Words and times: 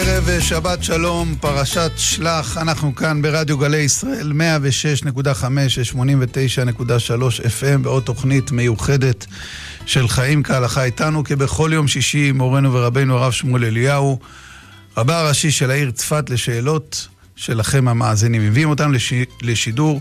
ערב 0.00 0.40
שבת 0.40 0.84
שלום, 0.84 1.34
פרשת 1.40 1.92
שלח, 1.96 2.56
אנחנו 2.56 2.94
כאן 2.94 3.22
ברדיו 3.22 3.58
גלי 3.58 3.76
ישראל, 3.76 4.32
106.5 4.32 5.44
ו-89.3 5.76 7.40
FM, 7.40 7.78
בעוד 7.82 8.02
תוכנית 8.02 8.50
מיוחדת 8.50 9.26
של 9.86 10.08
חיים 10.08 10.42
כהלכה 10.42 10.84
איתנו, 10.84 11.24
כבכל 11.24 11.70
יום 11.74 11.88
שישי, 11.88 12.32
מורנו 12.32 12.72
ורבנו 12.72 13.18
הרב 13.18 13.32
שמואל 13.32 13.64
אליהו, 13.64 14.18
רבה 14.96 15.20
הראשי 15.20 15.50
של 15.50 15.70
העיר 15.70 15.90
צפת 15.90 16.30
לשאלות 16.30 17.08
שלכם 17.36 17.88
המאזינים. 17.88 18.46
מביאים 18.46 18.68
אותנו 18.68 18.92
לש... 18.92 19.12
לשידור 19.42 20.00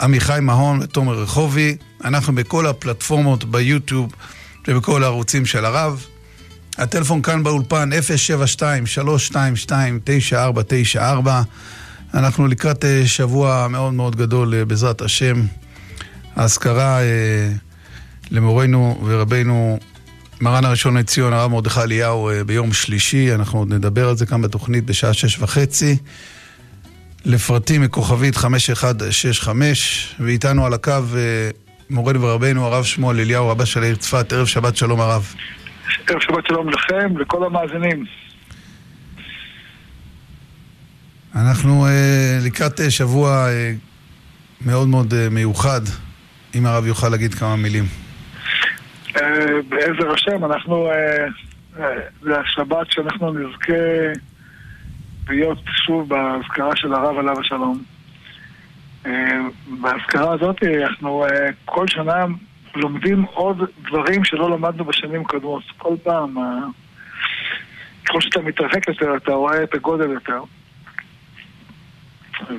עמיחי 0.00 0.38
מהון 0.42 0.80
ותומר 0.82 1.22
רחובי, 1.22 1.76
אנחנו 2.04 2.34
בכל 2.34 2.66
הפלטפורמות 2.66 3.44
ביוטיוב 3.44 4.12
ובכל 4.68 5.02
הערוצים 5.02 5.46
של 5.46 5.64
הרב. 5.64 6.06
הטלפון 6.78 7.22
כאן 7.22 7.42
באולפן 7.42 7.90
072-322-9494. 10.96 10.98
אנחנו 12.14 12.46
לקראת 12.46 12.84
אה, 12.84 13.02
שבוע 13.06 13.66
מאוד 13.68 13.94
מאוד 13.94 14.16
גדול, 14.16 14.54
אה, 14.54 14.64
בעזרת 14.64 15.02
השם. 15.02 15.42
האזכרה 16.36 17.00
אה, 17.00 17.52
למורנו 18.30 19.00
ורבנו 19.04 19.78
מרן 20.40 20.64
הראשון 20.64 20.96
לציון, 20.96 21.32
הרב 21.32 21.50
מרדכי 21.50 21.80
אליהו, 21.80 22.30
ביום 22.46 22.72
שלישי. 22.72 23.34
אנחנו 23.34 23.58
עוד 23.58 23.72
נדבר 23.72 24.08
על 24.08 24.16
זה 24.16 24.26
כאן 24.26 24.42
בתוכנית 24.42 24.84
בשעה 24.84 25.12
שש 25.12 25.38
וחצי. 25.38 25.96
לפרטים 27.24 27.82
מכוכבית 27.82 28.36
5165, 28.36 30.14
ואיתנו 30.20 30.66
על 30.66 30.74
הקו 30.74 30.92
מורנו 31.90 32.22
ורבנו 32.22 32.66
הרב 32.66 32.84
שמואל 32.84 33.20
אליהו, 33.20 33.48
רבה 33.48 33.66
של 33.66 33.82
העיר 33.82 33.96
צפת. 33.96 34.32
ערב 34.32 34.46
שבת 34.46 34.76
שלום 34.76 35.00
הרב. 35.00 35.34
ערב 36.08 36.20
שבת 36.20 36.46
שלום 36.46 36.68
לכם, 36.68 37.18
לכל 37.18 37.44
המאזינים. 37.44 38.04
אנחנו 41.34 41.86
uh, 41.86 42.46
לקראת 42.46 42.80
uh, 42.80 42.90
שבוע 42.90 43.46
uh, 43.46 44.66
מאוד 44.66 44.88
מאוד 44.88 45.14
מיוחד, 45.30 45.80
אם 46.54 46.66
הרב 46.66 46.86
יוכל 46.86 47.08
להגיד 47.08 47.34
כמה 47.34 47.56
מילים. 47.56 47.84
בעזר 49.68 50.12
השם, 50.14 50.44
אנחנו, 50.44 50.88
השבת 52.26 52.86
שאנחנו 52.90 53.32
נזכה 53.32 53.72
להיות 55.28 55.58
שוב 55.86 56.08
באזכרה 56.08 56.76
של 56.76 56.94
הרב 56.94 57.18
עליו 57.18 57.40
השלום. 57.40 57.82
באזכרה 59.80 60.34
הזאת 60.34 60.56
אנחנו 60.62 61.24
כל 61.64 61.88
שנה 61.88 62.24
לומדים 62.74 63.22
עוד 63.22 63.62
דברים 63.82 64.24
שלא 64.24 64.50
למדנו 64.50 64.84
בשנים 64.84 65.24
קודמות. 65.24 65.62
כל 65.78 65.94
פעם, 66.02 66.34
ככל 68.04 68.20
שאתה 68.20 68.40
מתרחק 68.40 68.88
יותר, 68.88 69.16
אתה 69.16 69.32
רואה 69.32 69.62
את 69.62 69.74
הגודל 69.74 70.10
יותר. 70.10 70.42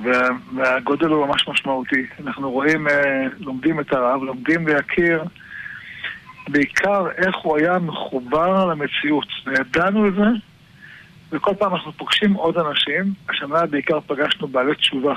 וה, 0.03 0.27
והגודל 0.55 1.07
הוא 1.07 1.27
ממש 1.27 1.47
משמעותי. 1.47 2.05
אנחנו 2.25 2.51
רואים, 2.51 2.87
אה, 2.87 3.27
לומדים 3.39 3.79
את 3.79 3.93
הרב, 3.93 4.23
לומדים 4.23 4.67
להכיר 4.67 5.23
בעיקר 6.47 7.11
איך 7.17 7.35
הוא 7.35 7.57
היה 7.57 7.79
מחובר 7.79 8.65
למציאות. 8.65 9.27
וידענו 9.45 10.07
את 10.07 10.13
זה, 10.13 10.27
וכל 11.31 11.51
פעם 11.59 11.73
אנחנו 11.73 11.91
פוגשים 11.91 12.33
עוד 12.33 12.57
אנשים. 12.57 13.13
השנה 13.29 13.65
בעיקר 13.65 13.99
פגשנו 13.99 14.47
בעלי 14.47 14.75
תשובה. 14.75 15.15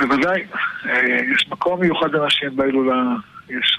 בוודאי, 0.00 0.44
אה, 0.86 0.92
יש 1.34 1.48
מקום 1.50 1.80
מיוחד 1.80 2.08
לנשים 2.12 2.56
בהילולה, 2.56 3.02
יש 3.50 3.78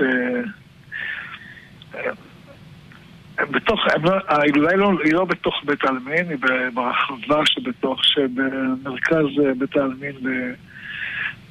בתוך, 3.52 3.80
ההילולה 4.28 4.70
היא 4.70 4.78
לא, 4.78 4.92
היא 5.03 5.14
לא 5.14 5.25
בתוך 5.25 5.56
בית 5.66 5.84
העלמין, 5.84 6.30
היא 6.30 6.38
ברחבה 6.74 7.46
שבתוך, 7.46 8.00
שבמרכז 8.03 9.25
בית 9.58 9.75
העלמין 9.75 10.16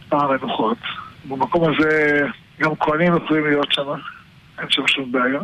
בפער 0.06 0.32
המנוחות. 0.32 0.78
במקום 1.28 1.72
הזה 1.72 2.20
גם 2.60 2.70
כהנים 2.80 3.16
יכולים 3.16 3.44
להיות 3.46 3.72
שם, 3.72 3.86
אין 4.58 4.66
שם 4.70 4.86
שום 4.86 5.12
בעיה. 5.12 5.40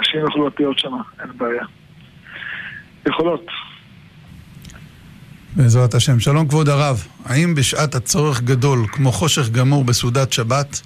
נשים 0.00 0.20
יכולות 0.28 0.60
להיות 0.60 0.78
שם, 0.78 0.92
אין 1.20 1.30
בעיה. 1.36 1.64
יכולות. 3.06 3.46
בעזרת 5.56 5.94
השם. 5.94 6.20
שלום 6.20 6.48
כבוד 6.48 6.68
הרב, 6.68 7.06
האם 7.24 7.54
בשעת 7.54 7.94
הצורך 7.94 8.42
גדול, 8.42 8.86
כמו 8.92 9.12
חושך 9.12 9.50
גמור 9.50 9.84
בסעודת 9.84 10.32
שבת, 10.32 10.80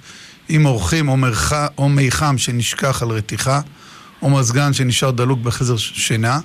עם 0.49 0.65
אורחים 0.65 1.09
או, 1.09 1.17
מרח... 1.17 1.53
או 1.77 1.89
מי 1.89 2.11
חם 2.11 2.37
שנשכח 2.37 3.03
על 3.03 3.09
רתיחה, 3.09 3.61
או 4.23 4.29
מזגן 4.29 4.73
שנשאר 4.73 5.11
דלוק 5.11 5.39
בחזר 5.39 5.77
שינה? 5.77 6.37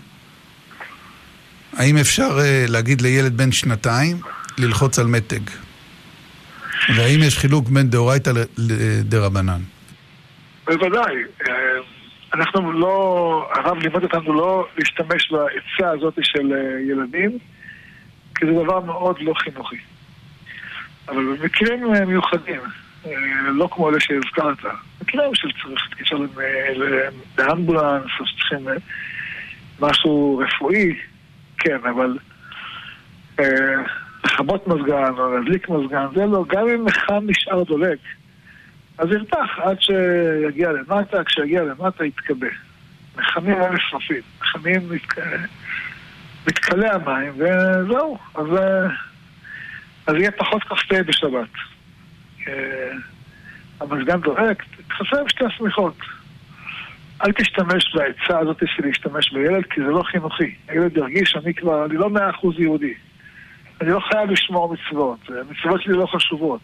האם 1.72 1.96
אפשר 1.96 2.38
uh, 2.38 2.70
להגיד 2.70 3.00
לילד 3.00 3.36
בן 3.36 3.52
שנתיים 3.52 4.16
ללחוץ 4.58 4.98
על 4.98 5.06
מתג? 5.06 5.40
והאם 6.96 7.22
יש 7.22 7.38
חילוק 7.38 7.68
בין 7.68 7.90
דאורייתא 7.90 8.32
לדרבנן? 8.58 9.60
בוודאי. 10.64 11.14
אה, 11.48 11.54
אנחנו 12.34 12.72
לא, 12.72 13.48
הרב 13.54 13.78
לימד 13.78 14.02
אותנו 14.02 14.32
לא 14.32 14.66
להשתמש 14.78 15.32
בעצה 15.32 15.90
הזאת 15.90 16.14
של 16.22 16.52
אה, 16.52 16.80
ילדים, 16.90 17.38
כי 18.34 18.46
זה 18.46 18.52
דבר 18.64 18.80
מאוד 18.80 19.16
לא 19.20 19.34
חינוכי. 19.34 19.76
אבל 21.08 21.36
במקרים 21.36 21.92
מיוחדים, 22.06 22.60
לא 23.48 23.68
כמו 23.72 23.90
אלה 23.90 24.00
שהזכרת. 24.00 24.72
מקרים 25.08 25.34
של 25.34 25.48
צריך 25.52 25.82
להתקשר 25.90 26.16
לאמבולנס, 27.38 28.10
או 28.20 28.26
שצריכים 28.26 28.68
אה, 28.68 28.74
משהו 29.80 30.42
רפואי, 30.44 30.94
כן, 31.58 31.78
אבל 31.84 32.18
אה, 33.40 33.44
לכבות 34.24 34.68
מזגן 34.68 35.12
או 35.18 35.36
להדליק 35.36 35.68
מזגן, 35.68 36.06
זה 36.14 36.26
לא, 36.26 36.44
גם 36.48 36.68
אם 36.68 36.84
מחם 36.84 37.20
נשאר 37.26 37.62
דולק, 37.62 37.98
אז 38.98 39.08
ירתח 39.12 39.58
עד 39.62 39.80
שיגיע 39.80 40.72
למטה, 40.72 41.24
כשיגיע 41.24 41.62
למטה 41.62 42.04
יתכבה. 42.04 42.48
מחמים 43.16 43.60
אין 43.62 43.76
סופית, 43.90 44.24
מחמים 44.40 44.88
מתכלה 46.46 46.94
המים, 46.94 47.32
וזהו, 47.36 48.18
אז, 48.34 48.46
אז 50.06 50.14
יהיה 50.14 50.30
פחות 50.30 50.62
כ"ט 50.62 50.92
בשבת. 50.92 51.48
אה, 52.48 52.92
המזגן 53.80 54.20
דורק, 54.20 54.62
תחשב 54.88 55.28
שתי 55.28 55.44
השמיכות. 55.44 55.96
אל 57.24 57.32
תשתמש 57.32 57.94
בעצה 57.94 58.38
הזאת 58.38 58.62
של 58.66 58.86
להשתמש 58.86 59.32
בילד, 59.32 59.64
כי 59.70 59.80
זה 59.80 59.90
לא 59.90 60.02
חינוכי. 60.02 60.54
הילד 60.68 60.96
ירגיש 60.96 61.30
שאני 61.30 61.54
כבר, 61.54 61.84
אני 61.84 61.94
לא 61.94 62.10
מאה 62.10 62.30
אחוז 62.30 62.54
יהודי. 62.58 62.94
אני 63.80 63.90
לא 63.90 64.00
חייב 64.00 64.30
לשמור 64.30 64.74
מצוות, 64.74 65.18
המצוות 65.28 65.82
שלי 65.82 65.92
לא 65.92 66.06
חשובות. 66.06 66.60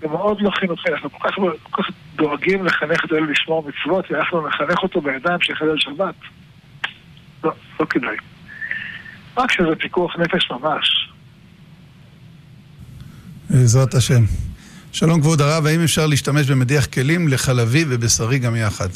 זה 0.00 0.08
מאוד 0.08 0.40
לא 0.40 0.50
חינוכי, 0.50 0.88
אנחנו 0.92 1.10
כל 1.10 1.28
כך, 1.28 1.34
כל 1.62 1.82
כך 1.82 1.90
דואגים 2.14 2.66
לחנך 2.66 3.04
את 3.04 3.12
הילד 3.12 3.28
לשמור 3.30 3.68
מצוות, 3.68 4.10
ואנחנו 4.10 4.48
נחנך 4.48 4.82
אותו 4.82 5.00
בידיים 5.00 5.40
שיחלל 5.40 5.78
שבת. 5.78 6.14
לא, 7.44 7.52
לא 7.80 7.86
כדאי. 7.86 8.16
רק 9.36 9.52
שזה 9.52 9.76
פיקוח 9.78 10.16
נפש 10.16 10.50
ממש. 10.50 11.10
בעזרת 13.50 13.94
השם. 13.94 14.49
שלום 14.92 15.20
כבוד 15.20 15.40
הרב, 15.40 15.66
האם 15.66 15.80
אפשר 15.84 16.06
להשתמש 16.06 16.50
במדיח 16.50 16.86
כלים 16.86 17.28
לחלבי 17.28 17.84
ובשרי 17.88 18.38
גם 18.38 18.56
יחד? 18.56 18.88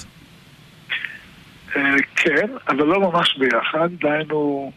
אה, 1.76 1.82
כן, 2.16 2.46
אבל 2.68 2.86
לא 2.86 3.00
ממש 3.00 3.38
ביחד, 3.38 3.88
דהיינו, 4.00 4.72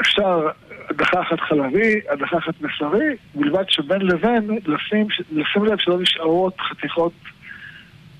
אפשר 0.00 0.48
הדחה 0.90 1.20
אחת 1.20 1.40
חלבי, 1.40 2.00
הדחה 2.10 2.38
אחת 2.38 2.54
בשרי, 2.60 3.16
בלבד 3.34 3.64
שבין 3.68 4.02
לבין 4.02 4.58
לשים, 4.66 5.06
לשים 5.32 5.64
לב 5.64 5.78
שלא 5.78 6.00
נשארות 6.00 6.60
חתיכות 6.60 7.12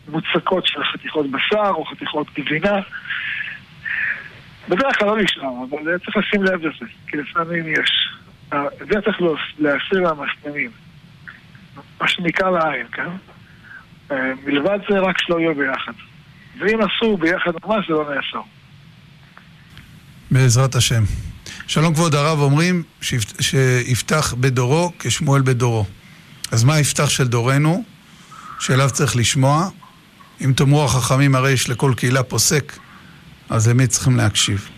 מוצקות 0.08 0.66
של 0.66 0.84
חתיכות 0.84 1.26
בשר 1.30 1.70
או 1.74 1.84
חתיכות 1.84 2.26
גבינה. 2.38 2.80
בדרך 4.68 4.98
כלל 4.98 5.08
לא 5.08 5.22
נשאר, 5.22 5.52
אבל 5.70 5.98
צריך 5.98 6.16
לשים 6.16 6.42
לב 6.42 6.66
לזה, 6.66 6.86
כי 7.06 7.16
לפעמים 7.16 7.64
יש. 7.68 8.08
זה 8.78 9.00
צריך 9.04 9.20
להסיר 9.58 10.02
מהמסננים. 10.02 10.70
מה 12.00 12.08
שנקרא 12.08 12.50
לעין, 12.50 12.86
כן? 12.92 13.08
אה, 14.10 14.32
מלבד 14.46 14.78
זה 14.90 14.98
רק 14.98 15.18
שלא 15.18 15.40
יהיו 15.40 15.54
ביחד. 15.54 15.92
ואם 16.58 16.78
עשו 16.80 17.16
ביחד 17.16 17.50
ממש 17.64 17.86
זה 17.88 17.94
לא 17.94 18.14
נאסר. 18.14 18.40
בעזרת 20.30 20.74
השם. 20.74 21.02
שלום 21.66 21.94
כבוד 21.94 22.14
הרב, 22.14 22.40
אומרים 22.40 22.82
שיפתח 23.40 24.34
בדורו 24.40 24.92
כשמואל 24.98 25.42
בדורו. 25.42 25.84
אז 26.52 26.64
מה 26.64 26.74
היפתח 26.74 27.08
של 27.08 27.24
דורנו, 27.28 27.84
שאליו 28.60 28.90
צריך 28.90 29.16
לשמוע? 29.16 29.68
אם 30.44 30.52
תאמרו 30.56 30.84
החכמים 30.84 31.34
הרי 31.34 31.52
יש 31.52 31.70
לכל 31.70 31.92
קהילה 31.96 32.22
פוסק, 32.22 32.72
אז 33.50 33.68
למי 33.68 33.86
צריכים 33.86 34.16
להקשיב? 34.16 34.68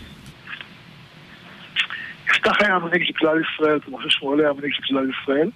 יפתח 2.31 2.53
היה 2.61 2.75
המנהיג 2.75 3.03
של 3.07 3.13
כלל 3.19 3.37
ישראל, 3.41 3.79
כמו 3.85 3.99
ששמואל 4.03 4.41
היה 4.41 4.51
המנהיג 4.51 4.73
של 4.75 4.83
כלל 4.83 5.11
ישראל. 5.23 5.51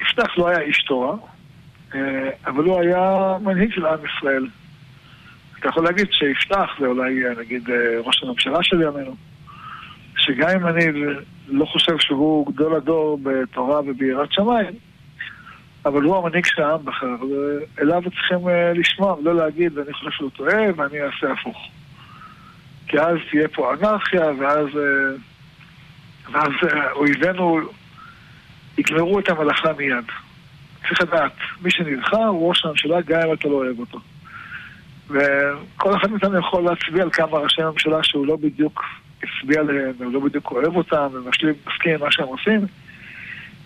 יפתח 0.00 0.38
לא 0.38 0.48
היה 0.48 0.60
איש 0.60 0.84
תורה, 0.84 1.16
אה, 1.94 2.30
אבל 2.46 2.64
הוא 2.64 2.80
היה 2.80 3.36
מנהיג 3.42 3.72
של 3.72 3.86
עם 3.86 3.98
ישראל. 4.04 4.46
אתה 5.58 5.68
יכול 5.68 5.84
להגיד 5.84 6.06
שיפתח 6.10 6.70
זה 6.80 6.86
אולי 6.86 7.22
נגיד 7.38 7.70
אה, 7.70 8.00
ראש 8.04 8.22
הממשלה 8.22 8.58
של 8.62 8.82
ימינו, 8.82 9.14
שגם 10.16 10.48
אם 10.48 10.66
אני 10.66 10.84
לא 11.48 11.64
חושב 11.64 11.98
שהוא 11.98 12.52
גדול 12.52 12.74
הדור 12.74 13.18
בתורה 13.22 13.80
וביראת 13.80 14.32
שמיים, 14.32 14.74
אבל 15.84 16.02
הוא 16.02 16.16
המנהיג 16.16 16.46
של 16.46 16.62
העם 16.62 16.84
בחר, 16.84 17.16
ואליו 17.76 18.02
צריכים 18.02 18.48
אה, 18.48 18.72
לשמוע 18.72 19.14
ולא 19.14 19.34
להגיד 19.34 19.78
אני 19.78 19.92
חושב 19.92 20.10
שהוא 20.10 20.30
טועה 20.30 20.62
ואני 20.76 21.02
אעשה 21.02 21.32
הפוך. 21.32 21.68
כי 22.88 22.98
אז 23.00 23.16
תהיה 23.30 23.48
פה 23.48 23.74
אנרכיה 23.74 24.26
ואז, 24.38 24.68
ואז 26.32 26.52
אויבינו 26.92 27.60
יגמרו 28.78 29.18
את 29.18 29.28
המלאכה 29.28 29.72
מיד. 29.78 30.04
צריך 30.88 31.00
לדעת, 31.00 31.32
מי 31.62 31.70
שנבחר 31.70 32.24
הוא 32.24 32.48
ראש 32.48 32.64
הממשלה 32.64 33.00
גם 33.00 33.20
אם 33.28 33.32
אתה 33.32 33.48
לא 33.48 33.54
אוהב 33.54 33.78
אותו. 33.78 34.00
וכל 35.10 35.96
אחד 35.96 36.10
מאיתנו 36.10 36.38
יכול 36.38 36.64
להצביע 36.64 37.02
על 37.02 37.10
כמה 37.10 37.38
ראשי 37.38 37.62
ממשלה 37.62 37.98
שהוא 38.02 38.26
לא 38.26 38.36
בדיוק 38.36 38.84
הצביע 39.22 39.60
עליהם, 39.60 39.92
הוא 39.98 40.12
לא 40.12 40.20
בדיוק 40.20 40.50
אוהב 40.50 40.76
אותם, 40.76 41.08
ומשלים 41.12 41.54
מסכים 41.66 41.94
עם 41.94 42.00
מה 42.00 42.06
שהם 42.10 42.26
עושים, 42.26 42.66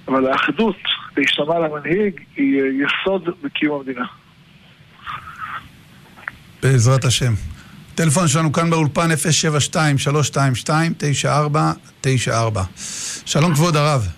אבל 0.08 0.32
האחדות, 0.32 0.76
להשתמע 1.16 1.58
למנהיג, 1.58 2.20
היא 2.36 2.62
יסוד 2.84 3.28
בקיום 3.42 3.80
המדינה. 3.80 4.04
בעזרת 6.62 7.04
השם. 7.04 7.32
טלפון 7.94 8.28
שלנו 8.28 8.52
כאן 8.52 8.70
באולפן 8.70 9.08
072-322-9494. 12.04 12.58
שלום 13.26 13.54
כבוד 13.54 13.76
הרב. 13.76 14.08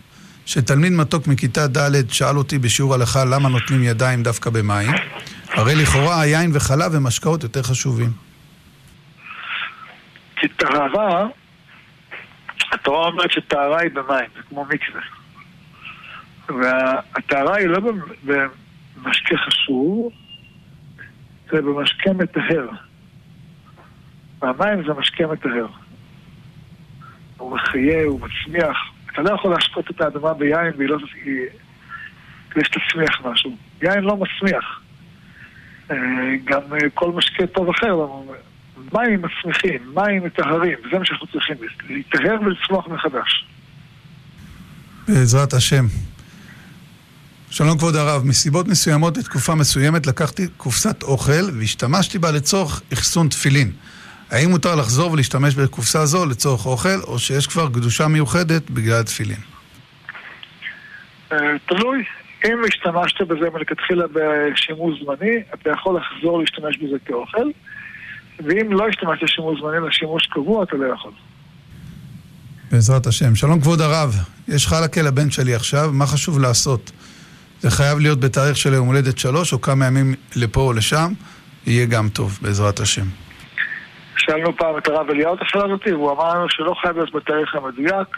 שתלמיד 0.46 0.93
מתוק 0.93 1.26
מכיתה 1.26 1.66
ד' 1.66 2.10
שאל 2.10 2.38
אותי 2.38 2.58
בשיעור 2.58 2.94
הלכה 2.94 3.25
למה 3.25 3.48
נותנים 3.48 3.82
ידיים 3.82 4.22
דווקא 4.22 4.50
במים, 4.50 4.90
הרי 5.48 5.75
לכאורה 5.75 6.20
היין 6.20 6.50
וחלב 6.54 6.94
הם 6.94 7.04
משקאות 7.04 7.43
יותר 7.43 7.62
חשובים. 7.62 8.10
כי 10.37 10.48
טהרה, 10.48 11.26
התורה 12.72 13.06
אומרת 13.06 13.31
שטהרה 13.31 13.81
היא 13.81 13.90
במים, 13.90 14.26
זה 14.37 14.43
כמו 14.48 14.64
מקווה. 14.64 15.02
והטהרה 16.48 17.56
היא 17.56 17.66
לא 17.66 17.81
במשקה 18.25 19.37
חשוב, 19.37 20.12
זה 21.50 21.62
במשקה 21.62 22.12
מטהר. 22.12 22.69
והמים 24.43 24.87
זה 24.87 24.93
משקה 24.93 25.26
מטהר. 25.26 25.66
הוא 27.37 27.56
מחיה, 27.56 28.04
הוא 28.04 28.20
מצמיח, 28.20 28.76
אתה 29.16 29.24
לא 29.24 29.34
יכול 29.34 29.50
להשקות 29.50 29.90
את 29.90 30.00
האדמה 30.00 30.34
ביין 30.34 30.72
והיא 30.78 30.88
לא... 30.88 30.98
כדי 32.50 32.64
שתצמיח 32.64 33.20
משהו. 33.24 33.56
יין 33.82 34.04
לא 34.04 34.16
מצמיח. 34.16 34.80
אה, 35.90 35.96
גם 36.44 36.60
אה, 36.72 36.90
כל 36.94 37.12
משקה 37.12 37.46
טוב 37.46 37.68
אחר, 37.68 37.96
מים 38.92 39.22
מצמיחים, 39.22 39.94
מים 39.94 40.24
מטהרים, 40.24 40.78
זה 40.92 40.98
מה 40.98 41.04
שאנחנו 41.04 41.26
צריכים, 41.26 41.56
להיטהר 41.88 42.36
ולצמוח 42.46 42.88
מחדש. 42.88 43.46
בעזרת 45.08 45.52
השם. 45.52 45.84
שלום 47.50 47.78
כבוד 47.78 47.96
הרב, 47.96 48.22
מסיבות 48.24 48.69
מסוימות 48.69 49.16
לתקופה 49.16 49.54
מסוימת 49.54 50.06
לקחתי 50.06 50.46
קופסת 50.56 51.02
אוכל 51.02 51.50
והשתמשתי 51.58 52.19
בה 52.19 52.30
לצורך 52.30 52.82
אחסון 52.92 53.28
תפילין. 53.28 53.72
האם 54.31 54.50
מותר 54.50 54.75
לחזור 54.75 55.12
ולהשתמש 55.12 55.55
בקופסה 55.55 56.06
זו 56.06 56.26
לצורך 56.26 56.67
אוכל, 56.67 57.00
או 57.06 57.19
שיש 57.19 57.46
כבר 57.46 57.69
קדושה 57.69 58.08
מיוחדת 58.08 58.70
בגלל 58.70 59.00
התפילין? 59.00 59.40
אה, 61.32 61.38
תלוי. 61.69 62.05
אם 62.44 62.58
השתמשת 62.69 63.20
בזה 63.23 63.50
מלכתחילה 63.55 64.05
בשימוש 64.12 65.02
זמני, 65.05 65.37
אתה 65.55 65.70
יכול 65.70 66.00
לחזור 66.00 66.40
להשתמש 66.40 66.78
בזה 66.78 66.96
כאוכל, 67.06 67.50
ואם 68.38 68.73
לא 68.73 68.88
השתמשת 68.88 69.23
בשימוש 69.23 69.61
זמני 69.61 69.88
לשימוש 69.88 70.26
קבוע, 70.26 70.64
אתה 70.64 70.76
לא 70.76 70.94
יכול. 70.94 71.12
בעזרת 72.72 73.06
השם. 73.06 73.34
שלום 73.34 73.61
כבוד 73.61 73.81
הרב, 73.81 74.14
יש 74.49 74.67
חלקה 74.67 75.02
לבן 75.02 75.31
שלי 75.31 75.55
עכשיו, 75.55 75.90
מה 75.93 76.06
חשוב 76.06 76.38
לעשות? 76.38 76.93
זה 77.61 77.70
חייב 77.70 77.99
להיות 77.99 78.20
בתאריך 78.20 78.56
של 78.56 78.72
יום 78.72 78.87
הולדת 78.87 79.19
שלוש, 79.19 79.52
או 79.52 79.61
כמה 79.61 79.87
ימים 79.87 80.14
לפה 80.37 80.61
או 80.61 80.72
לשם, 80.72 81.12
יהיה 81.67 81.86
גם 81.86 82.08
טוב, 82.08 82.39
בעזרת 82.43 82.81
השם. 82.81 83.06
שאלנו 84.17 84.56
פעם 84.56 84.79
את 84.79 84.89
הרב 84.89 85.11
אליהו 85.11 85.35
את 85.35 85.43
השאלה 85.43 85.65
הזאת, 85.65 85.87
והוא 85.87 86.13
אמר 86.13 86.35
לנו 86.35 86.51
שלא 86.51 86.75
חייב 86.81 86.96
להיות 86.96 87.15
בתאריך 87.15 87.55
המדויק. 87.55 88.08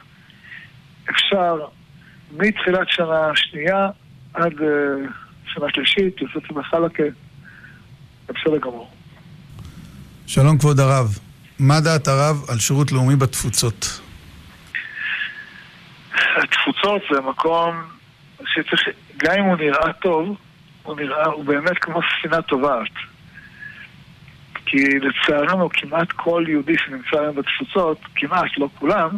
אפשר 1.11 1.59
מתחילת 2.33 2.89
שנה 2.89 3.31
שנייה 3.35 3.89
עד 4.35 4.53
uh, 4.53 4.65
שנה 5.47 5.67
שלישית, 5.75 6.23
יוצאת 6.23 6.53
בחלקה, 6.53 7.03
זה 8.27 8.33
בסדר 8.33 8.59
גמור. 8.59 8.91
שלום 10.27 10.59
כבוד 10.59 10.81
הרב, 10.81 11.19
מה 11.59 11.81
דעת 11.81 12.09
הרב 12.09 12.37
על 12.49 12.59
שירות 12.59 12.93
לאומי 12.93 13.17
בתפוצות? 13.17 14.01
התפוצות 16.43 17.03
זה 17.13 17.21
מקום 17.21 17.83
שצריך, 18.47 18.89
גם 19.17 19.35
אם 19.39 19.45
הוא 19.45 19.57
נראה 19.57 19.93
טוב, 19.93 20.37
הוא 20.83 20.97
נראה, 20.97 21.27
הוא 21.27 21.45
באמת 21.45 21.79
כמו 21.81 22.01
ספינה 22.19 22.43
טובעת. 22.43 22.93
כי 24.71 24.99
לצערנו 24.99 25.69
כמעט 25.69 26.13
כל 26.13 26.45
יהודי 26.49 26.75
שנמצא 26.79 27.21
היום 27.21 27.37
בתפוצות, 27.37 28.01
כמעט, 28.15 28.59
לא 28.59 28.69
כולם, 28.79 29.09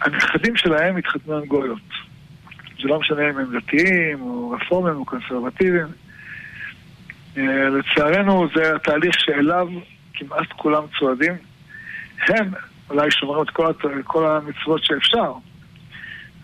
הנכדים 0.00 0.56
שלהם 0.56 0.96
התחתנו 0.96 1.36
עם 1.36 1.44
גויות. 1.44 1.88
זה 2.82 2.88
לא 2.88 3.00
משנה 3.00 3.30
אם 3.30 3.38
הם 3.38 3.56
דתיים, 3.58 4.20
או 4.20 4.50
רפורמים, 4.50 4.96
או 4.96 5.04
קונסרבטיביים. 5.04 5.86
אה, 7.38 7.68
לצערנו 7.68 8.48
זה 8.54 8.76
התהליך 8.76 9.20
שאליו 9.20 9.68
כמעט 10.14 10.52
כולם 10.56 10.82
צועדים. 10.98 11.34
הם 12.28 12.50
אולי 12.90 13.10
שומרים 13.10 13.42
את 13.42 13.50
כל, 13.50 13.72
כל 14.04 14.26
המצוות 14.26 14.84
שאפשר, 14.84 15.32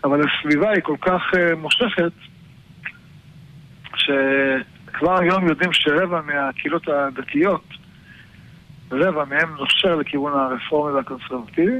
אבל 0.03 0.21
הסביבה 0.27 0.69
היא 0.69 0.81
כל 0.83 0.97
כך 1.01 1.21
uh, 1.33 1.55
מושכת, 1.55 2.11
ש... 3.95 4.09
כבר 4.93 5.19
היום 5.19 5.47
יודעים 5.47 5.73
שרבע 5.73 6.21
מהקהילות 6.21 6.87
הדתיות, 6.87 7.72
רבע 8.93 9.25
מהם 9.25 9.55
נושר 9.59 9.95
לכיוון 9.95 10.33
הרפורמי 10.33 10.93
והקונסרבטיבי, 10.93 11.79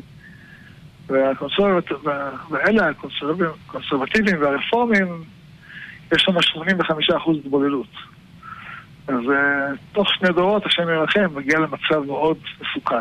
ואלה 1.09 2.89
הקונסרבטיביים 2.89 4.41
והרפורמים, 4.41 5.23
יש 6.11 6.21
שם 6.21 6.37
85% 6.37 7.37
התבוללות. 7.39 7.87
אז 9.07 9.15
uh, 9.15 9.77
תוך 9.93 10.07
שני 10.13 10.29
דורות, 10.29 10.65
השם 10.65 10.89
ירחם, 10.89 11.35
מגיע 11.35 11.59
למצב 11.59 12.05
מאוד 12.07 12.37
מסוכן. 12.61 12.95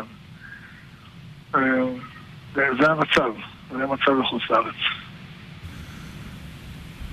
Uh, 1.53 1.57
זה 2.55 2.91
המצב, 2.91 3.31
זה 3.71 3.83
המצב 3.83 4.11
בחוץ 4.21 4.41
לארץ. 4.49 4.75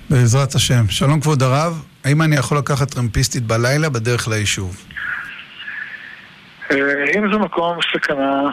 בעזרת 0.09 0.55
השם. 0.55 0.89
שלום 0.89 1.21
כבוד 1.21 1.43
הרב, 1.43 1.83
האם 2.03 2.21
אני 2.21 2.35
יכול 2.35 2.57
לקחת 2.57 2.91
טרמפיסטית 2.91 3.43
בלילה 3.43 3.89
בדרך 3.89 4.27
ליישוב? 4.27 4.85
אה, 6.71 7.05
אם 7.17 7.33
זה 7.33 7.39
מקום 7.39 7.77
סכנה, 7.93 8.51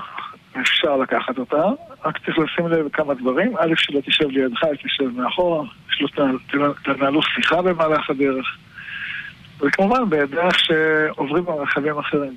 אפשר 0.60 0.96
לקחת 0.96 1.38
אותה, 1.38 1.62
רק 2.04 2.18
צריך 2.26 2.38
לשים 2.38 2.68
לב 2.68 2.88
כמה 2.92 3.14
דברים. 3.14 3.56
א', 3.58 3.72
שלא 3.76 4.00
תשב 4.00 4.28
לידך, 4.28 4.64
תשב 4.84 5.04
מאחורה, 5.16 5.64
שלא 5.90 6.08
תנהלו 6.84 7.22
שיחה 7.22 7.62
במהלך 7.62 8.10
הדרך. 8.10 8.46
וכמובן, 9.60 10.10
בדרך 10.10 10.58
שעוברים 10.58 11.44
ברכבים 11.44 11.98
אחרים. 11.98 12.34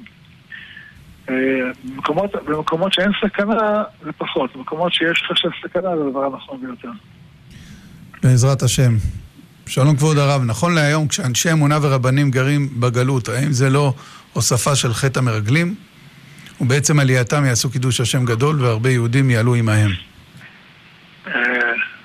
אה, 1.30 1.36
במקומות, 1.84 2.36
במקומות 2.46 2.94
שאין 2.94 3.12
סכנה, 3.26 3.84
זה 4.04 4.12
פחות. 4.12 4.56
במקומות 4.56 4.94
שיש 4.94 5.24
חשב 5.32 5.50
סכנה, 5.64 5.98
זה 5.98 6.04
הדבר 6.08 6.26
הנכון 6.26 6.62
ביותר. 6.62 6.92
בעזרת 8.24 8.62
השם. 8.62 8.92
שלום 9.68 9.96
כבוד 9.96 10.18
הרב, 10.18 10.42
נכון 10.46 10.76
להיום 10.76 11.08
כשאנשי 11.08 11.52
אמונה 11.52 11.78
ורבנים 11.82 12.32
גרים 12.32 12.70
בגלות, 12.80 13.30
האם 13.30 13.52
זה 13.52 13.70
לא 13.70 13.94
הוספה 14.34 14.76
של 14.76 14.94
חטא 14.94 15.20
המרגלים? 15.20 15.76
ובעצם 16.62 17.00
עלייתם 17.00 17.46
יעשו 17.46 17.72
קידוש 17.72 18.02
השם 18.02 18.26
גדול 18.26 18.62
והרבה 18.62 18.90
יהודים 18.90 19.30
יעלו 19.30 19.56
עמהם. 19.56 19.90
אה, 21.28 21.34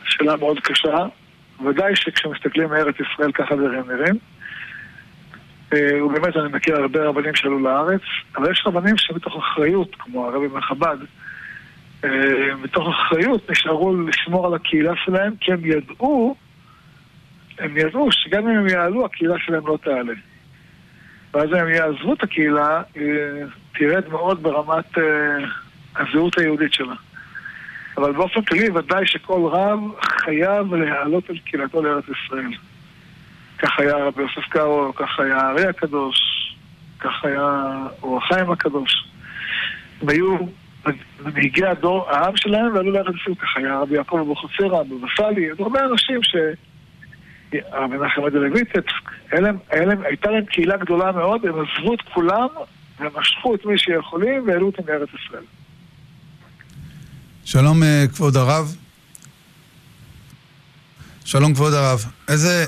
שאלה 0.05 0.37
מאוד 0.37 0.61
קשה. 0.61 1.07
ודאי 1.65 1.97
שכשמסתכלים 1.97 2.69
מארץ 2.69 2.95
ישראל 3.01 3.33
ככה 3.33 3.57
דברים 3.57 3.83
נראים. 3.89 4.19
אה, 5.73 6.05
ובאמת 6.05 6.37
אני 6.37 6.49
מכיר 6.53 6.77
הרבה 6.77 7.05
רבנים 7.05 7.35
שעלו 7.35 7.59
לארץ, 7.59 8.01
אבל 8.37 8.53
יש 8.53 8.63
רבנים 8.67 8.95
שמתוך 8.99 9.37
אחריות, 9.37 9.97
כמו 9.99 10.27
הרבי 10.27 10.47
מחב"ד, 10.47 10.97
אה, 12.05 12.11
מתוך 12.63 12.89
אחריות 12.89 13.51
נשארו 13.51 13.97
לשמור 13.97 14.47
על 14.47 14.55
הקהילה 14.55 14.93
שלהם, 15.05 15.33
כי 15.41 15.53
הם 15.53 15.65
ידעו, 15.65 16.37
הם 17.59 17.77
ידעו 17.77 18.09
שגם 18.13 18.49
אם 18.49 18.57
הם 18.57 18.69
יעלו, 18.69 19.05
הקהילה 19.05 19.35
שלהם 19.39 19.67
לא 19.67 19.79
תעלה. 19.85 20.13
ואז 21.37 21.53
הם 21.53 21.69
יעזבו 21.69 22.13
את 22.13 22.23
הקהילה, 22.23 22.83
תרד 23.79 24.09
מאוד 24.09 24.43
ברמת 24.43 24.99
הזהות 25.97 26.39
היהודית 26.39 26.73
שלה. 26.73 26.95
אבל 27.97 28.13
באופן 28.13 28.43
כללי 28.43 28.71
ודאי 28.71 29.07
שכל 29.07 29.49
רב 29.53 29.81
חייב 30.01 30.75
להעלות 30.75 31.31
על 31.31 31.39
קהילתו 31.39 31.83
לארץ 31.83 32.05
ישראל. 32.05 32.51
כך 33.59 33.79
היה 33.79 33.97
רבי 33.97 34.23
יוסף 34.23 34.49
קארו, 34.49 34.93
כך 34.97 35.21
היה 35.21 35.37
הארי 35.37 35.67
הקדוש, 35.67 36.17
כך 37.01 37.25
היה 37.25 37.73
אור 38.03 38.19
החיים 38.19 38.51
הקדוש. 38.51 39.09
הם 40.03 40.09
היו 40.09 40.37
מנהיגי 41.25 41.67
הדור, 41.67 42.11
העם 42.11 42.37
שלהם 42.37 42.75
ועלו 42.75 42.93
לארץ 42.93 43.15
ישראל, 43.21 43.35
כך 43.35 43.57
היה 43.57 43.79
רבי 43.79 43.95
יעקב 43.95 44.17
אבוחצירא, 44.17 44.83
בבסלי, 44.83 45.49
הרבה 45.59 45.81
אנשים 45.85 46.23
ש... 46.23 46.37
רבי 47.73 47.97
מנחם 47.97 48.25
אדלוויטץ, 48.27 48.85
הייתה 49.71 50.31
להם 50.31 50.45
קהילה 50.45 50.77
גדולה 50.77 51.13
מאוד, 51.13 51.47
הם 51.47 51.55
עזבו 51.55 51.95
את 51.95 52.03
כולם 52.15 52.49
ומשכו 53.01 53.55
את 53.55 53.67
מי 53.67 53.79
שיכולים 53.79 54.49
והעלו 54.49 54.67
אותם 54.67 54.83
לארץ 54.89 55.09
ישראל. 55.25 55.43
שלום 57.45 57.83
אה, 57.83 58.05
כבוד 58.15 58.37
הרב. 58.37 58.77
שלום 61.25 61.55
כבוד 61.55 61.73
הרב. 61.73 61.99
איזה 62.29 62.65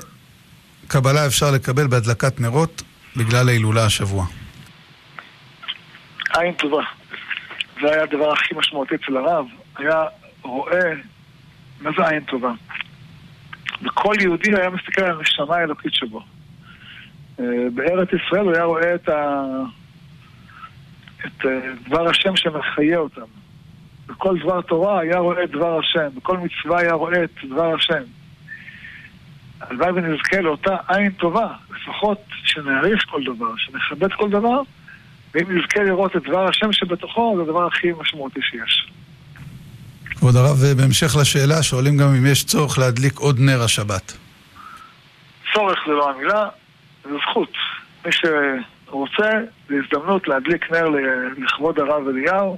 קבלה 0.87 1.25
אפשר 1.25 1.51
לקבל 1.51 1.87
בהדלקת 1.87 2.39
נרות 2.39 2.83
בגלל 3.15 3.49
ההילולה 3.49 3.85
השבוע? 3.85 4.25
עין 6.37 6.53
טובה. 6.53 6.83
זה 7.81 7.93
היה 7.93 8.03
הדבר 8.03 8.33
הכי 8.33 8.55
משמעותי 8.55 8.95
אצל 8.95 9.17
הרב. 9.17 9.45
היה 9.77 10.03
רואה 10.41 10.93
מה 11.81 11.89
זה 11.97 12.07
עין 12.07 12.23
טובה. 12.23 12.51
וכל 13.81 14.13
יהודי 14.21 14.55
היה 14.55 14.69
מסתכל 14.69 15.03
על 15.03 15.17
הנשמה 15.17 15.55
האלוקית 15.55 15.93
שבו. 15.93 16.21
אה, 17.39 17.45
בארץ 17.73 18.07
ישראל 18.13 18.41
הוא 18.41 18.53
היה 18.53 18.63
רואה 18.63 18.95
את, 18.95 19.09
ה... 19.09 19.43
את 21.25 21.45
אה, 21.45 21.59
דבר 21.87 22.09
השם 22.09 22.35
שמחיה 22.35 22.97
אותם. 22.97 23.21
בכל 24.07 24.37
דבר 24.39 24.61
תורה 24.61 24.99
היה 24.99 25.19
רואה 25.19 25.43
את 25.43 25.51
דבר 25.51 25.79
השם, 25.79 26.07
בכל 26.15 26.37
מצווה 26.37 26.79
היה 26.79 26.93
רואה 26.93 27.23
את 27.23 27.29
דבר 27.49 27.73
השם. 27.73 28.03
הלוואי 29.61 29.91
ונזכה 29.91 30.41
לאותה 30.41 30.75
עין 30.87 31.11
טובה, 31.11 31.47
לפחות 31.75 32.21
שנעריך 32.43 33.05
כל 33.09 33.23
דבר, 33.23 33.55
שנכבד 33.57 34.13
כל 34.13 34.29
דבר, 34.29 34.61
ואם 35.33 35.57
נזכה 35.57 35.83
לראות 35.83 36.15
את 36.15 36.23
דבר 36.23 36.47
השם 36.47 36.73
שבתוכו, 36.73 37.33
זה 37.37 37.41
הדבר 37.41 37.67
הכי 37.67 37.91
משמעותי 37.99 38.39
שיש. 38.41 38.91
כבוד 40.19 40.35
הרב, 40.35 40.57
בהמשך 40.77 41.15
לשאלה, 41.21 41.63
שואלים 41.63 41.97
גם 41.97 42.07
אם 42.07 42.25
יש 42.25 42.43
צורך 42.43 42.79
להדליק 42.79 43.19
עוד 43.19 43.39
נר 43.39 43.63
השבת. 43.63 44.17
צורך 45.53 45.79
זה 45.87 45.91
לא 45.91 46.09
המילה, 46.09 46.47
זה 47.03 47.09
זכות. 47.29 47.51
מי 48.05 48.11
שרוצה, 48.11 49.29
זו 49.69 49.75
הזדמנות 49.75 50.27
להדליק 50.27 50.71
נר 50.71 50.85
לכבוד 51.37 51.79
הרב 51.79 52.07
אליהו, 52.07 52.57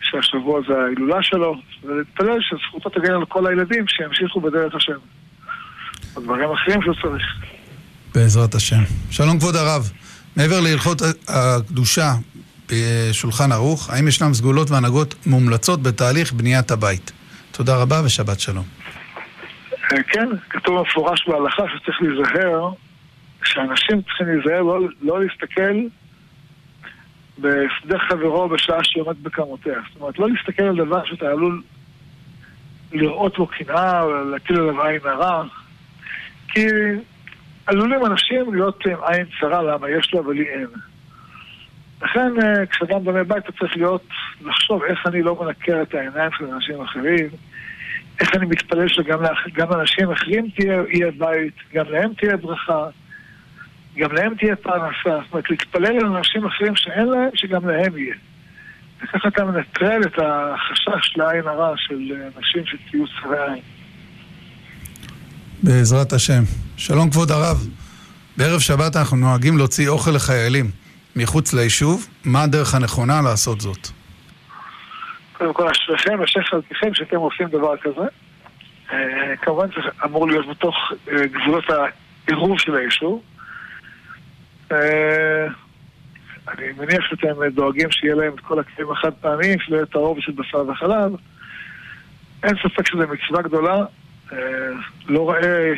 שהשבוע 0.00 0.60
זה 0.68 0.74
ההילולה 0.74 1.22
שלו, 1.22 1.54
ולהתפלל 1.82 2.38
שזכותו 2.40 2.90
תגן 2.90 3.14
על 3.14 3.24
כל 3.24 3.46
הילדים 3.46 3.84
שימשיכו 3.88 4.40
בדרך 4.40 4.74
השם. 4.74 4.98
הדברים 6.16 6.50
אחרים 6.52 6.82
שהוא 6.82 6.94
צריך. 7.02 7.24
בעזרת 8.14 8.54
השם. 8.54 8.82
שלום 9.10 9.38
כבוד 9.38 9.56
הרב. 9.56 9.90
מעבר 10.36 10.60
להלכות 10.60 11.02
הקדושה 11.28 12.12
בשולחן 12.70 13.52
ערוך, 13.52 13.90
האם 13.90 14.08
ישנם 14.08 14.34
סגולות 14.34 14.70
והנהגות 14.70 15.14
מומלצות 15.26 15.82
בתהליך 15.82 16.32
בניית 16.32 16.70
הבית? 16.70 17.12
תודה 17.52 17.76
רבה 17.76 18.02
ושבת 18.04 18.40
שלום. 18.40 18.64
אה, 19.92 20.02
כן, 20.02 20.28
כתוב 20.50 20.82
מפורש 20.82 21.28
בהלכה 21.28 21.62
שצריך 21.76 22.02
להיזהר, 22.02 22.70
שאנשים 23.44 24.02
צריכים 24.02 24.26
להיזהר 24.26 24.62
לא, 24.62 24.80
לא 25.02 25.24
להסתכל 25.24 25.80
בשדה 27.38 27.98
חברו 28.08 28.48
בשעה 28.48 28.84
שהוא 28.84 29.04
עומד 29.06 29.22
בקמותיה. 29.22 29.78
זאת 29.92 30.00
אומרת, 30.00 30.18
לא 30.18 30.28
להסתכל 30.30 30.62
על 30.62 30.76
דבר 30.76 31.04
שאתה 31.04 31.26
עלול 31.26 31.62
לראות 32.92 33.38
בו 33.38 33.46
קנאה 33.46 34.02
או 34.02 34.24
להטיל 34.24 34.56
עליו 34.56 34.82
עין 34.82 35.00
הרע, 35.04 35.44
כי 36.48 36.66
עלולים 37.66 38.06
אנשים 38.06 38.54
להיות 38.54 38.86
עם 38.86 38.98
עין 39.06 39.26
צרה, 39.40 39.62
למה 39.62 39.90
יש 39.90 40.14
לו 40.14 40.20
אבל 40.20 40.34
לי 40.34 40.48
אין. 40.48 40.66
לכן 42.06 42.32
אה, 42.42 42.66
כשאדם 42.66 43.04
בונה 43.04 43.24
בית 43.24 43.44
אתה 43.44 43.52
צריך 43.58 43.76
להיות, 43.76 44.04
לחשוב 44.40 44.82
איך 44.82 45.06
אני 45.06 45.22
לא 45.22 45.44
מנקר 45.44 45.82
את 45.82 45.94
העיניים 45.94 46.30
של 46.38 46.44
אנשים 46.44 46.80
אחרים, 46.80 47.28
איך 48.20 48.34
אני 48.36 48.46
מתפלל 48.46 48.88
שגם 48.88 49.70
לאנשים 49.70 50.10
אחרים 50.10 50.48
תהיה, 50.56 50.82
יהיה 50.88 51.10
בית, 51.18 51.54
גם 51.74 51.84
להם 51.90 52.12
תהיה 52.18 52.36
ברכה. 52.36 52.86
גם 53.98 54.12
להם 54.12 54.34
תהיה 54.34 54.56
פרנסה. 54.56 55.22
זאת 55.24 55.32
אומרת, 55.32 55.50
להתפלל 55.50 55.96
על 56.00 56.16
אנשים 56.16 56.46
אחרים 56.46 56.76
שאין 56.76 57.06
להם, 57.06 57.28
שגם 57.34 57.68
להם 57.68 57.98
יהיה. 57.98 58.14
וככה 59.02 59.28
אתה 59.28 59.44
מנטרל 59.44 60.00
את 60.06 60.18
החשש 60.18 61.16
לעין 61.16 61.46
הרע 61.46 61.74
של 61.76 62.12
אנשים 62.36 62.62
שתהיו 62.66 63.04
צרי 63.06 63.38
עין. 63.48 63.62
בעזרת 65.62 66.12
השם. 66.12 66.42
שלום 66.76 67.10
כבוד 67.10 67.30
הרב. 67.30 67.66
בערב 68.36 68.60
שבת 68.60 68.96
אנחנו 68.96 69.16
נוהגים 69.16 69.58
להוציא 69.58 69.88
אוכל 69.88 70.10
לחיילים 70.10 70.85
מחוץ 71.16 71.54
ליישוב. 71.54 72.06
מה 72.24 72.42
הדרך 72.42 72.74
הנכונה 72.74 73.22
לעשות 73.22 73.60
זאת? 73.60 73.88
קודם 75.32 75.52
כל, 75.52 75.68
אשריכם 75.68 76.20
ושף 76.20 76.40
חלקכם 76.50 76.94
שאתם 76.94 77.16
עושים 77.16 77.48
דבר 77.48 77.76
כזה. 77.76 78.06
אה, 78.92 79.36
כמובן 79.36 79.66
זה 79.68 79.88
אמור 80.04 80.28
להיות 80.28 80.48
בתוך 80.48 80.74
אה, 81.12 81.26
גבולות 81.26 81.64
העירוב 81.70 82.58
של 82.58 82.74
היישוב. 82.74 83.22
אה, 84.72 85.46
אני 86.48 86.66
מניח 86.78 87.04
שאתם 87.10 87.48
דואגים 87.54 87.90
שיהיה 87.90 88.14
להם 88.14 88.34
את 88.34 88.40
כל 88.40 88.58
הכלים 88.58 88.90
החד 88.90 89.12
פעמים, 89.20 89.58
שלא 89.60 89.76
יהיה 89.76 89.86
טהור 89.86 90.20
של 90.20 90.32
בשר 90.32 90.68
וחלב. 90.68 91.12
אין 92.42 92.54
ספק 92.62 92.86
שזו 92.86 92.98
מצווה 92.98 93.42
גדולה. 93.42 93.84
לא 95.06 95.20
רואה 95.20 95.72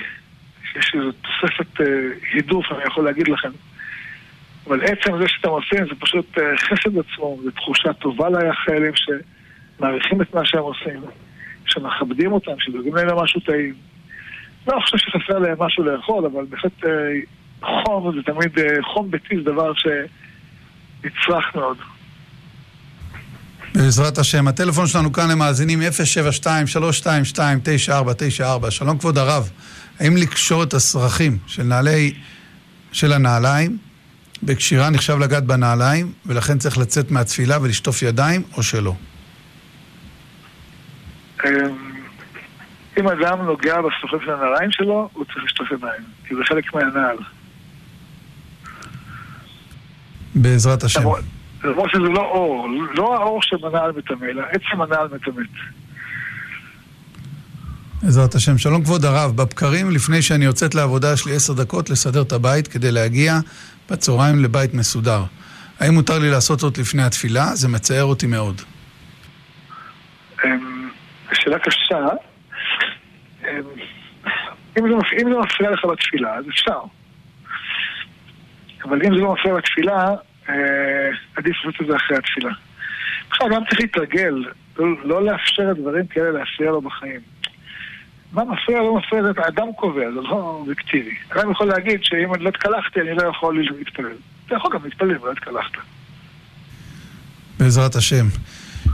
שיש 0.72 0.94
איזו 0.94 1.10
תוספת 1.12 1.86
הידוף, 2.32 2.66
אני 2.72 2.84
יכול 2.86 3.04
להגיד 3.04 3.28
לכם. 3.28 3.50
אבל 4.68 4.80
עצם 4.82 5.12
זה 5.20 5.28
שאתם 5.28 5.48
עושים 5.48 5.78
זה 5.78 5.94
פשוט 6.00 6.38
חסד 6.56 6.98
עצמו, 6.98 7.38
זו 7.44 7.50
תחושה 7.50 7.92
טובה 7.92 8.28
לחיילים 8.28 8.92
שמעריכים 8.94 10.22
את 10.22 10.34
מה 10.34 10.40
שהם 10.44 10.62
עושים, 10.62 11.00
שמכבדים 11.66 12.32
אותם, 12.32 12.52
שדואגים 12.58 12.94
להם 12.94 13.08
למשהו 13.08 13.40
טעים. 13.40 13.74
לא 14.66 14.80
חושב 14.80 14.98
שחסר 14.98 15.38
להם 15.38 15.56
משהו 15.58 15.84
לאכול, 15.84 16.26
אבל 16.26 16.44
בהחלט 16.50 16.84
חום 17.62 18.16
זה 18.16 18.22
תמיד, 18.22 18.58
אה, 18.58 18.82
חום 18.94 19.10
ביתי 19.10 19.36
זה 19.36 19.42
דבר 19.42 19.72
שנצרך 19.74 21.54
מאוד. 21.54 21.76
בעזרת 23.74 24.18
השם. 24.18 24.48
הטלפון 24.48 24.86
שלנו 24.86 25.12
כאן 25.12 25.30
למאזינים 25.30 25.82
072-322-9494. 25.82 28.70
שלום 28.70 28.98
כבוד 28.98 29.18
הרב, 29.18 29.50
האם 30.00 30.16
לקשור 30.16 30.62
את 30.62 30.74
הסרחים 30.74 31.38
של 31.46 31.62
נעלי, 31.62 32.14
של 32.92 33.12
הנעליים 33.12 33.87
בקשירה 34.42 34.90
נחשב 34.90 35.18
לגעת 35.18 35.44
בנעליים 35.44 36.12
ולכן 36.26 36.58
צריך 36.58 36.78
לצאת 36.78 37.10
מהתפילה 37.10 37.58
ולשטוף 37.62 38.02
ידיים 38.02 38.42
או 38.56 38.62
שלא? 38.62 38.94
אמ, 41.44 41.50
אם 42.98 43.08
אדם 43.08 43.42
נוגע 43.42 43.76
בסוחב 43.80 44.24
של 44.24 44.30
הנעליים 44.30 44.70
שלו, 44.70 45.10
הוא 45.12 45.24
צריך 45.24 45.44
לשטוף 45.44 45.72
ידיים, 45.72 46.02
כי 46.24 46.34
זה 46.34 46.40
חלק 46.44 46.74
מהנעל. 46.74 47.16
בעזרת 50.34 50.82
השם. 50.82 51.00
למרות 51.64 51.90
שזה 51.90 52.02
לא 52.02 52.20
אור, 52.20 52.68
לא 52.94 53.16
האור 53.16 53.42
שבנעל 53.42 53.92
מטמא, 53.96 54.26
אלא 54.26 54.42
עצם 54.42 54.82
הנעל 54.82 55.08
מטמאת. 55.14 55.46
בעזרת 58.02 58.34
השם. 58.34 58.58
שלום 58.58 58.84
כבוד 58.84 59.04
הרב, 59.04 59.36
בבקרים 59.36 59.90
לפני 59.90 60.22
שאני 60.22 60.44
יוצאת 60.44 60.74
לעבודה 60.74 61.12
יש 61.12 61.26
לי 61.26 61.36
עשר 61.36 61.52
דקות 61.52 61.90
לסדר 61.90 62.22
את 62.22 62.32
הבית 62.32 62.68
כדי 62.68 62.92
להגיע 62.92 63.38
בצהריים 63.90 64.44
לבית 64.44 64.74
מסודר. 64.74 65.22
האם 65.80 65.94
מותר 65.94 66.18
לי 66.18 66.30
לעשות 66.30 66.58
זאת 66.58 66.78
לפני 66.78 67.02
התפילה? 67.02 67.44
זה 67.54 67.68
מצער 67.68 68.04
אותי 68.04 68.26
מאוד. 68.26 68.60
אמ, 70.44 70.88
שאלה 71.32 71.58
קשה. 71.58 72.08
אמ, 73.44 73.48
אם 74.78 74.84
זה 74.88 75.38
מפריע 75.40 75.70
לך 75.70 75.84
בתפילה, 75.84 76.34
אז 76.34 76.44
אפשר. 76.48 76.80
אבל 78.84 79.02
אם 79.06 79.14
זה 79.14 79.20
לא 79.20 79.32
מפריע 79.32 79.54
בתפילה, 79.54 80.14
אה, 80.48 80.54
עדיף 81.36 81.56
לעשות 81.64 81.80
את 81.80 81.86
זה 81.86 81.96
אחרי 81.96 82.16
התפילה. 82.16 82.50
בכלל, 83.30 83.54
גם 83.54 83.62
צריך 83.68 83.80
להתרגל, 83.80 84.44
לא, 84.78 84.86
לא 85.04 85.24
לאפשר 85.24 85.72
דברים 85.72 86.06
כאלה 86.06 86.30
להפריע 86.30 86.70
לו 86.70 86.80
בחיים. 86.80 87.20
מה 88.32 88.44
מפריע, 88.44 88.78
לא 88.78 88.96
מפריע, 88.96 89.22
זה 89.22 89.30
האדם 89.36 89.72
קובע, 89.76 90.10
זה 90.14 90.20
לא 90.20 90.32
אובייקטיבי. 90.32 91.14
אדם 91.28 91.50
יכול 91.50 91.66
להגיד 91.66 92.00
שאם 92.02 92.34
אני 92.34 92.44
לא 92.44 92.48
התקלחתי, 92.48 93.00
אני 93.00 93.14
לא 93.14 93.22
יכול 93.28 93.64
להתפלל. 93.78 94.16
אתה 94.46 94.56
יכול 94.56 94.70
גם 94.74 94.84
להתפלל 94.84 95.18
ולא 95.22 95.32
התקלחת. 95.32 95.72
בעזרת 97.58 97.94
השם. 97.94 98.26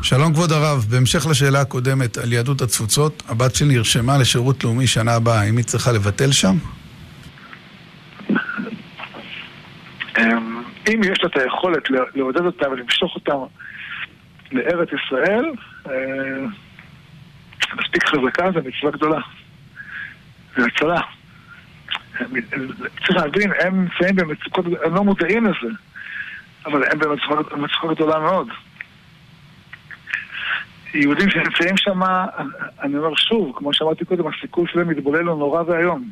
שלום 0.03 0.33
כבוד 0.33 0.53
הרב, 0.53 0.87
בהמשך 0.91 1.27
לשאלה 1.31 1.61
הקודמת 1.61 2.19
על 2.19 2.33
יהדות 2.33 2.61
התפוצות, 2.63 3.23
הבת 3.29 3.55
שלי 3.55 3.75
נרשמה 3.75 4.19
לשירות 4.19 4.65
לאומי 4.65 4.87
שנה 4.87 5.15
הבאה, 5.15 5.41
האם 5.41 5.57
היא 5.57 5.65
צריכה 5.65 5.93
לבטל 5.93 6.33
שם? 6.33 6.57
אמ, 10.19 10.63
אם 10.89 11.01
יש 11.05 11.23
לה 11.23 11.29
את 11.29 11.37
היכולת 11.37 11.83
לעודד 12.15 12.41
אותה 12.41 12.71
ולמשוך 12.71 13.15
אותה 13.15 13.33
לארץ 14.53 14.89
ישראל, 14.93 15.45
אה, 15.87 15.93
מספיק 17.73 18.05
חזקה, 18.09 18.51
זו 18.53 18.61
מצווה 18.69 18.91
גדולה. 18.93 19.21
זה 20.57 20.63
הצלה. 20.67 21.01
צריך 23.07 23.17
להבין, 23.17 23.53
הם 23.61 23.81
נמצאים 23.81 24.17
במצוקות, 24.17 24.65
הם 24.85 24.95
לא 24.95 25.05
מודעים 25.05 25.45
לזה, 25.45 25.75
אבל 26.67 26.85
הם 26.85 26.99
במצוקה 27.53 27.95
גדולה 27.95 28.19
מאוד. 28.19 28.49
יהודים 30.95 31.31
שנמצאים 31.31 31.77
שם, 31.77 32.01
אני 32.83 32.97
אומר 32.99 33.15
שוב, 33.15 33.53
כמו 33.57 33.75
שאמרתי 33.75 34.05
קודם, 34.05 34.25
הסיכוי 34.27 34.69
שלהם 34.73 34.89
מתבולל 34.89 35.27
הוא 35.27 35.39
נורא 35.39 35.63
ואיום. 35.67 36.11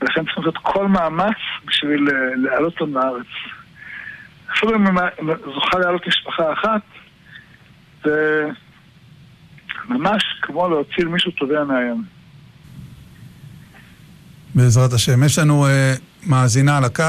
ולכן 0.00 0.24
צריכים 0.24 0.42
לעשות 0.44 0.58
כל 0.62 0.88
מאמץ 0.88 1.36
בשביל 1.64 2.08
אה, 2.08 2.14
להעלות 2.36 2.80
אותם 2.80 2.94
לארץ. 2.94 3.26
אפילו 4.52 4.76
אם 4.76 4.84
זוכה 5.54 5.78
להעלות 5.78 6.06
משפחה 6.06 6.52
אחת, 6.52 6.80
זה 8.04 8.46
ממש 9.90 10.22
כמו 10.42 10.68
להוציא 10.68 11.04
מישהו 11.04 11.32
טובע 11.32 11.64
מהים. 11.64 12.02
בעזרת 14.54 14.92
השם. 14.92 15.24
יש 15.24 15.38
לנו 15.38 15.66
uh, 15.66 16.00
מאזינה 16.26 16.78
על 16.78 16.84
הקו. 16.84 17.02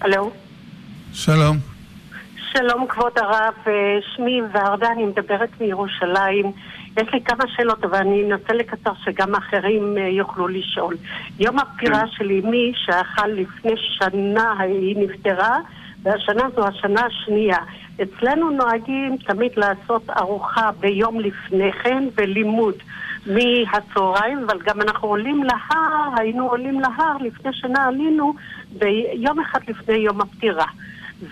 הלו. 0.00 0.30
שלום. 1.12 1.56
שלום 2.52 2.86
כבוד 2.88 3.12
הרב, 3.16 3.54
אה, 3.66 3.72
שמי 4.16 4.40
ורדה, 4.54 4.92
אני 4.92 5.04
מדברת 5.04 5.48
מירושלים. 5.60 6.52
יש 6.96 7.08
לי 7.12 7.20
כמה 7.24 7.44
שאלות, 7.56 7.84
אבל 7.84 7.98
אני 7.98 8.24
אנסה 8.24 8.52
לקצר 8.52 8.90
שגם 9.04 9.34
אחרים 9.34 9.98
אה, 9.98 10.08
יוכלו 10.08 10.48
לשאול. 10.48 10.96
יום 11.38 11.58
הפטירה 11.58 12.00
כן. 12.00 12.06
של 12.10 12.30
אמי, 12.30 12.72
שאכל 12.74 13.26
לפני 13.26 13.72
שנה, 13.76 14.54
היא 14.60 14.96
נפטרה, 14.98 15.58
והשנה 16.02 16.42
זו 16.56 16.66
השנה 16.66 17.06
השנייה. 17.06 17.58
אצלנו 18.02 18.50
נוהגים 18.50 19.16
תמיד 19.16 19.52
לעשות 19.56 20.10
ארוחה 20.10 20.70
ביום 20.80 21.20
לפני 21.20 21.72
כן 21.72 22.04
ולימוד 22.14 22.74
מהצהריים, 23.26 24.38
אבל 24.46 24.58
גם 24.64 24.80
אנחנו 24.80 25.08
עולים 25.08 25.44
להר, 25.44 26.08
היינו 26.16 26.48
עולים 26.48 26.80
להר 26.80 27.16
לפני 27.20 27.52
שנה 27.52 27.86
עלינו 27.86 28.34
ביום 28.78 29.40
אחד 29.40 29.60
לפני 29.68 29.94
יום 29.94 30.20
הפטירה. 30.20 30.66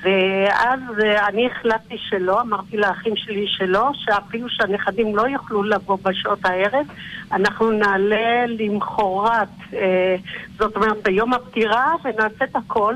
ואז 0.02 0.80
אה, 1.04 1.28
אני 1.28 1.46
החלטתי 1.46 1.96
שלא, 1.98 2.40
אמרתי 2.40 2.76
לאחים 2.76 3.16
שלי 3.16 3.46
שלא, 3.48 3.90
שאפילו 3.94 4.48
שהנכדים 4.48 5.16
לא 5.16 5.22
יוכלו 5.22 5.62
לבוא 5.62 5.98
בשעות 6.02 6.38
הערב, 6.44 6.86
אנחנו 7.32 7.70
נעלה 7.70 8.46
למחרת, 8.46 9.48
אה, 9.74 10.16
זאת 10.58 10.76
אומרת 10.76 11.02
ביום 11.02 11.34
הפטירה, 11.34 11.94
ונעשה 12.04 12.44
את 12.44 12.56
הכל, 12.56 12.94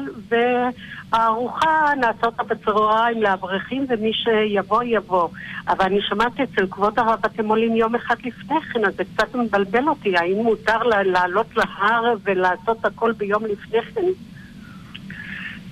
והארוחה 1.12 1.92
נעשה 2.00 2.26
אותה 2.26 2.42
בצהריים 2.42 3.22
לאברכים, 3.22 3.86
ומי 3.88 4.12
שיבוא 4.12 4.82
יבוא. 4.82 5.28
אבל 5.68 5.84
אני 5.84 6.00
שמעתי 6.02 6.42
אצל 6.42 6.66
כבוד 6.70 6.98
הרב, 6.98 7.18
אתם 7.26 7.48
עולים 7.48 7.76
יום 7.76 7.94
אחד 7.94 8.16
לפני 8.24 8.60
כן, 8.72 8.84
אז 8.84 8.94
זה 8.96 9.04
קצת 9.14 9.34
מבלבל 9.34 9.88
אותי, 9.88 10.16
האם 10.16 10.36
מותר 10.36 10.82
לעלות 10.82 11.46
להר 11.56 12.14
ולעשות 12.24 12.84
הכל 12.84 13.12
ביום 13.12 13.44
לפני 13.44 13.82
כן? 13.82 14.00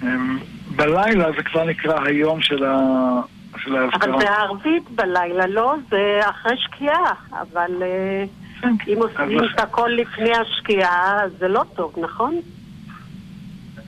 אמ, 0.02 0.38
בלילה 0.76 1.32
זה 1.36 1.42
כבר 1.42 1.64
נקרא 1.64 2.04
היום 2.04 2.42
של 2.42 2.64
ההפקרה. 2.64 3.86
אבל 3.94 4.20
זה 4.20 4.30
הערבית 4.30 4.90
בלילה, 4.90 5.46
לא? 5.46 5.74
זה 5.90 6.20
אחרי 6.30 6.56
שקיעה, 6.58 7.12
אבל 7.30 7.82
אה, 7.82 8.24
כן. 8.60 8.92
אם 8.92 8.98
עושים 8.98 9.44
את 9.44 9.60
הכל 9.60 9.90
לפני 9.96 10.32
השקיעה, 10.32 11.18
זה 11.38 11.48
לא 11.48 11.64
טוב, 11.74 11.94
נכון? 12.02 12.34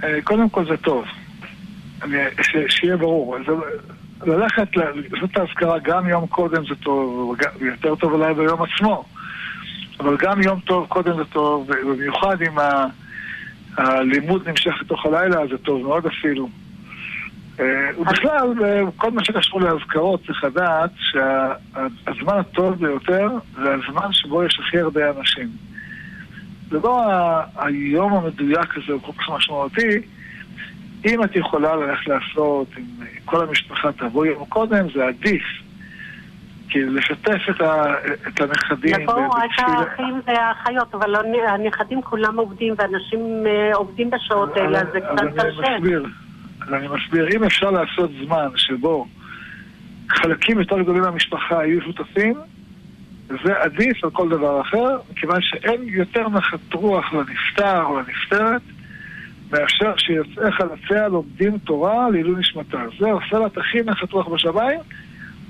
אה, 0.04 0.18
קודם 0.24 0.48
כל 0.48 0.64
זה 0.66 0.76
טוב. 0.76 1.04
שיהיה 2.68 2.96
ברור. 2.96 3.36
ללכת, 4.26 4.68
לעשות 4.76 5.30
את 5.30 5.36
ההזכרה 5.36 5.78
גם 5.78 6.08
יום 6.08 6.26
קודם 6.26 6.66
זה 6.66 6.74
טוב, 6.74 7.36
יותר 7.60 7.94
טוב 7.94 8.12
אולי 8.12 8.34
ביום 8.34 8.60
עצמו. 8.62 9.04
אבל 10.00 10.16
גם 10.16 10.42
יום 10.42 10.60
טוב 10.60 10.86
קודם 10.88 11.16
זה 11.16 11.24
טוב, 11.24 11.70
במיוחד 11.70 12.42
אם 12.42 12.58
הלימוד 13.76 14.48
נמשך 14.48 14.74
לתוך 14.80 15.06
הלילה, 15.06 15.46
זה 15.50 15.58
טוב 15.58 15.82
מאוד 15.82 16.06
אפילו. 16.06 16.48
אה, 17.60 17.90
ובכלל, 17.98 18.64
אה, 18.64 18.80
כל 18.96 19.10
מה 19.10 19.24
שקשור 19.24 19.60
לאזכרות 19.60 20.26
צריך 20.26 20.44
לדעת 20.44 20.90
שהזמן 20.96 22.38
הטוב 22.38 22.74
ביותר 22.74 23.28
זה 23.54 23.74
הזמן 23.74 24.12
שבו 24.12 24.44
יש 24.44 24.58
הכי 24.60 24.78
הרבה 24.78 25.10
אנשים. 25.10 25.48
זה 26.70 26.78
לא 26.84 27.02
היום 27.56 28.14
המדויק 28.14 28.76
הזה 28.76 28.92
הוא 28.92 29.02
כל 29.02 29.12
כך 29.12 29.30
משמעותי. 29.30 30.00
אם 31.06 31.24
את 31.24 31.36
יכולה 31.36 31.76
ללכת 31.76 32.06
לעשות, 32.06 32.66
אם 32.78 32.84
כל 33.24 33.48
המשפחה 33.48 33.92
תבוא 33.92 34.26
יום 34.26 34.44
קודם, 34.44 34.86
זה 34.94 35.06
עדיף. 35.06 35.42
כי 36.68 36.84
לשתף 36.84 37.40
את, 37.50 37.60
ה, 37.60 37.94
את 38.28 38.40
הנכדים... 38.40 39.00
יבואו 39.00 39.30
רק 39.30 39.50
האחים 39.58 40.20
והאחיות, 40.26 40.94
אבל 40.94 41.10
לא, 41.10 41.20
הנכדים 41.48 42.02
כולם 42.02 42.36
עובדים, 42.38 42.74
ואנשים 42.78 43.46
אה, 43.46 43.74
עובדים 43.74 44.10
בשעות 44.10 44.56
האלה, 44.56 44.80
אז 44.80 44.86
זה 44.92 45.00
קצת 45.00 45.26
קשה. 45.34 45.76
אז 46.66 46.72
אני 46.72 46.88
מסביר, 46.88 47.28
אם 47.36 47.44
אפשר 47.44 47.70
לעשות 47.70 48.10
זמן 48.24 48.48
שבו 48.56 49.06
חלקים 50.08 50.58
יותר 50.58 50.82
גדולים 50.82 51.02
מהמשפחה 51.02 51.66
יהיו 51.66 51.82
שותפים, 51.82 52.34
זה 53.44 53.62
עדיף 53.62 54.04
על 54.04 54.10
כל 54.10 54.28
דבר 54.28 54.60
אחר, 54.60 54.98
מכיוון 55.12 55.40
שאין 55.42 55.82
יותר 55.82 56.28
נחת 56.28 56.74
רוח 56.74 57.12
לנפטר 57.12 57.82
או 57.82 57.98
לנפטרת, 57.98 58.62
מאשר 59.52 59.96
שיוצאי 59.96 60.52
חלציה 60.52 61.08
לומדים 61.08 61.58
תורה 61.58 62.10
לעילוי 62.10 62.40
נשמתה. 62.40 62.78
זה 62.98 63.10
עושה 63.10 63.38
לה 63.38 63.46
את 63.46 63.58
הכי 63.58 63.82
נחת 63.82 64.12
רוח 64.12 64.28
בשמיים, 64.28 64.80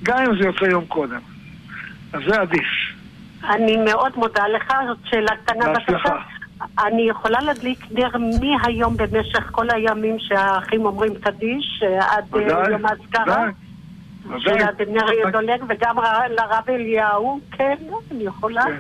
גם 0.02 0.18
אם 0.18 0.38
זה 0.38 0.46
יוצא 0.46 0.64
יום 0.64 0.84
קודם. 0.84 1.20
אז 2.12 2.20
זה 2.28 2.40
עדיף. 2.40 2.66
אני 3.50 3.76
מאוד 3.76 4.12
מודה 4.16 4.48
לך, 4.48 4.74
זאת 4.88 4.98
שאלה 5.04 5.36
קטנה 5.44 5.72
בבקשה. 5.72 6.14
אני 6.86 7.08
יכולה 7.08 7.40
להדליק 7.40 7.78
נר 7.90 8.10
מהיום 8.40 8.96
במשך 8.96 9.48
כל 9.52 9.70
הימים 9.70 10.16
שהאחים 10.18 10.84
אומרים 10.84 11.14
קדיש, 11.14 11.82
עד 12.00 12.24
אה, 12.36 12.70
יום 12.70 12.86
האזכרה. 12.86 13.46
של 14.38 14.54
נר 14.88 15.30
דולג, 15.32 15.62
וגם 15.68 15.96
לרב 16.30 16.64
אליהו, 16.68 17.40
כן, 17.52 17.76
אני 18.10 18.24
יכולה. 18.24 18.62
כן. 18.62 18.76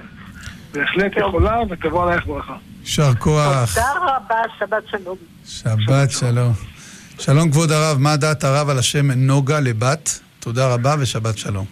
בהחלט 0.72 1.12
יכולה, 1.16 1.60
ותבוא 1.70 2.04
עלייך 2.04 2.26
ברכה. 2.26 2.56
יישר 2.86 3.14
כוח. 3.18 3.74
תודה 3.74 3.92
רבה, 4.02 4.42
שבת 4.58 4.82
שלום. 4.90 5.16
שבת 5.44 6.10
שלום. 6.10 6.52
שלום 7.18 7.50
כבוד 7.50 7.70
הרב, 7.72 7.98
מה 7.98 8.16
דעת 8.16 8.44
הרב 8.44 8.68
על 8.68 8.78
השם 8.78 9.10
נוגה 9.10 9.60
לבת? 9.60 10.20
תודה 10.40 10.74
רבה 10.74 10.94
ושבת 11.00 11.38
שלום. 11.38 11.66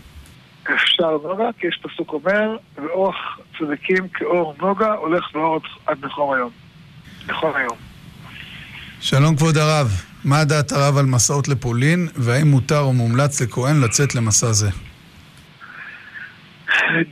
אפשר 0.62 1.10
נוגה, 1.22 1.44
כי 1.58 1.66
יש 1.66 1.80
פסוק 1.82 2.12
אומר, 2.12 2.56
ואורח 2.76 3.16
צדיקים 3.58 4.08
כאור 4.08 4.54
נוגה 4.58 4.92
הולך 4.92 5.24
ואור 5.34 5.60
עד 5.86 5.98
נכון 6.02 6.36
היום. 6.36 6.50
נכון 7.26 7.52
היום. 7.56 7.76
שלום 9.00 9.36
כבוד 9.36 9.56
הרב. 9.56 9.88
מה 10.24 10.44
דעת 10.44 10.72
הרב 10.72 10.96
על 10.98 11.06
מסעות 11.06 11.48
לפולין, 11.48 12.08
והאם 12.16 12.46
מותר 12.46 12.80
או 12.80 12.92
מומלץ 12.92 13.40
לכהן 13.40 13.80
לצאת 13.80 14.14
למסע 14.14 14.52
זה? 14.52 14.70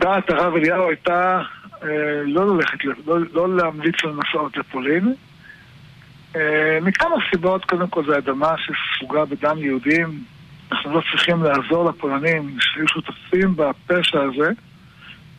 דעת 0.00 0.30
הרב 0.30 0.54
אליהו 0.56 0.88
הייתה 0.88 1.40
לא 2.24 2.56
ללכת, 2.56 2.78
לא, 3.06 3.18
לא 3.32 3.56
להמליץ 3.56 3.94
על 4.04 4.12
מסעות 4.12 4.56
לפולין. 4.56 5.14
אה, 6.36 6.78
מכמה 6.82 7.16
סיבות, 7.30 7.64
קודם 7.64 7.88
כל 7.88 8.04
זו 8.06 8.18
אדמה 8.18 8.54
שספוגה 8.58 9.24
בדם 9.24 9.58
יהודים. 9.58 10.24
אנחנו 10.72 10.94
לא 10.94 11.02
צריכים 11.10 11.42
לעזור 11.42 11.90
לפולנים 11.90 12.56
שהיו 12.60 12.88
שותפים 12.88 13.56
בפשע 13.56 14.20
הזה, 14.20 14.50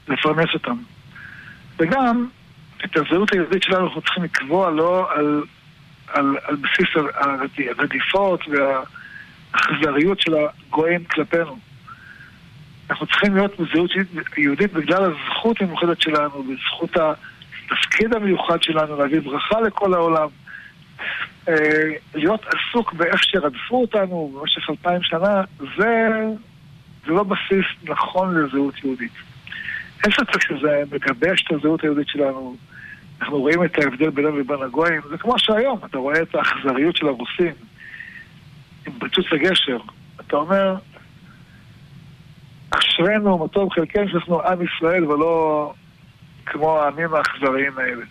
לפרנס 0.07 0.49
אותם. 0.53 0.77
וגם, 1.79 2.27
את 2.85 2.97
הזהות 2.97 3.33
היהודית 3.33 3.63
שלנו 3.63 3.87
אנחנו 3.87 4.01
צריכים 4.01 4.23
לקבוע 4.23 4.71
לא 4.71 5.11
על, 5.11 5.43
על, 6.07 6.37
על 6.43 6.55
בסיס 6.55 6.87
הרדיפות 7.77 8.41
והאכזריות 8.47 10.19
של 10.19 10.33
הגויים 10.35 11.03
כלפינו. 11.03 11.57
אנחנו 12.89 13.07
צריכים 13.07 13.35
להיות 13.35 13.59
בזהות 13.59 13.91
יהודית 14.37 14.73
בגלל 14.73 15.03
הזכות 15.03 15.61
המיוחדת 15.61 16.01
שלנו, 16.01 16.43
בזכות 16.43 16.97
התפקיד 16.97 18.13
המיוחד 18.13 18.63
שלנו 18.63 18.97
להביא 18.97 19.19
ברכה 19.19 19.61
לכל 19.61 19.93
העולם. 19.93 20.27
אה, 21.49 21.89
להיות 22.15 22.45
עסוק 22.45 22.93
באיך 22.93 23.23
שרדפו 23.23 23.81
אותנו 23.81 24.33
במשך 24.35 24.69
אלפיים 24.69 25.03
שנה, 25.03 25.41
זה, 25.59 26.09
זה 27.05 27.11
לא 27.11 27.23
בסיס 27.23 27.65
נכון 27.83 28.35
לזהות 28.35 28.83
יהודית. 28.83 29.11
אין 30.03 30.11
ספק 30.11 30.41
שזה 30.41 30.83
מגבש 30.91 31.43
את 31.43 31.51
הזהות 31.51 31.83
היהודית 31.83 32.07
שלנו. 32.07 32.55
אנחנו 33.21 33.37
רואים 33.37 33.63
את 33.63 33.77
ההבדל 33.77 34.09
בינינו 34.09 34.39
לבין 34.39 34.61
הגויים, 34.61 35.01
זה 35.09 35.17
כמו 35.17 35.39
שהיום, 35.39 35.79
אתה 35.85 35.97
רואה 35.97 36.21
את 36.21 36.35
האכזריות 36.35 36.95
של 36.95 37.07
הרוסים 37.07 37.53
עם 38.87 38.93
פריצוץ 38.99 39.25
הגשר. 39.31 39.77
אתה 40.19 40.35
אומר, 40.35 40.75
אשרינו, 42.79 43.37
מה 43.37 43.47
טוב 43.47 43.69
חלקנו 43.73 44.09
שאנחנו 44.09 44.41
עם 44.41 44.57
ישראל 44.61 45.05
ולא 45.05 45.73
כמו 46.45 46.79
העמים 46.79 47.13
האכזריים 47.13 47.77
האלה. 47.77 48.05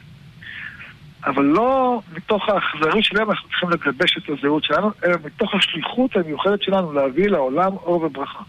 אבל 1.26 1.44
לא 1.44 2.00
מתוך 2.16 2.48
האכזריות 2.48 3.04
שלהם 3.04 3.30
אנחנו 3.30 3.48
צריכים 3.48 3.70
לגבש 3.70 4.18
את 4.18 4.22
הזהות 4.28 4.64
שלנו, 4.64 4.90
אלא 5.04 5.16
מתוך 5.24 5.54
השליחות 5.54 6.16
המיוחדת 6.16 6.62
שלנו 6.62 6.92
להביא 6.92 7.28
לעולם 7.28 7.72
אור 7.72 8.02
וברכה. 8.02 8.42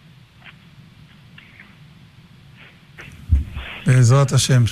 בעזרת 3.86 4.32
השם. 4.32 4.64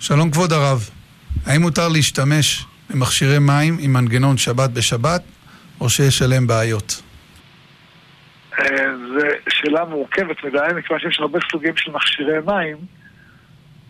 שלום 0.00 0.30
כבוד 0.30 0.52
הרב, 0.52 0.90
האם 1.46 1.60
מותר 1.60 1.88
להשתמש 1.88 2.66
במכשירי 2.90 3.38
מים 3.38 3.76
עם 3.80 3.92
מנגנון 3.92 4.36
שבת 4.36 4.70
בשבת, 4.70 5.22
או 5.80 5.90
שיש 5.90 6.22
עליהם 6.22 6.46
בעיות? 6.46 7.02
שאלה 9.60 9.84
מורכבת 9.84 10.44
מדי, 10.44 10.58
מכיוון 10.76 11.00
שיש 11.00 11.20
הרבה 11.20 11.38
סוגים 11.52 11.76
של 11.76 11.90
מכשירי 11.90 12.38
מים, 12.46 12.76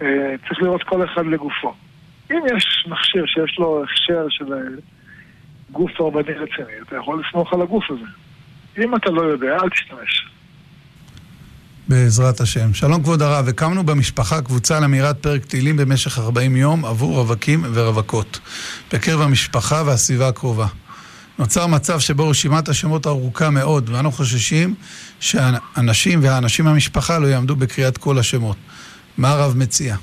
אה, 0.03 0.35
צריך 0.49 0.63
לראות 0.63 0.83
כל 0.83 1.05
אחד 1.05 1.27
לגופו. 1.27 1.75
אם 2.31 2.41
יש 2.57 2.87
מכשיר 2.89 3.25
שיש 3.27 3.59
לו 3.59 3.85
הכשר 3.85 4.27
של 4.29 4.53
אה, 4.53 4.59
גוף 5.71 6.01
רבני 6.01 6.35
רציני, 6.35 6.73
אתה 6.83 6.97
יכול 6.97 7.23
לסמוך 7.27 7.53
על 7.53 7.63
הגוף 7.63 7.85
הזה. 7.91 8.11
אם 8.85 8.97
אתה 8.97 9.11
לא 9.11 9.23
יודע, 9.23 9.57
אל 9.63 9.69
תשתמש. 9.69 10.27
בעזרת 11.89 12.41
השם. 12.41 12.75
שלום 12.75 13.03
כבוד 13.03 13.23
הרב, 13.23 13.49
הקמנו 13.49 13.83
במשפחה 13.83 14.43
קבוצה 14.43 14.81
לאמירת 14.81 15.23
פרק 15.23 15.45
תהילים 15.45 15.77
במשך 15.77 16.19
40 16.19 16.57
יום 16.57 16.85
עבור 16.85 17.17
רווקים 17.17 17.65
ורווקות, 17.75 18.41
בקרב 18.93 19.21
המשפחה 19.21 19.83
והסביבה 19.87 20.29
הקרובה. 20.29 20.67
נוצר 21.39 21.67
מצב 21.67 22.01
שבו 22.01 22.29
רשימת 22.29 22.69
השמות 22.69 23.07
ארוכה 23.07 23.51
מאוד, 23.51 23.91
ואנו 23.91 24.13
חוששים 24.13 24.75
שהאנשים 25.21 26.19
והאנשים 26.23 26.65
מהמשפחה 26.65 27.19
לא 27.19 27.27
יעמדו 27.27 27.57
בקריאת 27.57 27.99
כל 27.99 28.19
השמות. 28.19 28.57
מה 29.19 29.31
הרב 29.31 29.57
מציע? 29.57 29.97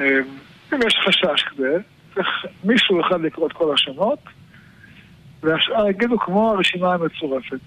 אם 0.00 0.80
יש 0.86 0.94
חשש 1.08 1.44
כזה, 1.50 1.76
צריך 2.14 2.26
מישהו 2.64 3.00
אחד 3.00 3.20
לקרוא 3.20 3.46
את 3.46 3.52
כל 3.52 3.74
השמות, 3.74 4.18
והשאר 5.42 5.88
יגידו 5.90 6.18
כמו 6.18 6.50
הרשימה 6.50 6.94
המצורפת. 6.94 7.60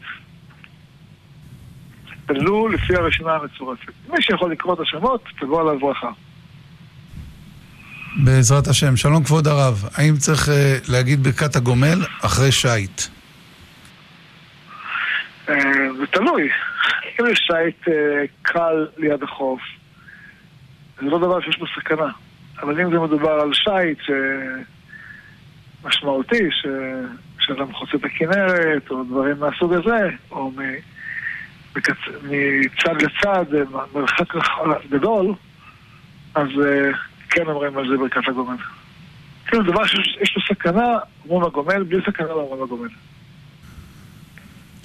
תלו 2.25 2.67
לפי 2.67 2.95
הרשימה 2.95 3.35
המצורפת. 3.35 3.93
מי 4.09 4.21
שיכול 4.21 4.51
לקרוא 4.51 4.73
את 4.73 4.79
השמות, 4.79 5.23
תבוא 5.39 5.61
עליו 5.61 5.79
ברכה. 5.79 6.09
בעזרת 8.23 8.67
השם. 8.67 8.97
שלום 8.97 9.23
כבוד 9.23 9.47
הרב, 9.47 9.83
האם 9.95 10.17
צריך 10.17 10.47
uh, 10.47 10.51
להגיד 10.91 11.23
ברכת 11.23 11.55
הגומל 11.55 11.99
אחרי 12.21 12.51
שיט? 12.51 13.01
Uh, 15.47 15.51
זה 15.97 16.07
תלוי. 16.07 16.49
אם 17.19 17.25
יש 17.31 17.39
שיט 17.39 17.87
uh, 17.87 17.91
קל 18.41 18.87
ליד 18.97 19.23
החוף, 19.23 19.61
זה 21.01 21.05
לא 21.05 21.17
דבר 21.17 21.41
שיש 21.41 21.57
בו 21.59 21.65
סכנה. 21.67 22.11
אבל 22.61 22.81
אם 22.81 22.91
זה 22.91 22.99
מדובר 22.99 23.31
על 23.31 23.53
שיט. 23.53 23.99
משמעותי, 25.83 26.51
ש... 26.51 26.65
שאתה 27.39 27.63
חוצה 27.73 27.97
את 27.97 28.05
הכנרת, 28.05 28.91
או 28.91 29.03
דברים 29.03 29.39
מהסוג 29.39 29.73
הזה, 29.73 30.09
או 30.31 30.51
מ... 30.51 30.59
מקצ... 31.75 31.97
מצד 32.23 33.01
לצד, 33.01 33.45
מרחק 33.93 34.35
גדול, 34.89 35.33
אז 36.35 36.47
כן 37.29 37.47
אומרים 37.47 37.77
על 37.77 37.89
זה 37.89 37.97
ברכת 37.97 38.27
הגומל. 38.27 38.55
כאילו 39.47 39.63
דבר 39.63 39.85
שיש 39.85 40.35
לו 40.35 40.41
סכנה, 40.41 40.97
אומרים 41.29 41.43
הגומל, 41.43 41.83
בלי 41.83 42.01
סכנה 42.01 42.27
לא 42.27 42.33
אומרים 42.33 42.63
הגומל. 42.63 42.89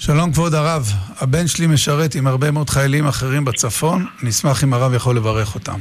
שלום 0.05 0.33
כבוד 0.33 0.55
הרב, 0.55 0.87
הבן 1.21 1.47
שלי 1.47 1.67
משרת 1.67 2.15
עם 2.15 2.27
הרבה 2.27 2.51
מאוד 2.51 2.71
חיילים 2.71 3.07
אחרים 3.07 3.45
בצפון, 3.45 4.07
נשמח 4.23 4.65
אם 4.65 4.75
הרב 4.75 4.95
יכול 4.95 5.17
לברך 5.17 5.55
אותם. 5.55 5.79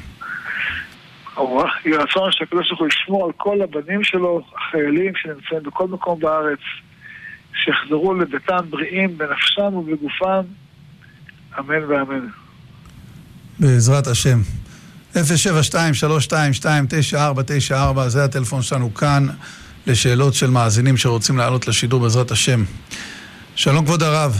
יהי 1.85 1.95
רצון 1.97 2.31
שהקדוש 2.31 2.67
ברוך 2.67 2.79
הוא 2.79 2.87
ישמור 2.87 3.25
על 3.25 3.31
כל 3.37 3.61
הבנים 3.61 4.03
שלו, 4.03 4.41
החיילים 4.57 5.13
שנמצאים 5.15 5.63
בכל 5.63 5.87
מקום 5.87 6.19
בארץ, 6.19 6.59
שיחזרו 7.63 8.13
לביתם 8.13 8.69
בריאים 8.69 9.17
בנפשם 9.17 9.73
ובגופם, 9.73 10.41
אמן 11.59 11.83
ואמן. 11.89 12.27
בעזרת 13.59 14.07
השם. 14.07 14.39
072-322-9494, 15.15 15.17
זה 18.07 18.23
הטלפון 18.23 18.61
שלנו 18.61 18.93
כאן 18.93 19.27
לשאלות 19.87 20.33
של 20.33 20.49
מאזינים 20.49 20.97
שרוצים 20.97 21.37
לעלות 21.37 21.67
לשידור 21.67 21.99
בעזרת 21.99 22.31
השם. 22.31 22.63
שלום 23.55 23.85
כבוד 23.85 24.03
הרב, 24.03 24.35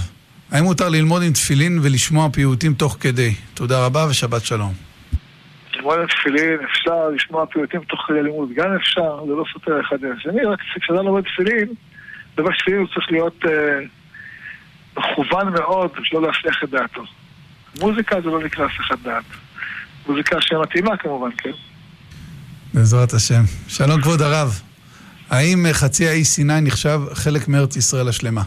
האם 0.52 0.64
מותר 0.64 0.90
ללמוד 0.90 1.24
עם 1.24 1.34
תפילין 1.34 1.80
ולשמוע 1.82 2.30
פיוטים 2.34 2.74
תוך 2.74 2.98
כדי? 3.00 3.34
תודה 3.54 3.86
רבה 3.86 4.08
ושבת 4.10 4.46
שלום. 4.46 4.74
ללמוד 5.76 6.00
עם 6.00 6.08
תפילין 6.08 6.58
אפשר, 6.72 7.10
לשמוע 7.16 7.46
פיוטים 7.46 7.82
תוך 7.84 8.00
כדי 8.08 8.24
לימוד 8.24 8.50
גם 8.56 8.76
אפשר, 8.82 9.26
זה 9.26 9.32
לא 9.32 9.44
סותר 9.54 9.82
אחד 9.82 9.96
את 9.96 10.18
השני, 10.18 10.46
רק 10.46 10.60
כשאדם 10.82 11.06
לומד 11.06 11.24
תפילין, 11.24 11.68
דבר 12.38 12.50
שתפילין 12.54 12.80
הוא 12.80 12.88
צריך 12.88 13.12
להיות 13.12 13.46
אה, 13.46 13.80
מכוון 14.98 15.54
מאוד, 15.54 15.92
שלא 16.04 16.22
להסליח 16.22 16.64
את 16.64 16.70
דעתו. 16.70 17.04
מוזיקה 17.80 18.22
זה 18.22 18.28
לא 18.28 18.44
נקרא 18.44 18.66
הסחת 18.66 19.00
דעת. 19.04 19.24
מוזיקה 20.08 20.38
שמתאימה 20.42 20.98
כמובן, 20.98 21.30
כן. 21.38 21.52
בעזרת 22.74 23.14
השם. 23.14 23.42
שלום 23.68 24.02
כבוד 24.02 24.22
הרב. 24.22 24.62
האם 25.30 25.66
חצי 25.72 26.08
האי 26.08 26.26
סיני 26.26 26.62
נחשב 26.62 27.00
חלק 27.14 27.48
מארץ 27.48 27.76
ישראל 27.76 28.08
השלמה? 28.08 28.42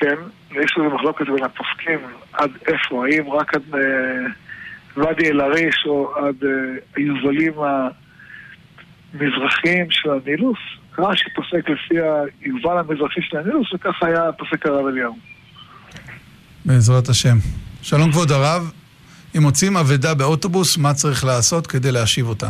כן, 0.00 0.14
יש 0.50 0.76
לזה 0.78 0.88
מחלוקת 0.88 1.26
בין 1.26 1.44
הפוסקים 1.44 1.98
עד 2.32 2.50
איפה, 2.66 3.06
האם 3.06 3.30
רק 3.30 3.54
עד 3.54 3.62
uh, 3.72 3.76
ואדי 4.96 5.30
אל-עריש 5.30 5.84
או 5.86 6.14
עד 6.16 6.34
uh, 6.42 6.46
היובלים 6.96 7.52
המזרחיים 9.14 9.86
של 9.90 10.10
הנילוס. 10.10 10.58
רש"י 10.98 11.30
פוסק 11.34 11.68
לפי 11.68 11.94
היובל 12.40 12.78
המזרחי 12.78 13.20
של 13.22 13.36
הנילוס, 13.36 13.72
וככה 13.74 14.06
היה 14.06 14.32
פוסק 14.32 14.66
הרב 14.66 14.86
אליהו. 14.86 15.16
בעזרת 16.64 17.08
השם. 17.08 17.36
שלום 17.82 18.12
כבוד 18.12 18.30
הרב, 18.30 18.72
אם 19.36 19.42
מוצאים 19.42 19.76
אבדה 19.76 20.14
באוטובוס, 20.14 20.78
מה 20.78 20.94
צריך 20.94 21.24
לעשות 21.24 21.66
כדי 21.66 21.92
להשיב 21.92 22.26
אותה? 22.26 22.48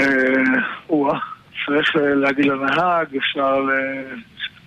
אה, 0.00 0.06
צריך 1.66 1.96
אה, 1.96 2.14
להגיד 2.14 2.46
לנהג, 2.46 3.16
אפשר 3.16 3.60
ל... 3.60 3.70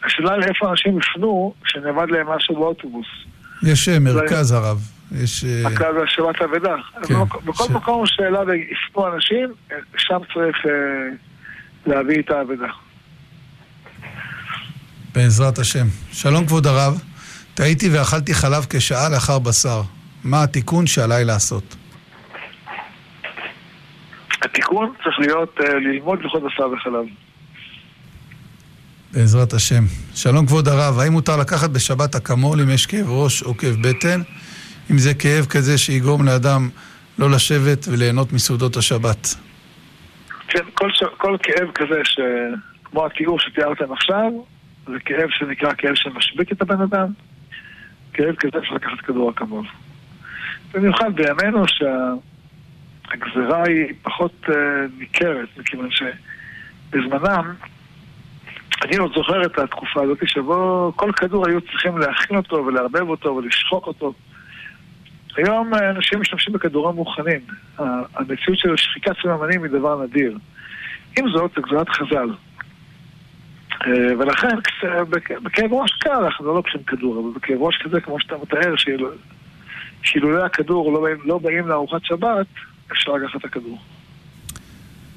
השאלה 0.04 0.38
לאיפה 0.38 0.72
אנשים 0.72 0.98
יפנו 1.00 1.54
כשנאבד 1.64 2.08
להם 2.10 2.28
משהו 2.28 2.56
באוטובוס. 2.56 3.08
יש 3.64 3.90
אה, 3.90 4.00
מרכז 4.00 4.52
הרב. 4.52 4.78
יש... 5.12 5.46
מרכז 5.64 5.96
השבת 6.04 6.42
אבדה. 6.42 6.76
כן. 7.04 7.14
בכל 7.46 7.74
מקום 7.74 8.06
שאלה 8.06 8.40
ויפנו 8.40 9.16
אנשים, 9.16 9.54
שם 9.98 10.20
צריך 10.34 10.58
להביא 11.86 12.20
את 12.20 12.32
האבדה. 12.32 12.68
בעזרת 15.16 15.58
השם. 15.58 15.88
שלום 16.12 16.46
כבוד 16.46 16.68
הרב. 16.68 17.02
טעיתי 17.54 17.90
ואכלתי 17.90 18.34
חלב 18.34 18.66
כשעה 18.70 19.10
לאחר 19.10 19.40
בשר. 19.40 19.82
מה 20.24 20.44
התיקון 20.44 20.88
שעליי 20.88 21.26
לעשות? 21.26 21.76
התיקון 24.42 24.94
צריך 25.04 25.20
להיות 25.20 25.58
uh, 25.60 25.64
ללמוד 25.74 26.22
לאכול 26.22 26.42
בשר 26.48 26.70
וחלב. 26.70 27.06
בעזרת 29.14 29.54
השם. 29.54 29.84
שלום 30.16 30.46
כבוד 30.46 30.68
הרב, 30.68 31.00
האם 31.00 31.12
מותר 31.12 31.38
לקחת 31.38 31.70
בשבת 31.70 32.16
אקמול 32.16 32.62
אם 32.62 32.70
יש 32.70 32.86
כאב 32.86 33.10
ראש 33.10 33.44
או 33.44 33.58
כאב 33.58 33.76
בטן? 33.82 34.22
אם 34.92 34.98
זה 34.98 35.14
כאב 35.14 35.46
כזה 35.46 35.78
שיגרום 35.78 36.26
לאדם 36.26 36.70
לא 37.20 37.30
לשבת 37.30 37.86
וליהנות 37.88 38.34
מסעודות 38.34 38.78
השבת. 38.78 39.36
כן, 40.48 40.64
כל, 40.74 40.92
ש... 40.92 41.04
כל 41.18 41.38
כאב 41.44 41.72
כזה, 41.76 42.02
ש... 42.04 42.20
כמו 42.84 43.06
התיאור 43.06 43.40
שתיארתם 43.40 43.92
עכשיו, 43.92 44.32
זה 44.88 45.00
כאב 45.06 45.30
שנקרא 45.30 45.74
כאב 45.78 45.96
שמשביק 45.96 46.52
את 46.52 46.62
הבן 46.62 46.82
אדם. 46.82 47.08
כאב 48.14 48.36
כזה 48.36 48.58
אפשר 48.58 48.76
לקחת 48.76 49.00
כדור 49.06 49.32
אקמול. 49.32 49.66
במיוחד 50.74 51.12
בימינו 51.16 51.64
שהגזרה 53.10 53.64
היא 53.68 53.94
פחות 54.02 54.32
uh, 54.46 54.52
ניכרת, 54.98 55.48
מכיוון 55.58 55.90
שבזמנם, 55.92 57.54
אני 58.84 58.98
עוד 58.98 59.12
זוכר 59.16 59.46
את 59.46 59.60
התקופה 59.60 60.04
הזאת 60.04 60.18
שבו 60.26 60.92
כל 60.96 61.12
כדור 61.12 61.48
היו 61.48 61.62
צריכים 61.62 61.98
להכין 61.98 62.38
אותו 62.38 62.56
ולערבב 62.56 63.10
אותו 63.10 63.36
ולשחוק 63.36 63.88
אותו. 63.88 64.14
היום 65.38 65.74
אה, 65.74 65.90
אנשים 65.90 66.20
משתמשים 66.20 66.54
בכדורים 66.54 66.96
מוכנים. 66.96 67.40
המציאות 67.78 68.60
של 68.60 68.78
שחיקת 68.78 69.12
סממנים 69.22 69.64
היא 69.64 69.72
דבר 69.72 70.04
נדיר. 70.04 70.38
עם 71.18 71.30
זאת, 71.30 71.52
זה 71.56 71.62
גזרת 71.62 71.90
חז"ל. 71.90 72.30
אה, 73.88 74.18
ולכן, 74.20 74.56
בכאב 75.44 75.74
ראש 75.74 75.92
קל 75.92 76.24
אנחנו 76.24 76.46
לא 76.46 76.56
לוקחים 76.56 76.84
כדור, 76.84 77.20
אבל 77.20 77.40
בכאב 77.40 77.62
ראש 77.62 77.78
כזה, 77.84 78.02
כמו 78.02 78.20
שאתה 78.20 78.36
מתאר, 78.42 78.74
שאילולי 80.04 80.44
הכדור 80.44 80.94
לא 80.94 81.02
באים, 81.02 81.18
לא 81.26 81.38
באים 81.38 81.68
לארוחת 81.68 82.06
שבת, 82.06 82.48
אפשר 82.92 83.12
לקחת 83.12 83.36
את 83.36 83.46
הכדור. 83.46 83.80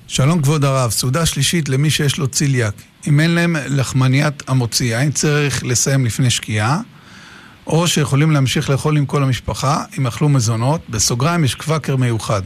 שלום 0.09 0.43
כבוד 0.43 0.65
הרב, 0.65 0.91
סעודה 0.91 1.27
שלישית 1.27 1.69
למי 1.69 1.91
שיש 1.91 2.19
לו 2.19 2.29
ציליאק. 2.29 2.75
אם 3.09 3.21
אין 3.21 3.31
להם 3.31 3.57
לחמניית 3.69 4.49
המוציא, 4.49 4.97
האם 4.97 5.11
צריך 5.11 5.65
לסיים 5.65 6.05
לפני 6.05 6.31
שקיעה? 6.31 6.81
או 7.67 7.89
שיכולים 7.89 8.31
להמשיך 8.31 8.71
לאכול 8.71 8.97
עם 8.97 9.07
כל 9.07 9.23
המשפחה, 9.23 9.85
אם 9.99 10.07
אכלו 10.07 10.29
מזונות, 10.29 10.81
בסוגריים 10.91 11.45
יש 11.45 11.55
קוואקר 11.55 11.97
מיוחד. 11.97 12.43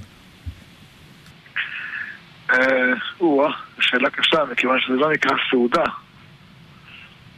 או-אה, 3.21 3.51
שאלה 3.81 4.11
קשה, 4.11 4.45
מכיוון 4.53 4.79
שזה 4.81 4.97
לא 4.97 5.13
נקרא 5.13 5.37
סעודה. 5.51 5.85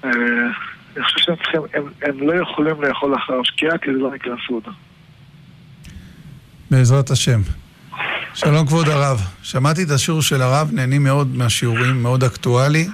אה, 0.05 0.11
אני 0.97 1.05
חושב 1.05 1.19
שהם 1.19 1.37
צריכים, 1.37 1.61
הם 2.03 2.29
לא 2.29 2.43
יכולים 2.43 2.83
לאכול 2.83 3.17
אחר 3.17 3.43
שקיעה, 3.45 3.79
כי 3.79 3.91
זה 3.93 3.99
לא 3.99 4.15
נקרא 4.15 4.35
סעודה. 4.47 4.71
בעזרת 6.71 7.11
השם. 7.11 7.41
שלום 8.41 8.67
כבוד 8.67 8.89
הרב, 8.89 9.19
שמעתי 9.43 9.83
את 9.83 9.91
השיעור 9.91 10.23
של 10.23 10.43
הרב, 10.43 10.71
נהנים 10.73 11.05
מאוד 11.05 11.37
מהשיעורים, 11.37 12.03
מאוד 12.03 12.25
אקטואלי. 12.25 12.87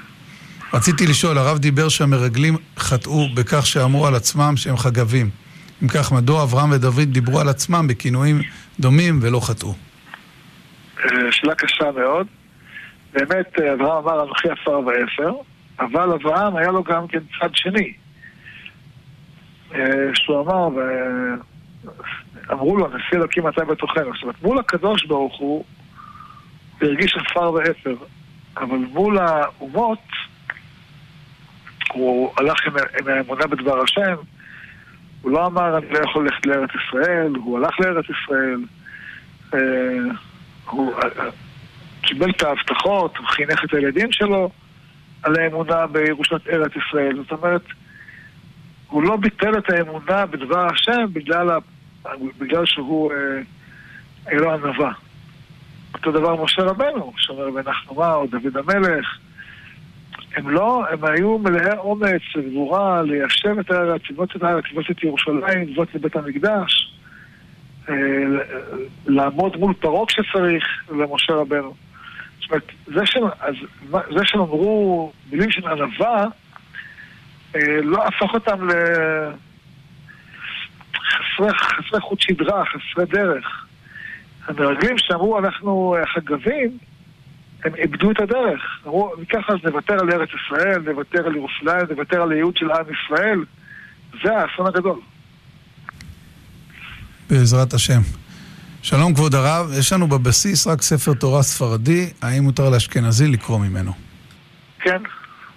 רציתי 0.74 1.06
לשאול, 1.06 1.38
הרב 1.38 1.58
דיבר 1.58 1.88
שהמרגלים 1.88 2.56
חטאו 2.76 3.28
בכך 3.34 3.66
שאמרו 3.66 4.06
על 4.06 4.14
עצמם 4.14 4.52
שהם 4.56 4.76
חגבים. 4.76 5.30
אם 5.82 5.88
כך, 5.88 6.12
מדוע 6.12 6.42
אברהם 6.42 6.70
ודוד 6.72 7.12
דיברו 7.12 7.40
על 7.40 7.48
עצמם 7.48 7.86
בכינויים 7.88 8.40
דומים 8.80 9.18
ולא 9.22 9.40
חטאו? 9.40 9.74
אה, 11.04 11.08
שאלה 11.30 11.54
קשה 11.54 11.90
מאוד. 11.96 12.26
באמת, 13.12 13.60
אה, 13.60 13.72
אברהם 13.72 14.04
אמר 14.04 14.22
אנוכי 14.22 14.48
עפר 14.50 14.80
ואפר, 14.80 15.32
אבל 15.80 16.12
אברהם 16.12 16.56
היה 16.56 16.70
לו 16.70 16.84
גם 16.84 17.08
כן 17.08 17.20
צד 17.40 17.50
שני. 17.54 17.92
אה, 19.74 19.80
שהוא 20.14 20.40
אמר, 20.40 20.68
אמרו 22.52 22.76
לו, 22.76 22.88
נשיא 22.88 23.18
אלוקים 23.18 23.48
אתה 23.48 23.64
בתוכנו. 23.64 24.12
זאת 24.14 24.22
אומרת, 24.22 24.42
מול 24.42 24.58
הקדוש 24.58 25.04
ברוך 25.06 25.38
הוא, 25.38 25.64
הוא 26.80 26.88
הרגיש 26.88 27.16
עפר 27.16 27.52
ואפר. 27.52 27.94
אבל 28.56 28.76
מול 28.76 29.18
האומות, 29.18 29.98
הוא 31.92 32.32
הלך 32.38 32.66
עם, 32.66 32.72
עם 33.00 33.08
האמונה 33.08 33.46
בדבר 33.46 33.82
השם, 33.82 34.14
הוא 35.22 35.32
לא 35.32 35.46
אמר 35.46 35.78
אני 35.78 35.86
לא 35.90 35.98
יכול 35.98 36.24
ללכת 36.24 36.46
לארץ 36.46 36.70
ישראל, 36.74 37.32
הוא 37.34 37.58
הלך 37.58 37.80
לארץ 37.80 38.04
ישראל, 38.04 38.64
אה, 39.54 39.58
הוא 40.70 40.94
אה, 40.94 41.08
קיבל 42.02 42.30
את 42.30 42.42
ההבטחות, 42.42 43.16
הוא 43.16 43.26
חינך 43.26 43.64
את 43.64 43.74
הילדים 43.74 44.12
שלו 44.12 44.50
על 45.22 45.40
האמונה 45.40 45.86
בירושת 45.86 46.48
ארץ 46.48 46.72
ישראל. 46.76 47.16
זאת 47.16 47.32
אומרת, 47.32 47.62
הוא 48.88 49.02
לא 49.02 49.16
ביטל 49.16 49.58
את 49.58 49.70
האמונה 49.70 50.26
בדבר 50.26 50.66
השם 50.66 51.04
בגלל, 51.12 51.50
ה... 51.50 51.58
בגלל 52.38 52.66
שהוא 52.66 53.12
אה, 53.12 54.34
לו 54.34 54.52
ענווה. 54.52 54.92
אותו 55.94 56.12
דבר 56.12 56.44
משה 56.44 56.62
רבנו, 56.62 57.12
שאומר 57.16 57.48
ונחמה 57.54 58.14
או 58.14 58.26
דוד 58.26 58.56
המלך. 58.56 59.18
הם 60.36 60.50
לא, 60.50 60.84
הם 60.90 61.04
היו 61.04 61.38
מלאי 61.38 61.76
אומץ 61.78 62.22
וגבורה 62.36 63.02
ליישב 63.02 63.58
את 63.60 63.70
הארץ, 63.70 64.02
לבנות 64.10 64.36
את 64.36 64.42
הארץ, 64.42 64.64
לבנות 64.70 64.90
את 64.90 65.04
ירושלים, 65.04 65.68
לבנות 65.68 65.88
את 65.96 66.00
בית 66.00 66.16
המקדש, 66.16 66.94
אה, 67.88 67.94
לעמוד 69.06 69.56
מול 69.56 69.74
פרעה 69.74 70.06
כשצריך, 70.06 70.64
למשה 70.90 71.32
רבנו. 71.32 71.74
זאת 72.40 72.50
אומרת, 72.50 72.64
זה, 72.86 73.06
ש... 73.06 73.16
אז, 73.40 73.54
זה 73.90 74.24
שהם 74.24 74.40
אמרו 74.40 75.12
מילים 75.32 75.50
של 75.50 75.68
ענווה, 75.68 76.24
אה, 77.56 77.80
לא 77.82 78.04
הפך 78.06 78.34
אותם 78.34 78.68
לחסרי 81.40 82.00
חוט 82.00 82.20
שדרה, 82.20 82.64
חסרי 82.64 83.06
דרך. 83.06 83.66
המרגלים 84.46 84.98
שאמרו 84.98 85.38
אנחנו 85.38 85.96
חגבים, 86.14 86.78
הם 87.64 87.74
איבדו 87.74 88.10
את 88.10 88.20
הדרך. 88.20 88.62
אמרו, 88.86 89.12
ככה 89.32 89.52
אז 89.52 89.58
נוותר 89.64 89.94
על 90.00 90.12
ארץ 90.12 90.28
ישראל, 90.44 90.78
נוותר 90.78 91.26
על 91.26 91.36
ירושלים, 91.36 91.86
נוותר 91.90 92.22
על 92.22 92.32
הייעוד 92.32 92.56
של 92.56 92.70
עם 92.70 92.84
ישראל. 92.92 93.44
זה 94.22 94.38
האסון 94.38 94.66
הגדול. 94.66 95.00
בעזרת 97.30 97.72
השם. 97.72 98.00
שלום 98.82 99.14
כבוד 99.14 99.34
הרב, 99.34 99.70
יש 99.78 99.92
לנו 99.92 100.06
בבסיס 100.06 100.66
רק 100.66 100.82
ספר 100.82 101.14
תורה 101.14 101.42
ספרדי, 101.42 102.10
האם 102.22 102.42
מותר 102.42 102.70
לאשכנזי 102.70 103.26
לקרוא 103.26 103.58
ממנו? 103.58 103.92
כן, 104.80 105.02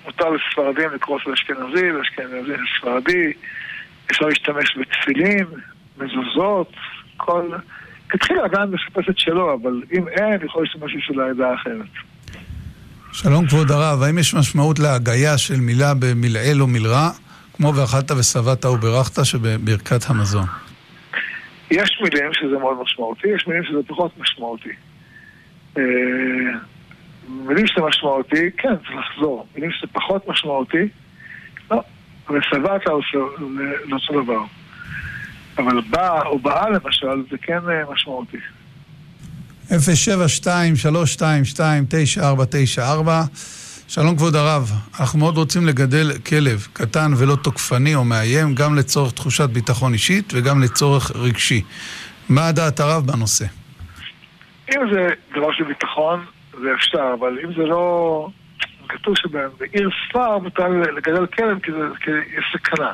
מותר 0.05 0.25
לספרדים 0.29 0.89
לקרוא 0.95 1.19
לאשכנזי, 1.27 1.91
לאשכנזי 1.91 2.51
לספרדי, 2.51 3.33
אפשר 4.11 4.25
להשתמש 4.25 4.77
בתפילין, 4.77 5.45
מזוזות, 5.97 6.71
כל... 7.17 7.51
התחיל 8.13 8.39
עדיין 8.39 8.71
לחפש 8.71 9.09
את 9.09 9.19
שלו, 9.19 9.53
אבל 9.53 9.81
אם 9.91 10.07
אין, 10.07 10.45
יכול 10.45 10.63
להשתמש 10.63 10.95
בשביל 10.97 11.21
העדה 11.21 11.49
האחרת. 11.49 11.87
שלום 13.11 13.47
כבוד 13.47 13.71
הרב, 13.71 14.01
האם 14.01 14.17
יש 14.17 14.33
משמעות 14.33 14.79
להגייה 14.79 15.37
של 15.37 15.59
מילה 15.59 15.93
במלעיל 15.93 16.61
או 16.61 16.67
מלרע, 16.67 17.09
כמו 17.53 17.75
ואכלת 17.75 18.11
ושבעת 18.11 18.65
וברכת 18.65 19.25
שבברכת 19.25 20.09
המזון? 20.09 20.45
יש 21.71 21.99
מילים 22.03 22.33
שזה 22.33 22.57
מאוד 22.57 22.77
משמעותי, 22.81 23.27
יש 23.27 23.47
מילים 23.47 23.63
שזה 23.63 23.77
פחות 23.87 24.17
משמעותי. 24.17 24.69
אה, 25.77 25.83
מילים 27.27 27.67
שזה 27.67 27.81
משמעותי, 27.81 28.51
כן, 28.57 28.75
צריך 28.75 28.91
לחזור. 28.99 29.47
מילים 29.55 29.71
שזה 29.71 29.87
פחות 29.93 30.27
משמעותי, 30.27 30.87
לא. 32.29 32.37
ושבעת 32.37 32.87
עושה 32.87 33.17
לא 33.85 33.97
אותו 34.09 34.23
דבר. 34.23 34.43
אבל 35.57 35.81
בא 35.89 36.21
או 36.25 36.39
באה 36.39 36.69
למשל, 36.69 37.23
זה 37.31 37.37
כן 37.41 37.59
אה, 37.69 37.83
משמעותי. 37.93 38.37
072-322-9494 39.69 39.71
שלום 43.89 44.15
כבוד 44.15 44.35
הרב, 44.35 44.71
אנחנו 44.99 45.19
מאוד 45.19 45.37
רוצים 45.37 45.65
לגדל 45.65 46.11
כלב 46.29 46.67
קטן 46.73 47.11
ולא 47.17 47.35
תוקפני 47.35 47.95
או 47.95 48.03
מאיים, 48.03 48.55
גם 48.55 48.75
לצורך 48.75 49.11
תחושת 49.11 49.49
ביטחון 49.49 49.93
אישית 49.93 50.33
וגם 50.35 50.61
לצורך 50.61 51.11
רגשי. 51.15 51.61
מה 52.29 52.51
דעת 52.51 52.79
הרב 52.79 53.05
בנושא? 53.05 53.45
אם 54.75 54.81
זה 54.93 55.07
דבר 55.31 55.51
של 55.51 55.63
ביטחון, 55.63 56.25
זה 56.61 56.67
אפשר, 56.75 57.13
אבל 57.19 57.37
אם 57.43 57.53
זה 57.57 57.63
לא... 57.63 58.29
כתוב 58.89 59.17
שבעיר 59.17 59.89
ספר 60.09 60.37
מותר 60.37 60.67
לגדל 60.67 61.25
כלב 61.25 61.59
כי 61.59 61.71
זה 61.71 62.21
יש 62.37 62.45
סכנה. 62.53 62.91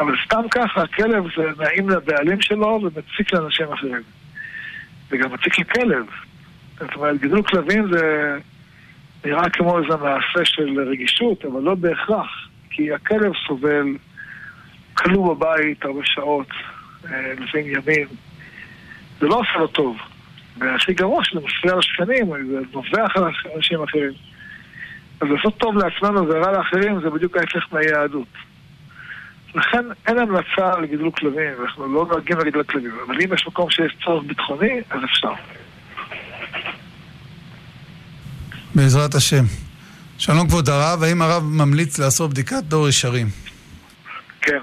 אבל 0.00 0.14
סתם 0.26 0.42
ככה, 0.50 0.82
הכלב 0.82 1.24
זה 1.36 1.42
נעים 1.58 1.90
לבעלים 1.90 2.40
שלו 2.40 2.80
ומציק 2.82 3.32
לאנשים 3.32 3.72
אחרים. 3.72 4.02
וגם 5.10 5.32
מציק 5.32 5.58
לכלב. 5.58 6.06
זאת 6.80 6.94
אומרת, 6.94 7.20
גידול 7.20 7.42
כלבים 7.42 7.88
זה 7.92 8.36
נראה 9.24 9.50
כמו 9.50 9.78
איזה 9.78 9.96
מעשה 9.96 10.44
של 10.44 10.80
רגישות, 10.90 11.44
אבל 11.44 11.62
לא 11.62 11.74
בהכרח. 11.74 12.48
כי 12.70 12.92
הכלב 12.92 13.32
סובל, 13.46 13.86
כלוא 14.94 15.34
בבית 15.34 15.84
הרבה 15.84 16.00
שעות, 16.04 16.48
אה, 17.10 17.32
לפעמים 17.32 17.66
ימים. 17.66 18.06
זה 19.20 19.26
לא 19.26 19.34
עושה 19.34 19.58
לו 19.58 19.66
טוב. 19.66 19.96
והכי 20.58 20.92
גרוע 20.92 21.24
שזה 21.24 21.40
מפריע 21.40 21.76
לשכנים, 21.76 22.26
זה 22.46 22.58
נובח 22.72 23.16
על 23.16 23.24
אנשים 23.56 23.82
אחרים. 23.82 24.12
אז 25.20 25.28
לעשות 25.30 25.58
טוב 25.58 25.76
לעצמנו 25.76 26.28
ורע 26.28 26.52
לאחרים 26.52 27.00
זה 27.00 27.10
בדיוק 27.10 27.36
ההפך 27.36 27.66
מהיהדות. 27.72 28.28
לכן 29.54 29.84
אין 30.06 30.18
המלצה 30.18 30.78
לגידול 30.82 31.10
כלבים, 31.10 31.52
אנחנו 31.64 31.94
לא 31.94 32.06
נוהגים 32.10 32.38
לגידול 32.38 32.62
כלבים, 32.62 32.92
אבל 33.06 33.14
אם 33.22 33.34
יש 33.34 33.46
מקום 33.46 33.70
שיש 33.70 33.96
צורך 34.04 34.24
ביטחוני, 34.26 34.80
אז 34.90 35.00
אפשר. 35.04 35.32
בעזרת 38.74 39.14
השם. 39.14 39.44
שלום 40.18 40.48
כבוד 40.48 40.68
הרב, 40.68 41.02
האם 41.02 41.22
הרב 41.22 41.42
ממליץ 41.42 41.98
לעשות 41.98 42.30
בדיקת 42.30 42.62
דור 42.62 42.88
ישרים? 42.88 43.26
כן. 44.40 44.60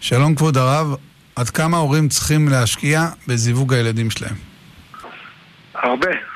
שלום 0.00 0.34
כבוד 0.34 0.56
הרב, 0.56 0.94
עד 1.36 1.50
כמה 1.50 1.76
הורים 1.76 2.08
צריכים 2.08 2.48
להשקיע 2.48 3.00
בזיווג 3.28 3.74
הילדים 3.74 4.10
שלהם? 4.10 4.36
הרבה. 5.74 6.33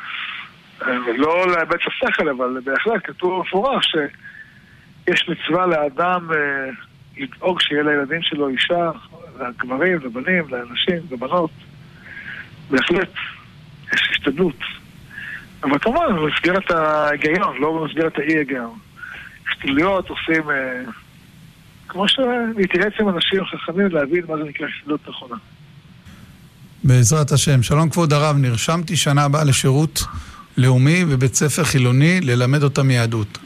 לא 1.16 1.46
להיבט 1.51 1.81
השכל, 1.87 2.29
אבל 2.29 2.61
בהחלט 2.64 3.01
כתוב 3.05 3.38
במפורש 3.38 3.87
שיש 3.87 5.29
מצווה 5.29 5.66
לאדם 5.66 6.33
אה, 6.33 6.70
לדאוג 7.18 7.61
שיהיה 7.61 7.83
לילדים 7.83 8.22
שלו 8.22 8.48
אישה, 8.48 8.90
לגברים, 9.40 9.98
לבנים, 10.03 10.44
לאנשים, 10.48 10.98
לבנות. 11.11 11.51
בהחלט, 12.70 13.12
יש 13.94 14.09
השתדלות. 14.11 14.59
אבל 15.62 15.79
כמובן, 15.79 16.07
במסגרת 16.16 16.70
ההיגיון, 16.70 17.57
לא 17.61 17.72
במסגרת 17.81 18.18
האי-היגיון. 18.18 18.79
השתדלויות 19.48 20.09
עושים, 20.09 20.51
אה, 20.51 20.83
כמו 21.88 22.09
שלהתייעץ 22.09 22.92
עם 23.01 23.09
אנשים 23.09 23.44
חכמים 23.44 23.87
להבין 23.87 24.24
מה 24.29 24.37
זה 24.37 24.44
נקרא 24.44 24.66
השתדלות 24.66 25.09
נכונה. 25.09 25.37
בעזרת 26.85 27.33
השם. 27.33 27.62
שלום 27.62 27.90
כבוד 27.90 28.12
הרב, 28.12 28.37
נרשמתי 28.37 28.96
שנה 28.96 29.24
הבאה 29.24 29.44
לשירות 29.44 30.03
לאומי 30.59 31.05
בבית 31.05 31.35
ספר 31.35 31.64
חילוני 31.64 32.21
ללמד 32.21 32.62
אותם 32.62 32.90
יהדות. 32.90 33.38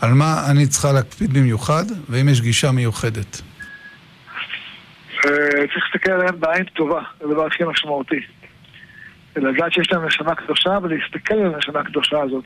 על 0.00 0.14
מה 0.14 0.50
אני 0.50 0.66
צריכה 0.66 0.92
להקפיד 0.92 1.32
במיוחד, 1.32 1.84
ואם 2.08 2.28
יש 2.28 2.40
גישה 2.40 2.72
מיוחדת. 2.72 3.40
אה, 5.24 5.30
צריך 5.50 5.84
להסתכל 5.84 6.12
עליהם 6.12 6.40
בעין 6.40 6.64
טובה, 6.64 7.00
זה 7.20 7.26
הדבר 7.26 7.46
הכי 7.46 7.64
משמעותי. 7.64 8.20
לדעת 9.36 9.72
שיש 9.72 9.92
להם 9.92 10.06
נשמה 10.06 10.34
קדושה 10.34 10.78
ולהסתכל 10.82 11.34
על 11.34 11.54
הנשמה 11.54 11.80
הקדושה 11.80 12.20
הזאת. 12.22 12.44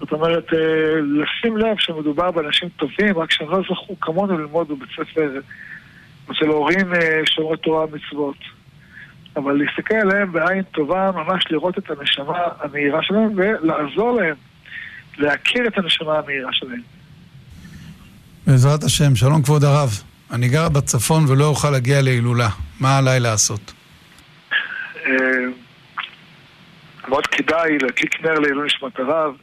זאת 0.00 0.12
אומרת, 0.12 0.52
אה, 0.52 0.94
לשים 1.00 1.56
לב 1.56 1.76
שמדובר 1.78 2.30
באנשים 2.30 2.68
טובים, 2.68 3.18
רק 3.18 3.30
שהם 3.32 3.50
לא 3.50 3.60
זכו 3.62 4.00
כמונו 4.00 4.38
ללמוד 4.38 4.68
בבית 4.68 4.88
ספר 4.90 5.30
אצל 6.24 6.46
הורים 6.46 6.94
אה, 6.94 7.20
שומרי 7.24 7.56
תורה 7.56 7.84
ומצוות. 7.84 8.57
אבל 9.38 9.52
להסתכל 9.52 9.94
עליהם 9.94 10.32
בעין 10.32 10.62
טובה, 10.62 11.10
ממש 11.14 11.44
לראות 11.50 11.78
את 11.78 11.90
הנשמה 11.90 12.38
המהירה 12.60 13.02
שלהם 13.02 13.30
ולעזור 13.36 14.12
להם 14.20 14.34
להכיר 15.18 15.66
את 15.66 15.78
הנשמה 15.78 16.18
המהירה 16.18 16.52
שלהם. 16.52 16.82
בעזרת 18.46 18.82
השם, 18.84 19.16
שלום 19.16 19.42
כבוד 19.42 19.64
הרב. 19.64 19.90
אני 20.32 20.48
גר 20.48 20.68
בצפון 20.68 21.24
ולא 21.28 21.44
אוכל 21.44 21.70
להגיע 21.70 22.02
להילולה. 22.02 22.48
מה 22.80 22.98
עליי 22.98 23.20
לעשות? 23.20 23.72
אה, 25.06 25.12
מאוד 27.08 27.26
כדאי 27.26 27.78
להדליק 27.78 28.24
נר 28.24 28.38
לעילוי 28.38 28.66
נשמת 28.66 28.98
הרב, 28.98 29.34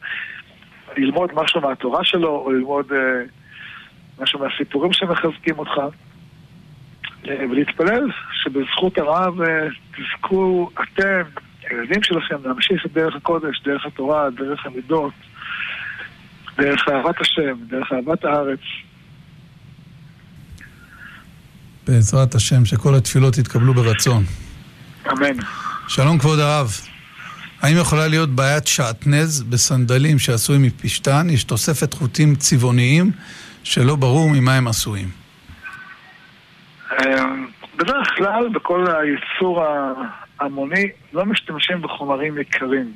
ללמוד 0.98 1.30
משהו 1.34 1.62
מהתורה 1.62 2.04
שלו, 2.04 2.30
או 2.30 2.52
ללמוד 2.52 2.92
אה, 2.92 2.98
משהו 4.20 4.40
מהסיפורים 4.40 4.94
שמחזקים 4.94 5.60
אותך, 5.60 5.96
ולהתפלל 7.28 8.12
שבזכות 8.44 8.98
הרב 8.98 9.34
תזכו 9.92 10.70
אתם, 10.84 11.22
הילדים 11.70 12.04
שלכם, 12.04 12.36
להמשיך 12.46 12.86
את 12.86 12.94
דרך 12.94 13.16
הקודש, 13.16 13.62
דרך 13.66 13.86
התורה, 13.86 14.30
דרך 14.30 14.66
המידות, 14.66 15.14
דרך 16.58 16.88
אהבת 16.90 17.22
השם, 17.22 17.58
דרך 17.70 17.92
אהבת 17.92 18.26
הארץ. 18.26 18.60
בעזרת 21.88 22.36
השם, 22.36 22.66
שכל 22.66 22.96
התפילות 22.96 23.38
יתקבלו 23.38 23.74
ברצון. 23.74 24.24
אמן. 25.12 25.38
שלום 25.88 26.20
כבוד 26.20 26.40
הרב. 26.40 26.72
האם 27.62 27.78
יכולה 27.78 28.08
להיות 28.08 28.30
בעיית 28.30 28.68
שעטנז 28.68 29.44
בסנדלים 29.44 30.20
שעשוי 30.20 30.58
מפשתן? 30.58 31.28
יש 31.30 31.44
תוספת 31.44 31.94
חוטים 31.94 32.36
צבעוניים 32.36 33.12
שלא 33.64 33.96
ברור 33.96 34.30
ממה 34.30 34.56
הם 34.56 34.68
עשויים. 34.68 35.25
אמ, 36.92 37.48
בדרך 37.76 38.08
כלל, 38.18 38.50
בכל 38.50 38.86
הייצור 38.88 39.64
ההמוני, 40.40 40.90
לא 41.14 41.26
משתמשים 41.26 41.82
בחומרים 41.82 42.38
יקרים. 42.38 42.92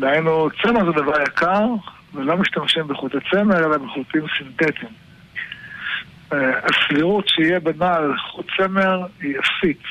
דהיינו, 0.00 0.48
צמר 0.62 0.84
זה 0.84 0.92
דבר 0.92 1.22
יקר, 1.22 1.66
ולא 2.14 2.36
משתמשים 2.36 2.88
בחוטי 2.88 3.16
צמר, 3.30 3.58
אלא 3.58 3.78
בחוטים 3.78 4.22
סינתטיים. 4.38 4.92
אה, 6.32 6.60
הסבירות 6.64 7.28
שיהיה 7.28 7.60
בנעל 7.60 8.16
חוט 8.18 8.46
צמר 8.56 9.06
היא 9.20 9.34
אפסית. 9.38 9.82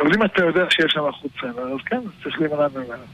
אבל 0.00 0.14
אם 0.14 0.24
אתה 0.24 0.44
יודע 0.44 0.64
שיש 0.70 0.92
שם 0.92 1.12
חוט 1.12 1.30
צמר, 1.40 1.62
אז 1.62 1.78
כן, 1.86 2.00
צריך 2.22 2.40
להימנע 2.40 2.66
ממנו. 2.74 3.04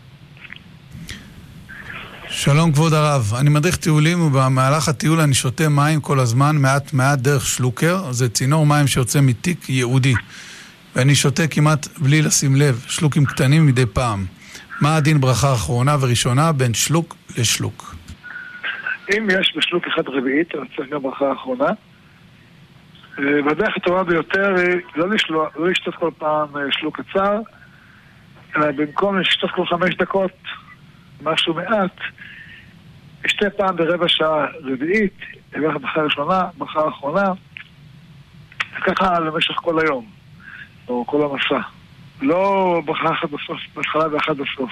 שלום 2.44 2.72
כבוד 2.72 2.92
הרב, 2.92 3.32
אני 3.40 3.50
מדריך 3.50 3.76
טיולים 3.76 4.20
ובמהלך 4.22 4.88
הטיול 4.88 5.20
אני 5.20 5.34
שותה 5.34 5.68
מים 5.68 6.00
כל 6.00 6.18
הזמן 6.18 6.56
מעט 6.56 6.92
מעט 6.92 7.18
דרך 7.18 7.46
שלוקר, 7.46 8.12
זה 8.12 8.28
צינור 8.28 8.66
מים 8.66 8.86
שיוצא 8.86 9.20
מתיק 9.22 9.68
ייעודי 9.68 10.14
ואני 10.96 11.14
שותה 11.14 11.42
כמעט 11.50 11.86
בלי 11.98 12.22
לשים 12.22 12.56
לב, 12.56 12.84
שלוקים 12.88 13.24
קטנים 13.24 13.66
מדי 13.66 13.86
פעם. 13.86 14.24
מה 14.80 14.96
הדין 14.96 15.20
ברכה 15.20 15.52
אחרונה 15.52 15.96
וראשונה 16.00 16.52
בין 16.52 16.74
שלוק 16.74 17.16
לשלוק? 17.38 17.94
אם 19.16 19.28
יש 19.30 19.54
בשלוק 19.56 19.84
אחד 19.86 20.08
רביעית, 20.08 20.54
אז 20.54 20.60
צריך 20.76 20.88
גם 20.90 21.02
ברכה 21.02 21.32
אחרונה. 21.32 21.70
אה, 23.18 23.24
והדרך 23.44 23.76
הטובה 23.76 24.04
ביותר 24.04 24.54
היא 24.56 24.80
לא, 24.96 25.08
לשלוח, 25.08 25.48
לא 25.56 25.70
לשתות 25.70 25.94
כל 25.94 26.10
פעם 26.18 26.56
אה, 26.56 26.62
שלוק 26.70 27.00
קצר, 27.00 27.40
אלא 28.56 28.70
במקום 28.70 29.18
לשתות 29.18 29.50
כל 29.50 29.66
חמש 29.66 29.94
דקות 29.94 30.32
משהו 31.22 31.54
מעט, 31.54 32.00
לשתה 33.24 33.50
פעם 33.50 33.76
ברבע 33.76 34.08
שעה 34.08 34.46
רביעית, 34.64 35.20
יברך 35.56 35.76
ברכה 35.80 36.02
ראשונה, 36.02 36.44
ברכה 36.58 36.88
אחרונה, 36.88 37.32
וככה 38.78 39.20
למשך 39.20 39.54
כל 39.54 39.80
היום, 39.80 40.06
או 40.88 41.06
כל 41.06 41.22
המסע. 41.22 41.68
לא 42.20 42.80
ברכה 42.84 43.12
אחת 43.12 43.30
בסוף, 43.30 43.58
בהתחלה 43.74 44.04
ואחת 44.12 44.36
בסוף. 44.36 44.70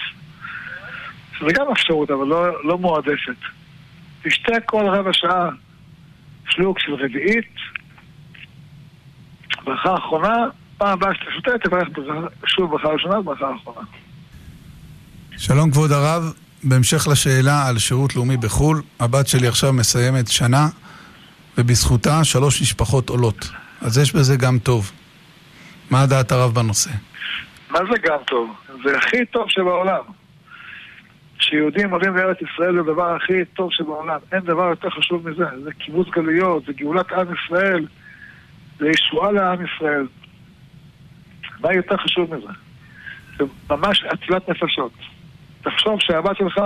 זה 1.41 1.53
גם 1.55 1.67
אפשרות, 1.73 2.11
אבל 2.11 2.27
לא, 2.27 2.65
לא 2.65 2.79
מועדפת. 2.79 3.37
תשתה 4.23 4.61
כל 4.67 4.85
רבע 4.89 5.13
שעה 5.13 5.49
שלוק 6.49 6.79
של 6.79 6.95
רביעית, 6.95 7.55
ברכה 9.65 9.95
אחרונה, 9.95 10.37
פעם 10.79 10.89
הבאה 10.89 11.15
שאתה 11.15 11.31
שותה, 11.31 11.59
תברך 11.59 11.89
שוב 12.47 12.71
ברכה 12.71 12.89
ראשונה 12.89 13.19
וברכה 13.19 13.55
אחרונה. 13.55 13.87
שלום 15.39 15.71
כבוד 15.71 15.93
הרב, 15.93 16.33
בהמשך 16.65 17.09
לשאלה 17.09 17.69
על 17.69 17.79
שירות 17.79 18.17
לאומי 18.17 18.37
בחו"ל, 18.37 18.83
הבת 19.01 19.29
שלי 19.29 19.47
עכשיו 19.47 19.73
מסיימת 19.73 20.29
שנה, 20.29 20.69
ובזכותה 21.59 22.25
שלוש 22.25 22.63
משפחות 22.63 23.09
עולות. 23.09 23.49
אז 23.81 23.99
יש 23.99 24.15
בזה 24.15 24.37
גם 24.37 24.59
טוב. 24.59 24.93
מה 25.91 26.07
דעת 26.07 26.33
הרב 26.33 26.55
בנושא? 26.55 26.91
מה 27.71 27.79
זה 27.91 27.99
גם 28.03 28.19
טוב? 28.27 28.57
זה 28.85 28.97
הכי 28.99 29.27
טוב 29.27 29.45
שבעולם. 29.49 30.03
שיהודים 31.39 31.91
עולים 31.91 32.17
לארץ 32.17 32.37
ישראל 32.43 32.75
זה 32.75 32.81
הדבר 32.81 33.17
הכי 33.17 33.45
טוב 33.45 33.69
שבעולם. 33.73 34.19
אין 34.33 34.41
דבר 34.41 34.69
יותר 34.69 34.91
חשוב 34.91 35.29
מזה. 35.29 35.45
זה 35.65 35.73
קיבוץ 35.73 36.09
גלויות, 36.09 36.65
זה 36.67 36.73
גאולת 36.73 37.13
עם 37.13 37.27
ישראל, 37.35 37.87
זה 38.79 38.87
ישועה 38.89 39.33
לעם 39.33 39.59
ישראל. 39.65 40.07
מה 41.61 41.73
יותר 41.73 41.97
חשוב 41.97 42.35
מזה? 42.35 42.53
זה 43.39 43.45
ממש 43.71 44.05
אצילת 44.05 44.49
נפשות. 44.49 44.93
תחשוב 45.71 46.01
שהבת 46.01 46.37
שלך 46.37 46.61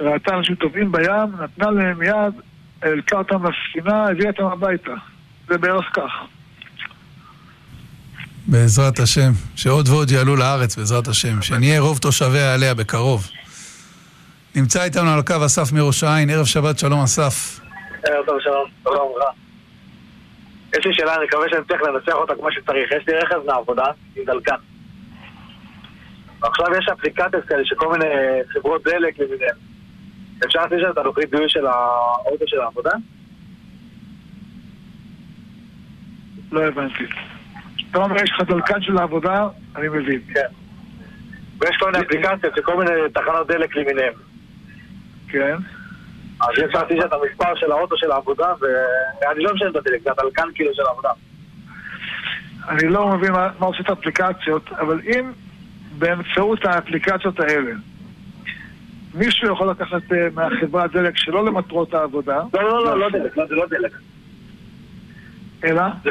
ראתה 0.00 0.34
אנשים 0.34 0.54
טובים 0.54 0.92
בים, 0.92 1.42
נתנה 1.42 1.70
להם 1.70 2.02
יד, 2.02 2.34
העלתה 2.82 3.16
אותם 3.16 3.42
לספינה, 3.46 4.08
הביאה 4.08 4.30
אותם 4.30 4.46
הביתה. 4.46 4.92
זה 5.48 5.58
בערך 5.58 5.84
כך. 5.92 6.12
בעזרת 8.46 8.98
השם. 8.98 9.30
שעוד 9.56 9.88
ועוד 9.88 10.10
יעלו 10.10 10.36
לארץ, 10.36 10.76
בעזרת 10.76 11.08
השם. 11.08 11.42
שנהיה 11.42 11.80
רוב 11.80 11.98
תושביה 11.98 12.54
עליה 12.54 12.74
בקרוב. 12.74 13.28
נמצא 14.54 14.84
איתנו 14.84 15.10
על 15.10 15.18
הקו 15.18 15.46
אסף 15.46 15.72
מראש 15.72 16.04
העין, 16.04 16.30
ערב 16.30 16.46
שבת 16.46 16.78
שלום 16.78 17.00
אסף. 17.02 17.60
ערב 18.04 18.26
טוב 18.26 18.40
שלום, 18.40 18.64
שלום 18.82 19.10
וברכה. 19.10 19.30
יש 20.78 20.86
לי 20.86 20.94
שאלה, 20.94 21.16
אני 21.16 21.24
מקווה 21.24 21.48
שאני 21.50 21.62
צריך 21.68 21.82
לנצח 21.82 22.12
אותה 22.12 22.34
כמו 22.34 22.52
שצריך. 22.52 22.90
יש 22.92 23.08
לי 23.08 23.14
רכב 23.14 23.36
מהעבודה 23.46 23.84
עם 24.16 24.24
דלקן. 24.26 24.71
ועכשיו 26.42 26.66
יש 26.78 26.88
אפליקציות 26.88 27.44
כאלה 27.44 27.64
של 27.64 27.74
כל 27.74 27.92
מיני 27.92 28.04
חברות 28.48 28.84
דלק 28.84 29.18
למיניהן. 29.18 29.54
אפשר 30.46 30.60
לעשות 30.62 30.92
את 30.92 30.98
הלוחית 30.98 31.30
זיהוי 31.30 31.48
של 31.48 31.66
האוטו 31.66 32.44
של 32.48 32.60
העבודה? 32.60 32.90
לא 36.52 36.64
הבנתי. 36.64 37.04
אתה 37.90 37.98
אומר, 37.98 38.22
יש 38.22 38.30
לך 38.30 38.48
דלקן 38.48 38.82
של 38.82 38.98
העבודה, 38.98 39.48
אני 39.76 39.88
מבין. 39.88 40.20
כן. 40.34 40.46
ויש 41.60 41.76
כל 41.76 41.92
מיני 41.92 42.04
אפליקציות 42.04 42.54
של 42.56 42.62
כל 42.62 42.76
מיני 42.76 42.90
תחנות 43.14 43.46
דלק 43.46 43.76
למיניהן. 43.76 44.12
כן. 45.28 45.56
אז 46.40 46.48
יש 46.58 46.74
להציג 46.74 47.00
את 47.00 47.12
המספר 47.12 47.54
של 47.54 47.72
האוטו 47.72 47.96
של 47.96 48.10
העבודה, 48.12 48.52
ואני 48.60 49.44
לא 49.44 49.54
משנה 49.54 49.70
את 49.70 49.76
הדלק, 49.76 50.02
זה 50.02 50.10
הדלקן 50.10 50.48
כאילו 50.54 50.74
של 50.74 50.82
העבודה. 50.86 51.10
אני 52.68 52.88
לא 52.88 53.08
מבין 53.08 53.32
מה 53.32 53.50
עושה 53.58 53.80
את 53.80 53.88
האפליקציות, 53.88 54.72
אבל 54.72 55.00
אם 55.00 55.32
באמצעות 56.02 56.64
האפליקציות 56.64 57.40
האלה. 57.40 57.70
מישהו 59.14 59.52
יכול 59.52 59.70
לקחת 59.70 60.12
אה, 60.12 60.28
מהחברת 60.34 60.92
דלק 60.92 61.16
שלא 61.16 61.44
למטרות 61.46 61.94
העבודה. 61.94 62.40
לא, 62.54 62.62
לא, 62.62 62.84
לא, 62.84 62.98
לא 62.98 63.08
דלק, 63.10 63.36
לא, 63.36 63.46
זה 63.46 63.54
לא 63.54 63.66
דלק. 63.70 63.92
אלא? 65.64 65.82
זה 66.04 66.10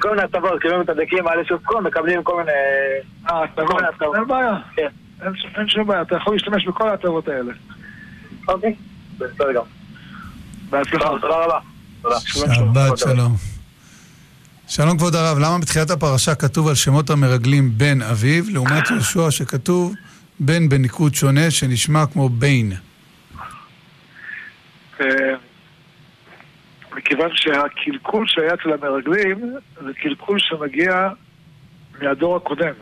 כל 0.00 0.10
מיני- 0.10 0.22
הטבות, 0.22 0.60
כאילו 0.60 0.80
מתדלקים 0.80 1.28
על 1.28 1.38
איזשהו 1.38 1.58
קול, 1.64 1.82
מקבלים 1.82 2.22
כל 2.22 2.36
מיני... 2.38 2.50
אה, 3.30 3.42
הטבות. 3.44 3.82
אין 4.14 4.24
בעיה. 4.28 4.54
כן. 4.76 4.88
אין 5.58 5.68
שום 5.68 5.86
בעיה, 5.86 6.02
אתה 6.02 6.16
יכול 6.16 6.32
להשתמש 6.34 6.66
בכל 6.66 6.88
ההטבות 6.88 7.28
האלה. 7.28 7.52
אוקיי. 8.48 8.74
בסדר 9.18 9.52
גם. 9.52 9.62
בהצלחה. 10.70 11.08
תודה 11.20 11.44
רבה. 11.44 11.58
שבת 12.20 12.98
שלום. 12.98 13.53
שלום 14.76 14.98
כבוד 14.98 15.14
הרב, 15.14 15.38
למה 15.38 15.58
בתחילת 15.62 15.90
הפרשה 15.90 16.34
כתוב 16.34 16.68
על 16.68 16.74
שמות 16.74 17.10
המרגלים 17.10 17.70
בן 17.76 18.02
אביו, 18.02 18.44
לעומת 18.52 18.90
יהושע 18.90 19.30
שכתוב 19.30 19.94
בן 20.40 20.68
בניקוד 20.68 21.14
שונה 21.14 21.50
שנשמע 21.50 22.06
כמו 22.12 22.28
בין? 22.28 22.72
אה, 25.00 25.06
מכיוון 26.96 27.30
שהקלקול 27.34 28.26
שהיה 28.28 28.54
אצל 28.54 28.72
המרגלים 28.72 29.54
זה 29.84 29.92
קלקול 29.94 30.38
שמגיע 30.38 31.08
מהדור 32.02 32.36
הקודם. 32.36 32.74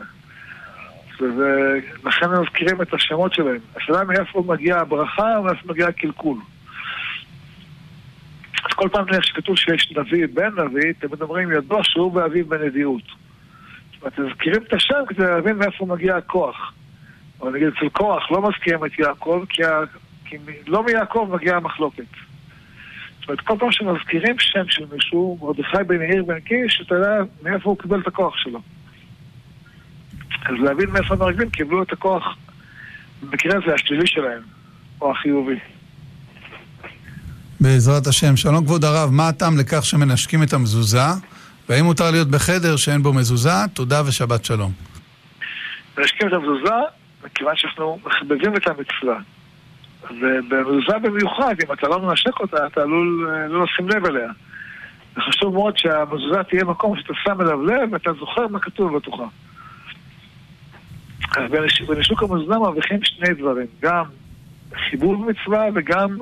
ולכן 1.19 2.25
הם 2.25 2.41
מזכירים 2.41 2.81
את 2.81 2.93
השמות 2.93 3.33
שלהם. 3.33 3.59
השאלה 3.75 4.03
מאיפה 4.03 4.43
מגיעה 4.47 4.81
הברכה 4.81 5.39
ומאיפה 5.39 5.61
מגיע 5.65 5.87
הקלקול. 5.87 6.37
כל 8.83 8.89
פעם 8.89 9.05
שכתוב 9.21 9.57
שיש 9.57 9.93
נביא 9.97 10.27
בן 10.33 10.49
נביא, 10.59 10.93
תמיד 10.99 11.21
אומרים 11.21 11.51
ידוע 11.51 11.83
שהוא 11.83 12.13
ואביו 12.13 12.45
בנדיעות. 12.45 13.03
זאת 13.03 14.01
אומרת, 14.01 14.19
מזכירים 14.19 14.61
את 14.63 14.73
השם 14.73 14.95
כדי 15.07 15.23
להבין 15.23 15.55
מאיפה 15.55 15.85
מגיע 15.85 16.15
הכוח. 16.15 16.73
אבל 17.41 17.51
נגיד 17.51 17.67
אצל 17.67 17.89
קורח 17.89 18.31
לא 18.31 18.49
מזכירים 18.49 18.85
את 18.85 18.99
יעקב, 18.99 19.43
כי, 19.49 19.63
ה... 19.65 19.79
כי 20.25 20.37
מ- 20.37 20.71
לא 20.71 20.83
מיעקב 20.83 21.29
מגיעה 21.33 21.57
המחלוקת. 21.57 22.03
זאת 23.19 23.27
אומרת, 23.27 23.41
כל 23.41 23.53
פעם 23.59 23.71
שמזכירים 23.71 24.35
שם 24.39 24.69
של 24.69 24.85
מישהו, 24.93 25.37
מרדכי 25.41 25.83
בן 25.87 26.01
יאיר 26.01 26.23
בן 26.23 26.39
קיש, 26.39 26.81
אתה 26.87 26.95
יודע 26.95 27.21
מאיפה 27.43 27.69
הוא 27.69 27.77
קיבל 27.77 27.99
את 27.99 28.07
הכוח 28.07 28.37
שלו. 28.37 28.61
אז 30.45 30.55
להבין 30.59 30.89
מאיפה 30.89 31.13
המרגלים 31.13 31.49
קיבלו 31.49 31.83
את 31.83 31.93
הכוח, 31.93 32.37
במקרה 33.21 33.57
הזה 33.57 33.73
השלילי 33.73 34.07
שלהם, 34.07 34.41
או 35.01 35.11
החיובי. 35.11 35.59
בעזרת 37.63 38.07
השם. 38.07 38.35
שלום 38.37 38.65
כבוד 38.65 38.83
הרב, 38.85 39.09
מה 39.11 39.27
הטעם 39.27 39.57
לכך 39.59 39.85
שמנשקים 39.85 40.43
את 40.43 40.53
המזוזה? 40.53 40.97
והאם 41.69 41.85
מותר 41.85 42.11
להיות 42.11 42.27
בחדר 42.27 42.75
שאין 42.75 43.03
בו 43.03 43.13
מזוזה? 43.13 43.49
תודה 43.73 44.01
ושבת 44.07 44.45
שלום. 44.45 44.71
מנשקים 45.97 46.27
את 46.27 46.33
המזוזה, 46.33 46.73
מכיוון 47.25 47.53
שאנחנו 47.55 47.99
מחבבים 48.05 48.55
את 48.55 48.67
המצווה. 48.67 49.19
ובמזוזה 50.03 50.99
במיוחד, 51.03 51.55
אם 51.67 51.73
אתה 51.73 51.87
לא 51.87 52.01
מנשק 52.01 52.39
אותה, 52.39 52.67
אתה 52.67 52.81
עלול 52.81 53.29
אה, 53.29 53.47
לא 53.47 53.63
לשים 53.65 53.89
לב 53.89 54.05
אליה. 54.05 54.29
זה 55.15 55.21
חשוב 55.21 55.53
מאוד 55.53 55.77
שהמזוזה 55.77 56.43
תהיה 56.49 56.63
מקום 56.63 56.97
שאתה 56.97 57.13
שם 57.23 57.41
אליו 57.41 57.65
לב 57.65 57.89
ואתה 57.93 58.09
זוכר 58.19 58.47
מה 58.47 58.59
כתוב 58.59 58.97
בתוכה. 58.97 59.25
אז 61.37 61.51
בנש- 61.51 61.85
בנישוק 61.87 62.23
המזוזה 62.23 62.57
מרוויחים 62.57 62.99
שני 63.03 63.33
דברים, 63.33 63.67
גם 63.81 64.03
חיבור 64.89 65.15
במצווה 65.15 65.65
וגם 65.75 66.17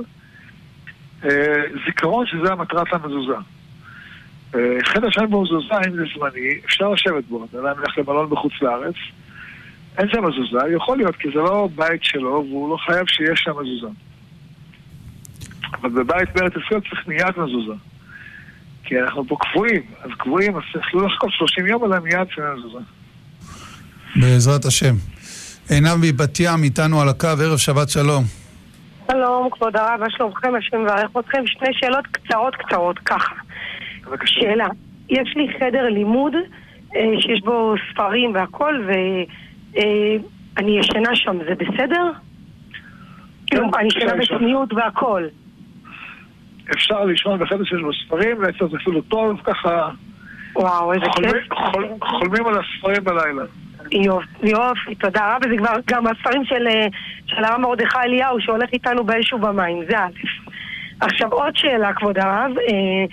זיכרון 1.86 2.26
שזה 2.26 2.52
המטרת 2.52 2.94
המזוזה. 2.94 3.34
אה, 4.56 4.78
חדר 4.84 5.10
שאין 5.10 5.30
בו 5.30 5.44
מזוזה, 5.44 5.74
אם 5.88 5.96
זה 5.96 6.04
זמני, 6.16 6.60
אפשר 6.66 6.90
לשבת 6.90 7.24
בו. 7.30 7.48
אדם 7.54 7.80
ילך 7.80 7.98
למלון 7.98 8.30
בחוץ 8.30 8.54
לארץ, 8.62 8.96
אין 9.98 10.08
שם 10.10 10.24
מזוזה, 10.24 10.74
יכול 10.76 10.98
להיות, 10.98 11.16
כי 11.16 11.28
זה 11.28 11.40
לא 11.40 11.70
בית 11.76 12.04
שלו, 12.04 12.46
והוא 12.50 12.70
לא 12.70 12.78
חייב 12.78 13.08
שיש 13.08 13.40
שם 13.40 13.52
מזוזה. 13.52 13.88
אבל 15.82 15.90
בבית 15.90 16.30
בארץ 16.36 16.54
ישראל 16.66 16.82
צריך 16.90 17.08
מיד 17.08 17.38
מזוזה. 17.38 17.74
כי 18.84 19.00
אנחנו 19.00 19.28
פה 19.28 19.38
קבועים, 19.40 19.82
אז 20.02 20.10
קבועים, 20.18 20.58
אז 20.58 20.64
לא 20.94 21.06
לחכות 21.06 21.30
30 21.32 21.66
יום, 21.66 21.86
אלא 21.86 22.00
מיד 22.00 22.28
צריך 22.36 22.48
מזוזה. 22.58 22.80
בעזרת 24.16 24.66
השם. 24.66 24.96
עינב 25.70 25.96
מבת 26.02 26.40
ים 26.40 26.64
איתנו 26.64 27.02
על 27.02 27.10
הקו, 27.10 27.28
ערב 27.28 27.58
שבת 27.58 27.90
שלום. 27.90 28.41
שלום, 29.12 29.50
כבוד 29.50 29.76
הרב, 29.76 30.00
מה 30.00 30.10
שלומכם? 30.10 30.56
השם 30.56 30.82
מברך 30.84 31.12
אתכם. 31.20 31.48
שתי 31.48 31.66
שאלות 31.74 32.08
קצרות 32.08 32.56
קצרות, 32.56 33.00
ככה. 33.00 33.36
בבקשה. 34.06 34.34
שאלה, 34.42 34.66
יש 35.10 35.34
לי 35.36 35.48
חדר 35.60 35.84
לימוד 35.90 36.34
אה, 36.96 37.02
שיש 37.20 37.42
בו 37.42 37.74
ספרים 37.92 38.34
והכל, 38.34 38.84
ואני 38.88 40.80
ישנה 40.80 41.16
שם, 41.16 41.38
זה 41.50 41.56
בסדר? 41.56 42.12
כאילו, 43.48 43.68
אני 43.78 43.88
ישנה. 43.88 44.14
בצניעות 44.16 44.74
והכל. 44.74 45.24
אפשר 46.74 47.06
לישון 47.06 47.40
בחדר 47.40 47.64
שיש 47.64 47.82
בו 47.82 47.92
ספרים, 48.06 48.42
לעשות 48.42 48.74
אפילו 48.74 49.02
טוב, 49.02 49.42
ככה 49.44 49.90
וואו, 50.56 50.94
איזה 50.94 51.06
כיף. 51.16 51.54
חול- 51.54 51.88
חולמים 52.02 52.46
על 52.48 52.54
הספרים 52.60 53.04
בלילה. 53.04 53.44
יופי, 53.92 54.28
יופי, 54.44 54.96
תודה 54.96 55.36
רבה. 55.36 55.48
זה 55.50 55.58
כבר 55.58 55.74
גם 55.86 56.08
הספרים 56.08 56.46
של, 56.46 56.68
אה, 56.68 56.88
של 57.26 57.44
הרב 57.44 57.62
מרדכי 57.62 57.98
אליהו 57.98 58.42
שהולך 58.42 58.70
איתנו 58.74 59.04
באש 59.04 59.34
ובמים, 59.34 59.86
זה 59.90 60.00
א'. 60.00 60.10
עכשיו 61.00 61.32
עוד 61.32 61.56
שאלה, 61.56 61.94
כבוד 61.94 62.18
הרב. 62.18 62.52
אה, 62.58 63.06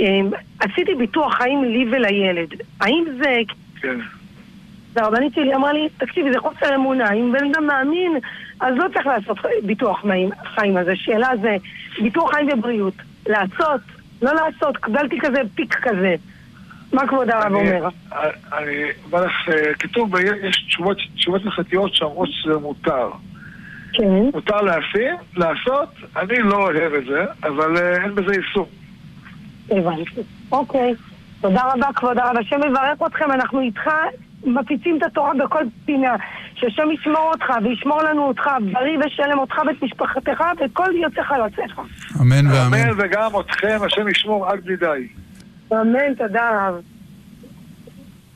אה, 0.00 0.20
עשיתי 0.60 0.94
ביטוח 0.94 1.34
חיים 1.34 1.64
לי 1.64 1.86
ולילד. 1.90 2.48
האם 2.80 3.04
זה... 3.18 3.40
כן. 3.80 3.98
והרבנית 4.92 5.34
שלי 5.34 5.54
אמרה 5.54 5.72
לי, 5.72 5.88
תקשיבי, 5.98 6.32
זה 6.32 6.38
חוסר 6.38 6.74
אמונה. 6.74 7.12
אם 7.12 7.32
בן 7.32 7.44
אדם 7.50 7.66
מאמין, 7.66 8.16
אז 8.60 8.74
לא 8.76 8.84
צריך 8.94 9.06
לעשות 9.06 9.38
ביטוח 9.62 10.00
חיים, 10.00 10.30
חיים 10.44 10.76
הזה. 10.76 10.96
שאלה 10.96 11.30
זה, 11.42 11.56
ביטוח 12.02 12.34
חיים 12.34 12.48
ובריאות. 12.52 12.94
לעשות, 13.26 13.80
לא 14.22 14.32
לעשות, 14.34 14.76
קיבלתי 14.76 15.20
כזה 15.20 15.40
פיק 15.54 15.74
כזה. 15.74 16.14
מה 16.94 17.06
כבוד 17.08 17.30
הרב 17.30 17.54
אומר? 17.54 17.88
אני 18.52 18.82
אומר 19.04 19.24
לך, 19.26 19.48
אה, 19.48 19.74
כתוב, 19.74 20.16
יש 20.42 20.64
תשובות 20.68 20.96
תשובות 21.16 21.42
הלכתיות 21.44 21.94
שאומרות 21.94 22.28
שזה 22.32 22.58
מותר. 22.58 23.10
כן. 23.92 24.04
מותר 24.34 24.60
להפעיל, 24.60 25.14
לעשות, 25.36 25.88
אני 26.16 26.38
לא 26.38 26.56
אוהב 26.56 26.94
את 26.94 27.04
זה, 27.04 27.24
אבל 27.42 27.76
אה, 27.76 28.04
אין 28.04 28.14
בזה 28.14 28.32
איסור. 28.32 28.68
הבנתי. 29.70 30.20
אוקיי. 30.52 30.94
תודה 31.40 31.62
רבה, 31.74 31.92
כבוד 31.94 32.18
הרב. 32.18 32.36
השם 32.36 32.60
יברך 32.68 33.02
אתכם, 33.06 33.30
אנחנו 33.30 33.60
איתך 33.60 33.90
מפיצים 34.44 34.98
את 34.98 35.02
התורה 35.02 35.32
בכל 35.34 35.64
פינה. 35.84 36.16
שהשם 36.54 36.90
ישמור 36.90 37.30
אותך 37.32 37.44
וישמור 37.64 38.02
לנו 38.02 38.22
אותך, 38.22 38.50
בריא 38.72 38.98
ושלם 39.06 39.38
אותך 39.38 39.54
ואת 39.66 39.82
משפחתך 39.82 40.44
וכל 40.64 40.90
יוצאך 41.02 41.32
יוצאך. 41.38 41.78
אמן 42.20 42.46
ואמן. 42.46 42.78
אמן 42.78 42.90
וגם 42.98 43.30
אתכם, 43.40 43.78
השם 43.86 44.08
ישמור 44.08 44.48
עד 44.48 44.64
בלי 44.64 44.76
די. 44.76 45.08
אמן, 45.80 46.14
תודה 46.14 46.68
רב. 46.68 46.74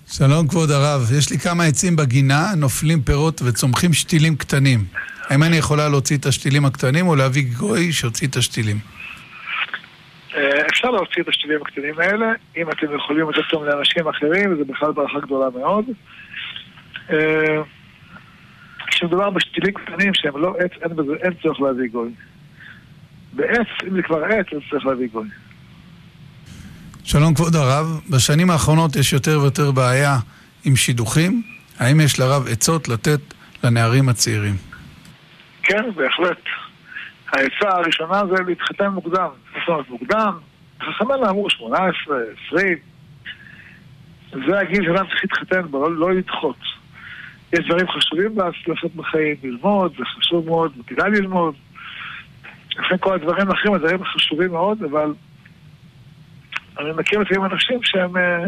שלום 0.06 0.48
כבוד 0.48 0.70
הרב, 0.70 1.12
יש 1.18 1.30
לי 1.30 1.38
כמה 1.38 1.64
עצים 1.64 1.96
בגינה, 1.96 2.46
נופלים 2.56 3.00
פירות 3.02 3.42
וצומחים 3.42 3.92
שתילים 3.92 4.36
קטנים. 4.36 4.84
האם 5.28 5.42
אני 5.42 5.56
יכולה 5.56 5.88
להוציא 5.88 6.16
את 6.16 6.26
השתילים 6.26 6.64
הקטנים 6.64 7.06
או 7.06 7.16
להביא 7.16 7.44
גוי 7.58 7.92
שיוציא 7.92 8.28
את 8.28 8.36
השתילים? 8.36 8.76
אה, 10.36 10.66
אפשר 10.70 10.90
להוציא 10.90 11.22
את 11.22 11.28
השתילים 11.28 11.58
הקטנים 11.62 11.94
האלה, 11.98 12.32
אם 12.56 12.70
אתם 12.70 12.96
יכולים 12.96 13.30
לתת 13.30 13.52
אותם 13.52 13.64
לאנשים 13.64 14.08
אחרים, 14.08 14.56
זה 14.56 14.64
בכלל 14.64 14.92
ברכה 14.92 15.20
גדולה 15.20 15.46
מאוד. 15.58 15.84
אה, 17.10 17.62
כשמדובר 18.86 19.30
בשתילים 19.30 19.74
קטנים 19.74 20.14
שהם 20.14 20.36
לא 20.36 20.54
עץ, 20.58 20.70
אין, 20.82 20.96
בזה, 20.96 21.12
אין 21.22 21.32
צורך 21.42 21.60
להביא 21.60 21.88
גוי. 21.88 22.10
בעץ, 23.32 23.66
אם 23.86 23.96
זה 23.96 24.02
כבר 24.02 24.24
עץ, 24.24 24.46
אז 24.52 24.60
צריך 24.70 24.86
להביא 24.86 25.08
גוי. 25.12 25.28
שלום 27.10 27.34
כבוד 27.34 27.56
הרב, 27.56 28.00
בשנים 28.10 28.50
האחרונות 28.50 28.96
יש 28.96 29.12
יותר 29.12 29.38
ויותר 29.40 29.70
בעיה 29.70 30.16
עם 30.64 30.76
שידוכים. 30.76 31.42
האם 31.78 32.00
יש 32.00 32.20
לרב 32.20 32.46
עצות 32.50 32.88
לתת 32.88 33.20
לנערים 33.64 34.08
הצעירים? 34.08 34.54
כן, 35.62 35.90
בהחלט. 35.94 36.42
העצה 37.32 37.68
הראשונה 37.68 38.22
זה 38.26 38.42
להתחתן 38.46 38.88
מוקדם. 38.88 39.28
זאת 39.54 39.68
אומרת, 39.68 39.88
מוקדם, 39.88 40.32
חכמינו 40.80 41.30
אמרו 41.30 41.50
18, 41.50 42.16
20. 42.46 42.78
זה 44.32 44.58
הגיל 44.58 44.84
שאדם 44.84 45.06
צריך 45.06 45.22
להתחתן 45.22 45.62
בו, 45.70 45.88
לא, 45.88 45.96
לא 45.96 46.14
לדחות. 46.14 46.60
יש 47.52 47.60
דברים 47.66 47.86
חשובים 47.88 48.38
לעשות 48.38 48.96
בחיים, 48.96 49.36
ללמוד, 49.42 49.92
זה 49.98 50.04
חשוב 50.04 50.46
מאוד, 50.46 50.72
כדאי 50.86 51.10
ללמוד. 51.10 51.54
לפני 52.78 52.98
כל 53.00 53.14
הדברים 53.14 53.50
האחרים, 53.50 53.74
הדברים 53.74 54.04
חשובים 54.04 54.50
מאוד, 54.50 54.82
אבל 54.82 55.12
אני 56.78 56.90
מכיר 56.96 57.18
לפעמים 57.18 57.44
אנשים 57.44 57.78
שהם 57.82 58.16
אה, 58.16 58.44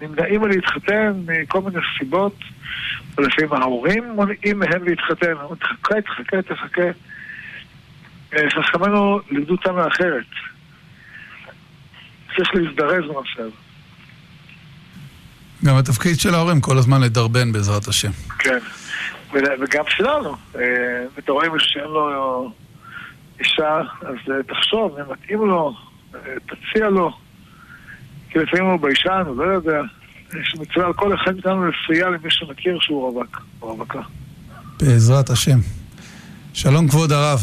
נמנעים 0.00 0.40
מלהתחתן 0.40 1.12
מכל 1.26 1.60
מיני 1.60 1.80
סיבות, 1.98 2.36
ולפעמים 3.16 3.52
ההורים 3.52 4.04
מונעים 4.04 4.58
מהם 4.58 4.84
להתחתן, 4.84 5.32
אומרים, 5.32 5.54
תחכה, 5.54 5.94
תחכה, 6.00 6.42
תחכה. 6.42 6.90
אה, 8.34 8.50
חכמינו 8.50 9.20
לימדו 9.30 9.52
אותנו 9.52 9.88
אחרת. 9.88 10.24
צריך 12.36 12.54
להזדרז 12.54 13.04
הזה. 13.38 13.50
גם 15.64 15.76
התפקיד 15.76 16.20
של 16.20 16.34
ההורים 16.34 16.60
כל 16.60 16.78
הזמן 16.78 17.00
לדרבן 17.00 17.52
בעזרת 17.52 17.88
השם. 17.88 18.10
כן. 18.38 18.58
וגם 19.32 19.84
שלנו. 19.88 20.36
ואתה 21.14 21.32
רואה 21.32 21.48
מישהו 21.48 21.68
שאין 21.68 21.84
לו 21.84 22.52
אישה, 23.40 23.80
אז 24.02 24.16
תחשוב, 24.48 24.98
אם 24.98 25.12
מתאים 25.12 25.38
לו, 25.38 25.74
תציע 26.46 26.88
לו. 26.88 27.12
כי 28.30 28.38
לפעמים 28.38 28.66
הוא 28.66 28.80
ביישן, 28.80 29.22
הוא 29.26 29.36
לא 29.36 29.44
יודע. 29.44 29.80
יש 30.40 30.54
מצווה 30.60 30.86
על 30.86 30.92
כל 30.92 31.14
אחד 31.14 31.34
מאיתנו 31.34 31.66
לסייע 31.66 32.08
למי 32.08 32.30
שמכיר 32.30 32.78
שהוא 32.80 33.02
רווק 33.02 33.42
או 33.62 33.68
רווקה. 33.68 34.00
בעזרת 34.80 35.30
השם. 35.30 35.58
שלום 36.54 36.88
כבוד 36.88 37.12
הרב. 37.12 37.38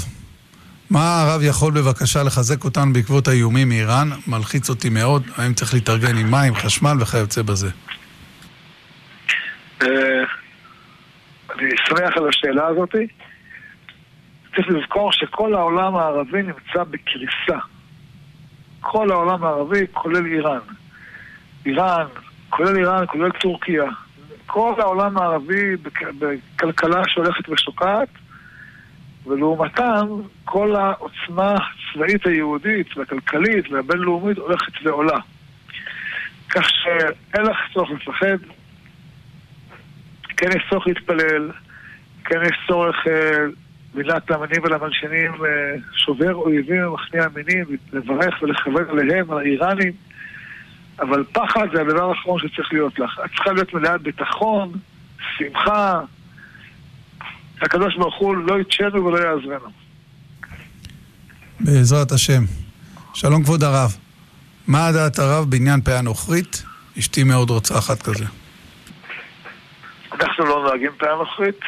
מה 0.89 1.21
הרב 1.21 1.41
יכול 1.43 1.73
בבקשה 1.73 2.23
לחזק 2.23 2.63
אותנו 2.63 2.93
בעקבות 2.93 3.27
האיומים 3.27 3.69
מאיראן? 3.69 4.09
מלחיץ 4.27 4.69
אותי 4.69 4.89
מאוד. 4.89 5.23
האם 5.37 5.53
צריך 5.53 5.73
להתארגן 5.73 6.17
עם 6.17 6.31
מים, 6.31 6.55
חשמל 6.55 6.97
וכיוצא 6.99 7.41
בזה? 7.41 7.69
אני 9.81 11.69
שמח 11.87 12.17
על 12.17 12.29
השאלה 12.29 12.67
הזאת. 12.67 12.95
צריך 14.55 14.67
לזכור 14.67 15.11
שכל 15.11 15.53
העולם 15.53 15.95
הערבי 15.95 16.41
נמצא 16.41 16.83
בקריסה. 16.83 17.59
כל 18.91 19.11
העולם 19.11 19.43
הערבי, 19.43 19.85
כולל 19.93 20.25
איראן. 20.25 20.59
איראן, 21.65 22.05
כולל 22.49 22.77
איראן, 22.77 23.05
כולל 23.07 23.31
טורקיה. 23.31 23.83
כל 24.45 24.73
העולם 24.77 25.17
הערבי 25.17 25.75
בכלכלה 26.19 27.01
שהולכת 27.07 27.49
ושוקעת, 27.49 28.09
ולעומתם 29.25 30.07
כל 30.45 30.75
העוצמה 30.75 31.55
הצבאית 31.55 32.25
היהודית 32.25 32.97
והכלכלית 32.97 33.71
והבינלאומית 33.71 34.37
הולכת 34.37 34.73
ועולה. 34.83 35.17
כך 36.49 36.69
שאין 36.69 37.45
לך 37.45 37.57
צורך 37.73 37.89
לפחד, 37.91 38.37
כן 40.37 40.47
יש 40.57 40.63
צורך 40.69 40.87
להתפלל, 40.87 41.51
כן 42.25 42.39
יש 42.43 42.57
צורך 42.67 42.95
מילת 43.93 44.31
למנים 44.31 44.63
ולמלשינים 44.63 45.31
שובר 45.93 46.33
אויבים 46.33 46.87
ומכניע 46.87 47.27
מינים, 47.35 47.65
לברך 47.93 48.41
ולכוון 48.41 48.99
עליהם, 48.99 49.31
על 49.31 49.37
האיראנים. 49.37 49.93
אבל 50.99 51.23
פחד 51.31 51.67
זה 51.73 51.81
הדבר 51.81 52.09
האחרון 52.09 52.39
שצריך 52.39 52.73
להיות 52.73 52.99
לך. 52.99 53.19
את 53.25 53.29
צריכה 53.35 53.51
להיות 53.51 53.73
מלאה 53.73 53.97
ביטחון, 53.97 54.71
שמחה. 55.37 56.01
הקדוש 57.61 57.95
ברוך 57.95 58.17
הוא 58.17 58.35
לא 58.35 58.59
יתשנו 58.59 59.05
ולא 59.05 59.17
יעזרנו. 59.17 59.69
בעזרת 61.59 62.11
השם. 62.11 62.43
שלום 63.13 63.43
כבוד 63.43 63.63
הרב. 63.63 63.95
מה 64.67 64.91
דעת 64.91 65.19
הרב 65.19 65.45
בעניין 65.49 65.81
פאה 65.81 66.01
נוכרית? 66.01 66.63
אשתי 66.99 67.23
מאוד 67.23 67.49
רוצה 67.49 67.77
אחת 67.77 68.01
כזה. 68.01 68.25
אנחנו 70.11 70.45
לא 70.45 70.63
נוהגים 70.63 70.91
פאה 70.97 71.15
נוכרית, 71.15 71.59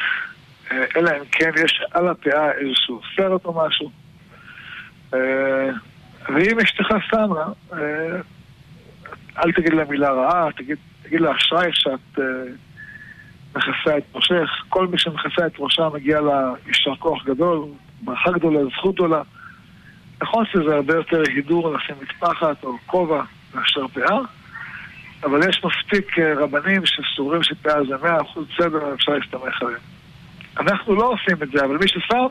אלא 0.95 1.09
אם 1.09 1.25
כן 1.31 1.51
יש 1.65 1.81
על 1.91 2.07
הפאה 2.07 2.51
איזשהו 2.51 3.01
סרט 3.15 3.45
או 3.45 3.65
משהו. 3.67 3.91
ואם 6.29 6.59
אשתך 6.63 6.87
שמה, 7.09 7.45
אל 9.37 9.51
תגיד 9.51 9.73
לה 9.73 9.83
מילה 9.85 10.11
רעה, 10.11 10.51
תגיד, 10.51 10.77
תגיד 11.03 11.21
לה 11.21 11.35
אשראי 11.35 11.69
שאת 11.73 12.19
מכסה 13.55 13.97
את 13.97 14.03
ראשך. 14.15 14.49
כל 14.69 14.87
מי 14.87 14.97
שמכסה 14.99 15.47
את 15.47 15.53
ראשה 15.59 15.89
מגיע 15.93 16.21
לה 16.21 16.53
יישר 16.67 16.95
כוח 16.95 17.25
גדול, 17.25 17.65
ברכה 18.01 18.31
גדולה, 18.31 18.59
זכות 18.77 18.95
גדולה. 18.95 19.21
נכון 20.21 20.45
שזה 20.45 20.75
הרבה 20.75 20.95
יותר 20.95 21.23
הידור 21.27 21.73
לשים 21.73 21.95
מטפחת 22.01 22.63
או 22.63 22.77
כובע 22.85 23.23
מאשר 23.55 23.87
פאה, 23.87 24.19
אבל 25.23 25.49
יש 25.49 25.61
מספיק 25.65 26.19
רבנים 26.19 26.81
שסוברים 26.85 27.43
שפאה 27.43 27.83
זה 27.83 27.95
מאה 28.03 28.21
אחוז 28.21 28.47
סדר, 28.57 28.93
אפשר 28.93 29.11
להסתמך 29.11 29.61
עליהם. 29.61 30.00
אנחנו 30.59 30.95
לא 30.95 31.13
עושים 31.13 31.43
את 31.43 31.51
זה, 31.51 31.65
אבל 31.65 31.77
מי 31.77 31.87
ששם, 31.87 32.25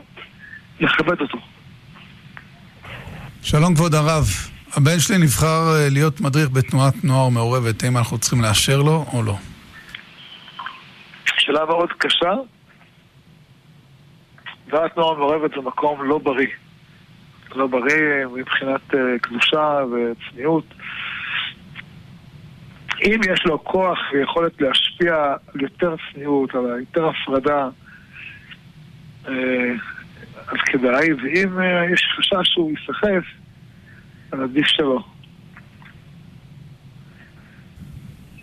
יכבד 0.79 1.21
אותו. 1.21 1.37
שלום 3.43 3.75
כבוד 3.75 3.95
הרב. 3.95 4.25
הבן 4.77 4.99
שלי 4.99 5.17
נבחר 5.17 5.63
להיות 5.91 6.21
מדריך 6.21 6.49
בתנועת 6.49 7.03
נוער 7.03 7.29
מעורבת, 7.29 7.83
האם 7.83 7.97
אנחנו 7.97 8.17
צריכים 8.17 8.41
לאשר 8.41 8.81
לו 8.81 9.05
או 9.13 9.23
לא? 9.23 9.35
שאלה 11.37 11.65
מאוד 11.65 11.89
קשה. 11.97 12.33
תנועת 14.69 14.97
נוער 14.97 15.17
מעורבת 15.17 15.51
זה 15.55 15.61
מקום 15.61 16.03
לא 16.03 16.17
בריא. 16.17 16.47
לא 17.55 17.67
בריא 17.67 18.25
מבחינת 18.35 18.93
uh, 18.93 18.97
קדושה 19.21 19.79
וצניעות. 19.91 20.65
אם 23.05 23.19
יש 23.33 23.45
לו 23.45 23.63
כוח 23.63 23.99
ויכולת 24.13 24.61
להשפיע 24.61 25.15
על 25.53 25.61
יותר 25.61 25.95
צניעות, 26.13 26.55
על 26.55 26.79
יותר 26.79 27.09
הפרדה, 27.09 27.69
אז 30.51 30.57
כדאי, 30.65 31.13
ואם 31.13 31.59
uh, 31.59 31.93
יש 31.93 32.01
חשש 32.17 32.53
שהוא 32.53 32.71
ייסחף, 32.71 33.25
עדיף 34.31 34.67
שלא. 34.67 34.99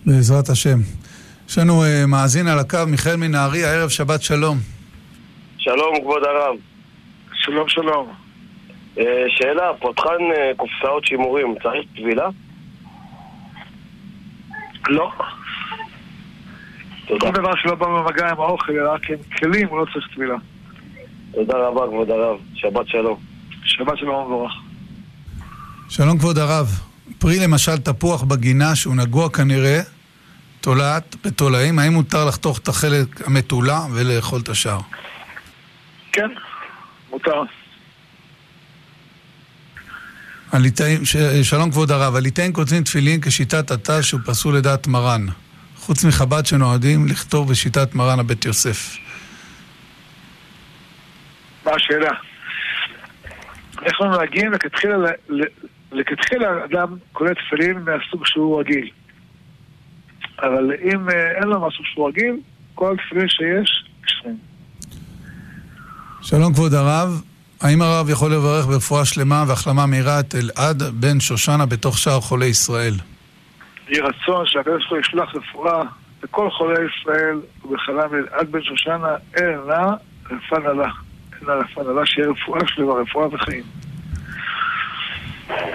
בעזרת 0.06 0.48
השם. 0.48 0.78
יש 1.48 1.58
לנו 1.58 1.82
uh, 1.82 2.06
מאזין 2.06 2.46
על 2.46 2.58
הקו, 2.58 2.78
מיכאל 2.86 3.16
מנהריה, 3.16 3.72
ערב 3.72 3.88
שבת 3.88 4.22
שלום. 4.22 4.58
שלום, 5.58 6.00
כבוד 6.00 6.22
הרב. 6.24 6.56
שלום, 7.34 7.68
שלום. 7.68 8.12
Uh, 8.96 9.00
שאלה, 9.28 9.70
פותחן 9.80 10.08
uh, 10.08 10.56
קופסאות 10.56 11.04
שימורים, 11.04 11.54
צריך 11.62 11.86
טבילה? 11.96 12.28
לא. 14.88 15.12
תודה. 17.06 17.26
כל 17.26 17.32
דבר 17.32 17.56
שלא 17.56 17.74
בא 17.74 17.86
במגע 17.86 18.30
עם 18.30 18.40
האוכל, 18.40 18.72
אלא 18.72 18.92
רק 18.92 19.10
עם 19.10 19.16
כלים, 19.38 19.68
הוא 19.68 19.78
לא 19.78 19.84
צריך 19.92 20.08
טבילה. 20.14 20.36
תודה 21.34 21.54
רבה, 21.58 21.80
כבוד 21.86 22.10
הרב. 22.10 22.36
שבת 22.54 22.88
שלום. 22.88 23.18
שבת 23.64 23.98
שלום 23.98 24.14
ומבורך. 24.14 24.52
שלום 25.88 26.18
כבוד 26.18 26.38
הרב. 26.38 26.80
פרי 27.18 27.38
למשל 27.38 27.76
תפוח 27.76 28.22
בגינה 28.22 28.76
שהוא 28.76 28.96
נגוע 28.96 29.30
כנראה, 29.30 29.80
תולעת 30.60 31.16
בתולעים, 31.24 31.78
האם 31.78 31.92
מותר 31.92 32.24
לחתוך 32.24 32.58
את 32.58 32.68
החלק 32.68 33.26
המתולה 33.26 33.80
ולאכול 33.92 34.40
את 34.40 34.48
השאר? 34.48 34.78
כן, 36.12 36.28
מותר. 37.10 37.42
הליטאים, 40.52 41.04
ש... 41.04 41.16
שלום 41.42 41.70
כבוד 41.70 41.90
הרב, 41.90 42.16
הליטאים 42.16 42.52
כותבים 42.52 42.84
תפילין 42.84 43.20
כשיטת 43.20 43.70
התא 43.70 44.02
שהוא 44.02 44.20
פסול 44.26 44.56
לדעת 44.56 44.86
מרן, 44.86 45.26
חוץ 45.76 46.04
מחב"ד 46.04 46.46
שנועדים 46.46 47.06
לכתוב 47.06 47.50
בשיטת 47.50 47.94
מרן 47.94 48.18
הבית 48.18 48.44
יוסף. 48.44 48.96
מה 51.68 51.74
השאלה? 51.74 52.10
אנחנו 53.82 54.06
נוהגים 54.06 54.52
לכתחילה, 55.92 56.64
אדם 56.64 56.96
קונה 57.12 57.30
תפילין 57.34 57.78
מהסוג 57.78 58.26
שהוא 58.26 58.60
רגיל. 58.60 58.90
אבל 60.42 60.72
אם 60.82 61.10
אין 61.10 61.48
לו 61.48 61.66
משהו 61.66 61.84
שהוא 61.84 62.08
רגיל, 62.08 62.36
כל 62.74 62.94
התפילין 62.94 63.28
שיש, 63.28 63.84
כשרים. 64.02 64.36
שלום 66.22 66.54
כבוד 66.54 66.74
הרב, 66.74 67.22
האם 67.60 67.82
הרב 67.82 68.10
יכול 68.10 68.32
לברך 68.32 68.66
ברפואה 68.66 69.04
שלמה 69.04 69.44
והחלמה 69.48 69.86
מהירה 69.86 70.20
את 70.20 70.34
אלעד 70.34 70.82
בן 70.82 71.20
שושנה 71.20 71.66
בתוך 71.66 71.98
שאר 71.98 72.20
חולי 72.20 72.46
ישראל? 72.46 72.94
יהי 73.88 74.00
רצון 74.00 74.46
שהקדוש 74.46 74.88
ברוך 74.88 74.90
הוא 74.90 74.98
ישלח 74.98 75.34
רפואה 75.34 75.82
לכל 76.22 76.50
חולי 76.50 76.78
ישראל 76.80 77.40
ובחלם 77.64 78.14
אלעד 78.14 78.52
בן 78.52 78.62
שושנה 78.62 78.96
נלה. 79.40 79.94
אין 80.30 80.62
לה 80.62 80.90
רפואה 81.42 81.92
נלה 81.92 82.06
שיהיה 82.06 82.28
רפואה 82.28 82.60
שלמה, 82.66 82.92
רפואה 82.92 83.34
וחיים. 83.34 83.62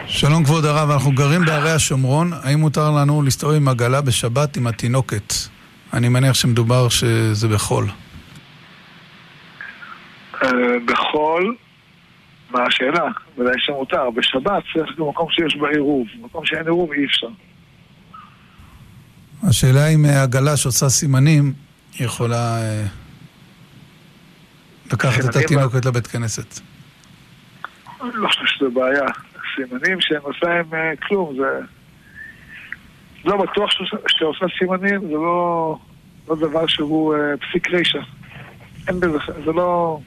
שלום 0.08 0.44
כבוד 0.44 0.66
הרב, 0.66 0.90
אנחנו 0.90 1.12
גרים 1.12 1.42
בערי 1.46 1.72
השומרון, 1.72 2.32
האם 2.44 2.60
מותר 2.60 2.92
לנו 2.92 3.22
להסתובב 3.22 3.56
עם 3.56 3.68
עגלה 3.68 4.02
בשבת 4.02 4.58
עם 4.58 4.68
התינוקת? 4.68 5.34
אני 5.94 6.10
מניח 6.10 6.34
שמדובר 6.34 6.90
שזה 6.90 7.48
בחול. 7.48 7.86
בחול, 10.86 11.56
מה 12.52 12.64
השאלה? 12.64 13.08
ודאי 13.38 13.54
שמותר. 13.58 14.10
בשבת 14.10 14.64
צריך 14.74 15.00
גם 15.00 15.10
מקום 15.10 15.28
שיש 15.32 15.56
בה 15.56 15.70
עירוב. 15.70 16.08
מקום 16.22 16.46
שאין 16.46 16.64
עירוב 16.66 16.92
אי 16.92 17.06
אפשר. 17.06 17.28
השאלה 19.44 19.88
אם 19.88 20.06
עגלה 20.06 20.58
שעושה 20.58 20.90
סימנים, 20.90 21.54
יכולה 22.00 22.58
אה, 22.62 22.84
לקחת 24.94 25.26
את 25.30 25.36
התינוקת 25.36 25.86
לבית 25.86 26.08
כנסת. 26.08 26.60
אני 28.02 28.12
לא 28.14 28.28
חושב 28.28 28.46
שזה 28.46 28.70
בעיה. 28.70 29.06
סימנים 29.56 30.02
שהם 30.02 30.22
עושה 30.22 30.60
עם 30.60 30.74
uh, 30.74 31.08
כלום, 31.08 31.36
זה... 31.38 31.60
לא 33.26 33.38
בטוח 33.38 33.70
שעושה 34.08 34.46
סימנים, 34.60 35.02
זה 35.02 35.14
לא, 35.14 35.78
לא 36.28 36.36
דבר 36.36 36.68
שהוא 36.68 37.16
uh, 37.16 37.18
פסיק 37.46 37.68
רישה. 37.68 38.00
אין 38.88 39.00
בזה, 39.00 39.18
זה 39.46 39.52
לא... 39.52 40.00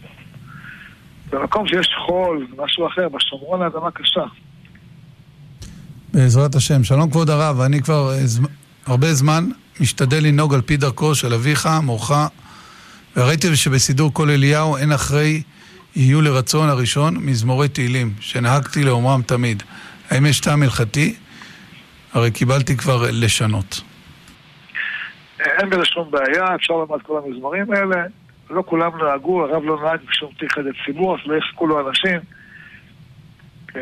במקום 1.31 1.69
שיש 1.69 1.89
חול, 2.07 2.47
משהו 2.57 2.87
אחר, 2.87 3.09
בשומרון 3.09 3.63
האדמה 3.63 3.91
קשה. 3.91 4.25
בעזרת 6.13 6.55
השם. 6.55 6.85
שלום 6.85 7.11
כבוד 7.11 7.31
הרב, 7.31 7.61
אני 7.61 7.83
כבר 7.83 8.11
ז... 8.25 8.41
הרבה 8.87 9.15
זמן 9.15 9.45
משתדל 9.81 10.25
לנהוג 10.25 10.55
על 10.55 10.61
פי 10.61 10.77
דרכו 10.77 11.15
של 11.15 11.35
אביך, 11.35 11.69
מורך, 11.83 12.11
וראיתי 13.17 13.57
שבסידור 13.57 14.15
כל 14.15 14.31
אליהו 14.31 14.77
אין 14.77 14.93
אחרי 14.93 15.43
יהיו 15.97 16.23
לרצון 16.23 16.69
הראשון 16.69 17.17
מזמורי 17.17 17.69
תהילים, 17.69 18.13
שנהגתי 18.21 18.85
לאומרם 18.85 19.23
תמיד. 19.23 19.63
האם 20.11 20.27
יש 20.27 20.41
טעם 20.41 20.63
הלכתי? 20.63 21.15
הרי 22.13 22.31
קיבלתי 22.31 22.77
כבר 22.77 23.05
לשנות. 23.13 23.81
אין 25.41 25.71
בזה 25.71 25.85
שום 25.85 26.11
בעיה, 26.11 26.55
אפשר 26.55 26.75
לומר 26.75 26.97
את 26.97 27.03
כל 27.03 27.21
המזמורים 27.25 27.73
האלה. 27.73 28.05
לא 28.51 28.63
כולם 28.67 28.91
נהגו, 29.03 29.45
הרב 29.45 29.63
לא 29.65 29.81
נהג 29.85 30.01
בשום 30.09 30.31
תיכד 30.39 30.63
ציבור, 30.87 31.15
אז 31.15 31.21
לא 31.27 31.37
יחכו 31.37 31.67
לו 31.67 31.89
אנשים. 31.89 32.21
אה, 33.77 33.81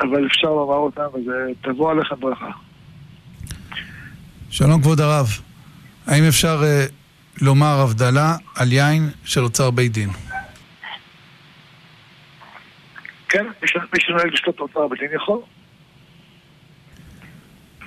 אבל 0.00 0.26
אפשר 0.26 0.48
לומר 0.48 0.74
אותם, 0.74 1.06
וזה 1.14 1.46
תבוא 1.62 1.90
עליכם 1.90 2.16
ברכה. 2.20 2.50
שלום 4.50 4.82
כבוד 4.82 5.00
הרב, 5.00 5.26
האם 6.06 6.24
אפשר 6.28 6.62
uh, 6.62 6.92
לומר 7.40 7.80
הבדלה 7.80 8.36
על 8.54 8.72
יין 8.72 9.10
של 9.24 9.40
אוצר 9.40 9.70
בית 9.70 9.92
דין? 9.92 10.10
כן, 13.28 13.46
מי 13.92 14.00
שנוהג 14.00 14.26
לשתות 14.32 14.60
אוצר 14.60 14.88
בית 14.88 15.00
דין 15.00 15.08
יכול. 15.14 15.38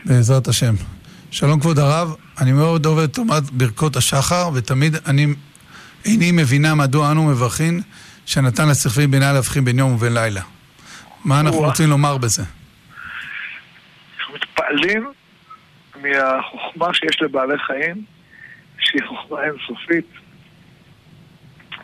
בעזרת 0.05 0.47
השם. 0.47 0.73
שלום 1.31 1.59
כבוד 1.59 1.79
הרב, 1.79 2.15
אני 2.41 2.51
מאוד 2.51 2.85
אוהב 2.85 2.99
את 2.99 3.13
תומת 3.13 3.43
ברכות 3.51 3.95
השחר, 3.95 4.49
ותמיד 4.53 4.95
אני 5.07 5.27
איני 6.05 6.31
מבינה 6.31 6.75
מדוע 6.75 7.11
אנו 7.11 7.25
מברכים 7.25 7.81
שנתן 8.25 8.69
לשכבי 8.69 9.07
בינה 9.07 9.33
להבחין 9.33 9.65
בין 9.65 9.79
יום 9.79 9.93
ובין 9.93 10.13
לילה. 10.13 10.41
מה 11.25 11.39
אנחנו 11.39 11.59
רוצים 11.59 11.89
לומר 11.89 12.17
בזה? 12.17 12.43
אנחנו 14.19 14.33
מתפעלים 14.33 15.11
מהחוכמה 16.01 16.93
שיש 16.93 17.21
לבעלי 17.21 17.57
חיים, 17.57 18.03
שהיא 18.89 19.01
חוכמה 19.07 19.43
אינסופית, 19.43 20.05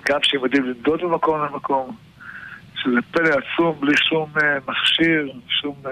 גם 0.10 0.20
שהם 0.24 0.44
יודעים 0.44 0.64
לנדוד 0.64 1.04
ממקום 1.04 1.44
למקום, 1.44 1.96
שזה 2.76 3.02
פלא 3.12 3.30
עצום 3.30 3.80
בלי 3.80 3.98
שום 3.98 4.30
uh, 4.38 4.42
מכשיר, 4.68 5.32
שום 5.48 5.76
uh, 5.84 5.90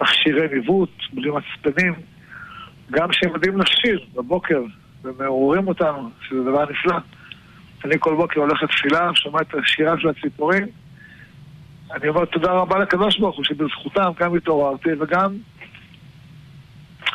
מכשירי 0.00 0.48
ניווט, 0.52 0.90
בלי 1.12 1.30
מצפנים, 1.30 1.94
גם 2.90 3.12
שהם 3.12 3.30
יודעים 3.34 3.60
לשיר 3.60 4.04
בבוקר 4.14 4.62
ומעוררים 5.02 5.68
אותנו, 5.68 6.10
שזה 6.28 6.42
דבר 6.42 6.64
נפלא. 6.70 6.96
אני 7.84 7.94
כל 7.98 8.16
בוקר 8.16 8.40
הולך 8.40 8.62
לתפילה, 8.62 9.10
שומע 9.14 9.40
את 9.40 9.54
השירה 9.54 9.94
של 9.98 10.08
הציפורים, 10.08 10.66
אני 11.94 12.08
אומר 12.08 12.24
תודה 12.24 12.52
רבה 12.52 12.78
לקדוש 12.78 13.18
ברוך 13.18 13.36
הוא 13.36 13.44
שבזכותם 13.44 14.10
גם 14.20 14.36
התעוררתי 14.36 14.88
וגם 15.00 15.34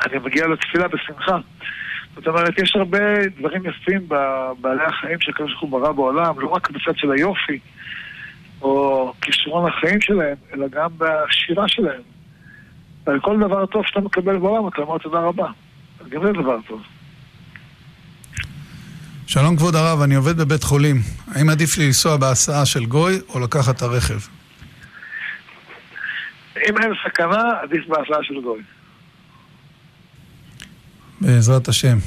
אני 0.05 0.19
מגיע 0.19 0.47
לתפילה 0.47 0.87
בשמחה. 0.87 1.37
זאת 2.17 2.27
אומרת, 2.27 2.59
יש 2.59 2.75
הרבה 2.75 3.27
דברים 3.39 3.61
יפים 3.65 4.07
בבעלי 4.07 4.83
החיים 4.83 5.19
שהקדוש 5.21 5.51
ברוך 5.51 5.61
הוא 5.61 5.81
ברא 5.81 5.91
בעולם, 5.91 6.39
לא 6.39 6.47
רק 6.47 6.69
בצד 6.69 6.97
של 6.97 7.11
היופי 7.11 7.59
או 8.61 9.13
כישרון 9.21 9.69
החיים 9.69 10.01
שלהם, 10.01 10.35
אלא 10.53 10.67
גם 10.67 10.89
בשירה 10.97 11.67
שלהם. 11.67 12.01
ועל 13.05 13.19
כל 13.19 13.37
דבר 13.39 13.65
טוב 13.65 13.85
שאתה 13.85 13.99
מקבל 13.99 14.37
בעולם, 14.37 14.67
אתה 14.67 14.81
אומר 14.81 14.97
תודה 14.97 15.19
רבה. 15.19 15.47
גם 16.09 16.21
זה 16.25 16.31
דבר 16.31 16.57
טוב. 16.67 16.81
שלום 19.27 19.57
כבוד 19.57 19.75
הרב, 19.75 20.01
אני 20.01 20.15
עובד 20.15 20.37
בבית 20.37 20.63
חולים. 20.63 20.95
האם 21.35 21.49
עדיף 21.49 21.77
לי 21.77 21.85
לנסוע 21.85 22.17
בהסעה 22.17 22.65
של 22.65 22.85
גוי 22.85 23.19
או 23.29 23.39
לקחת 23.39 23.75
את 23.75 23.81
הרכב? 23.81 24.19
אם 26.57 26.77
אין 26.77 26.91
סכנה, 27.05 27.43
עדיף 27.61 27.87
בהסעה 27.87 28.23
של 28.23 28.41
גוי. 28.43 28.61
בעזרת 31.21 31.67
השם. 31.67 31.97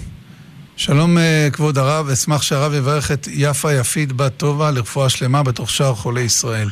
שלום 0.77 1.19
אה, 1.19 1.49
כבוד 1.53 1.79
הרב, 1.79 2.09
אשמח 2.09 2.43
שהרב 2.43 2.75
יברך 2.75 3.11
את 3.11 3.27
יפה 3.31 3.73
יפית 3.73 4.13
בת 4.13 4.37
טובה 4.37 4.71
לרפואה 4.71 5.09
שלמה 5.09 5.43
בתוך 5.43 5.71
שאר 5.71 5.95
חולי 5.95 6.21
ישראל. 6.21 6.69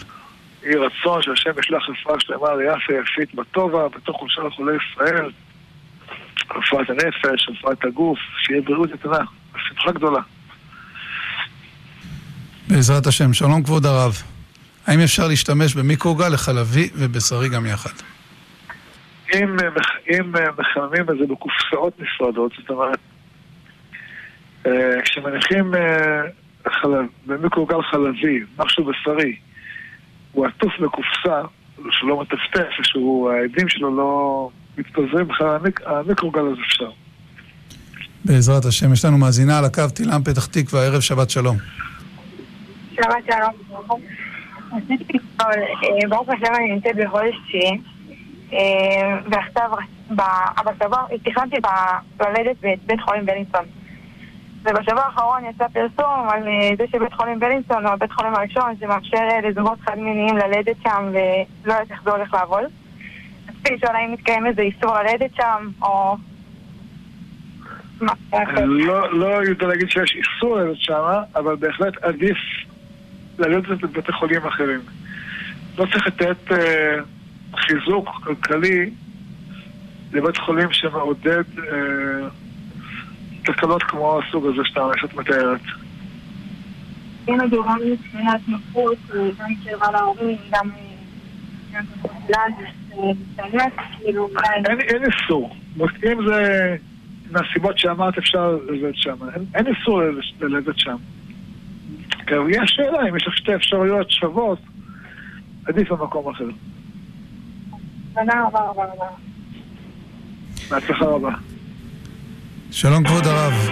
יהי 0.62 0.74
רצון 0.74 1.22
שהשם 1.22 1.50
ישלח 1.60 1.82
רפואה 1.88 2.20
שלמה 2.20 2.48
ליפה 2.54 2.92
יפית 3.02 3.34
בת 3.34 3.46
טובה 3.52 3.88
בתוך 3.88 4.24
שאר 4.28 4.50
חולי 4.50 4.72
ישראל. 4.76 5.30
רפואת 6.56 6.90
הנפש, 6.90 7.48
רפואת 7.48 7.84
הגוף, 7.84 8.18
שיהיה 8.38 8.62
בריאות 8.62 8.90
איתנה, 8.92 9.18
בשמחה 9.54 9.92
גדולה. 9.92 10.20
בעזרת 12.68 13.06
השם. 13.06 13.32
שלום 13.32 13.62
כבוד 13.62 13.86
הרב. 13.86 14.22
האם 14.86 15.00
אפשר 15.00 15.28
להשתמש 15.28 15.74
במיקרוגל 15.74 16.28
לחלבי 16.28 16.88
ובשרי 16.94 17.48
גם 17.48 17.66
יחד? 17.66 18.17
אם, 19.34 19.56
אם 20.10 20.32
מחממים 20.58 21.02
את 21.10 21.18
זה 21.18 21.26
בקופסאות 21.26 22.00
נפרדות, 22.00 22.52
זאת 22.60 22.70
אומרת, 22.70 22.98
אה, 24.66 25.02
כשמניחים 25.02 25.74
אה, 25.74 26.20
חלב, 26.68 27.04
במיקרוגל 27.26 27.82
חלבי, 27.82 28.40
משהו 28.58 28.84
בשרי, 28.84 29.36
הוא 30.32 30.46
עטוף 30.46 30.72
בקופסה, 30.80 31.42
שלא 31.90 32.20
מטפטף, 32.20 32.70
שהוא, 32.82 33.30
העדים 33.30 33.68
שלו 33.68 33.96
לא 33.96 34.50
מתפזרים 34.78 35.28
בכלל, 35.28 35.58
המיקרוגל 35.86 36.40
הזה 36.40 36.60
אפשר. 36.66 36.90
בעזרת 38.24 38.64
השם, 38.64 38.92
יש 38.92 39.04
לנו 39.04 39.18
מאזינה 39.18 39.58
על 39.58 39.64
הקו, 39.64 39.88
תילם 39.94 40.22
פתח 40.24 40.46
תקווה, 40.46 40.86
ערב 40.86 41.00
שבת 41.00 41.30
שלום. 41.30 41.56
שבת 42.94 43.24
שלום. 43.26 44.00
רציתי 44.76 45.04
לשאול, 45.04 45.62
אה, 45.82 46.08
ברוך 46.08 46.28
השם 46.28 46.54
אני 46.54 46.74
נמצאת 46.74 46.96
בחודש 46.96 47.34
תשיעי, 47.48 47.70
אה, 47.70 47.76
ועכשיו, 49.30 49.70
בשבוע, 50.10 51.04
תכננתי 51.22 51.56
ללדת 52.20 52.56
בבית 52.62 53.00
חולים 53.00 53.26
בלינסון. 53.26 53.64
ובשבוע 54.64 55.02
האחרון 55.02 55.44
יצא 55.44 55.68
פרסום 55.68 56.28
על 56.28 56.48
אה, 56.48 56.70
זה 56.78 56.84
שבית 56.92 57.12
חולים 57.12 57.40
בלינסון 57.40 57.86
הוא 57.86 57.92
הבית 57.92 58.12
חולים 58.12 58.34
הראשון 58.34 58.74
שמאפשר 58.80 59.18
לזוגות 59.44 59.80
חד 59.80 59.98
מיניים 59.98 60.36
ללדת 60.36 60.76
שם 60.82 61.08
ולא 61.12 61.72
יודעת 61.72 61.90
איך 61.90 62.02
זה 62.04 62.10
הולך 62.10 62.34
לעבוד. 62.34 62.64
רציתי 63.48 63.74
לשאול 63.74 63.96
האם 63.96 64.12
מתקיים 64.12 64.46
איזה 64.46 64.62
איסור 64.62 64.94
ללדת 64.98 65.34
שם, 65.34 65.68
או... 65.82 66.16
לא, 68.64 69.12
לא 69.12 69.26
יודע 69.26 69.66
להגיד 69.66 69.90
שיש 69.90 70.16
איסור 70.16 70.56
ללדת 70.56 70.76
שם, 70.78 71.02
אבל 71.36 71.56
בהחלט 71.56 71.96
עדיף 72.02 72.38
ללדת 73.38 73.68
בבתי 73.68 74.12
חולים 74.12 74.46
אחרים. 74.46 74.80
לא 75.78 75.86
צריך 75.92 76.06
לתת 76.06 76.52
אה, 76.52 76.98
חיזוק 77.58 78.08
כלכלי 78.08 78.90
לבית 80.12 80.36
חולים 80.36 80.72
שמעודד 80.72 81.42
אה, 81.58 82.28
תקלות 83.44 83.82
כמו 83.82 84.20
הסוג 84.20 84.46
הזה 84.46 84.62
שאתה 84.64 84.80
שאת 85.00 85.14
מתארת. 85.14 85.60
אם 87.28 87.38
מדובר 87.46 87.74
מבחינת 87.92 88.40
נוחות, 88.48 88.98
גם 89.38 89.48
קרבה 89.64 89.90
להורים, 89.90 90.36
גם... 90.50 90.70
אין 94.80 95.02
איסור. 95.04 95.56
אם 95.80 96.26
זה 96.28 96.76
מהסיבות 97.30 97.78
שאמרת 97.78 98.18
אפשר 98.18 98.58
ללדת 98.68 98.94
שם. 98.96 99.16
אין 99.54 99.66
איסור 99.66 100.02
ללדת 100.40 100.78
שם. 100.78 100.96
כן, 102.26 102.36
יש 102.50 102.70
שאלה, 102.70 103.08
אם 103.08 103.16
יש 103.16 103.26
לך 103.26 103.36
שתי 103.36 103.54
אפשרויות 103.54 104.10
שוות, 104.10 104.58
עדיף 105.66 105.92
במקום 105.92 106.28
אחר. 106.28 106.48
תודה 108.14 108.44
רבה 108.46 108.60
רבה 108.60 108.84
רבה. 108.84 109.06
בהצלחה 110.70 111.04
רבה. 111.04 111.30
שלום 112.70 113.04
כבוד 113.04 113.26
הרב. 113.26 113.68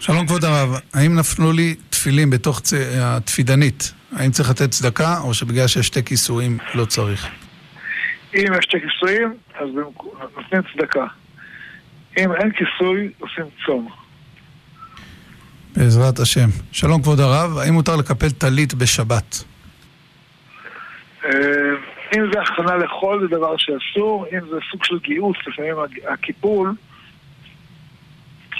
שלום 0.00 0.26
כבוד 0.26 0.44
הרב, 0.44 0.80
האם 0.94 1.18
נפלו 1.18 1.52
לי 1.52 1.74
תפילים 1.90 2.30
בתוך 2.30 2.60
צ... 2.60 2.72
התפידנית? 3.00 3.92
האם 4.16 4.30
צריך 4.30 4.50
לתת 4.50 4.70
צדקה, 4.70 5.18
או 5.18 5.34
שבגלל 5.34 5.66
שיש 5.66 5.86
שתי 5.86 6.04
כיסויים 6.04 6.58
לא 6.74 6.84
צריך? 6.84 7.26
אם 8.34 8.46
יש 8.58 8.64
שתי 8.64 8.76
כיסויים, 8.80 9.34
אז 9.54 9.68
נותנים 10.36 10.62
צדקה. 10.74 11.06
אם 12.18 12.32
אין 12.32 12.50
כיסוי, 12.52 13.10
עושים 13.18 13.44
צום. 13.66 13.88
בעזרת 15.76 16.18
השם. 16.18 16.48
שלום 16.72 17.02
כבוד 17.02 17.20
הרב, 17.20 17.58
האם 17.58 17.74
מותר 17.74 17.96
לקפל 17.96 18.30
טלית 18.30 18.74
בשבת? 18.74 19.44
אם 22.16 22.32
זה 22.32 22.40
הכנה 22.40 22.76
לחול 22.76 23.20
זה 23.20 23.36
דבר 23.36 23.56
שאסור, 23.56 24.26
אם 24.32 24.40
זה 24.50 24.56
סוג 24.70 24.84
של 24.84 24.98
גיוס, 24.98 25.36
לפעמים 25.46 25.74
הקיפול 26.08 26.74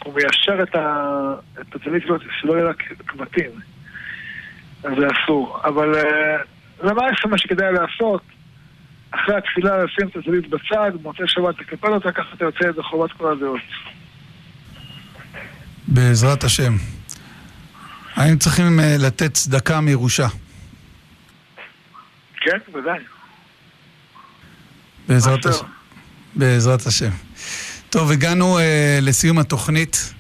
הוא 0.05 0.15
מיישר 0.15 0.63
את 0.63 0.77
הטלית 1.75 2.03
שלא 2.41 2.53
יהיה 2.53 2.65
לה 2.65 2.73
קמטים, 3.07 3.51
אז 4.85 4.93
זה 4.99 5.07
אסור. 5.07 5.61
אבל 5.65 5.95
אה, 5.95 6.37
למעשה 6.83 7.29
מה 7.29 7.39
שכדאי 7.39 7.73
לעשות, 7.73 8.23
אחרי 9.11 9.37
התפילה 9.37 9.85
לשים 9.85 10.09
את 10.09 10.17
הטלית 10.17 10.49
בצד, 10.49 10.93
מוצא 11.03 11.27
שבת 11.27 11.61
לקפל 11.61 11.93
אותה, 11.93 12.13
ככה 12.13 12.29
אתה 12.35 12.45
יוצא 12.45 12.65
ידי 12.65 12.83
חובת 12.83 13.13
כל 13.13 13.33
הדעות. 13.33 13.61
בעזרת 15.89 16.45
השם. 16.45 16.73
האם 18.15 18.37
צריכים 18.37 18.81
אה, 18.81 18.97
לתת 18.99 19.33
צדקה 19.33 19.81
מירושה? 19.81 20.27
כן, 22.41 22.59
ודאי. 22.75 22.99
בעזרת 25.09 25.47
השם. 25.47 25.65
בעזרת 26.35 26.87
השם. 26.87 27.11
טוב, 27.91 28.11
הגענו 28.11 28.59
uh, 28.59 28.63
לסיום 29.03 29.39
התוכנית, 29.39 30.13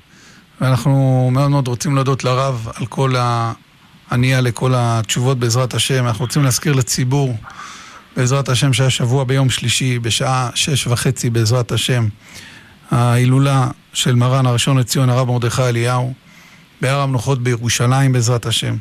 ואנחנו 0.60 1.30
מאוד 1.32 1.50
מאוד 1.50 1.68
רוצים 1.68 1.94
להודות 1.94 2.24
לרב 2.24 2.68
על 2.74 2.86
כל 2.86 3.14
הענייה 4.10 4.40
לכל 4.40 4.72
התשובות 4.76 5.38
בעזרת 5.38 5.74
השם. 5.74 6.06
אנחנו 6.06 6.24
רוצים 6.24 6.44
להזכיר 6.44 6.72
לציבור, 6.72 7.36
בעזרת 8.16 8.48
השם, 8.48 8.72
שהיה 8.72 8.90
שבוע 8.90 9.24
ביום 9.24 9.50
שלישי, 9.50 9.98
בשעה 9.98 10.50
שש 10.54 10.86
וחצי 10.86 11.30
בעזרת 11.30 11.72
השם, 11.72 12.08
ההילולה 12.90 13.68
של 13.92 14.14
מרן 14.14 14.46
הראשון 14.46 14.78
לציון, 14.78 15.10
הרב 15.10 15.28
מרדכי 15.28 15.62
אליהו, 15.62 16.14
בהר 16.80 17.00
המנוחות 17.00 17.42
בירושלים 17.42 18.12
בעזרת 18.12 18.46
השם. 18.46 18.76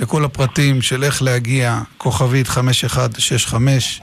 לכל 0.00 0.24
הפרטים 0.24 0.82
של 0.82 1.04
איך 1.04 1.22
להגיע, 1.22 1.80
כוכבית 1.98 2.48
5165. 2.48 4.00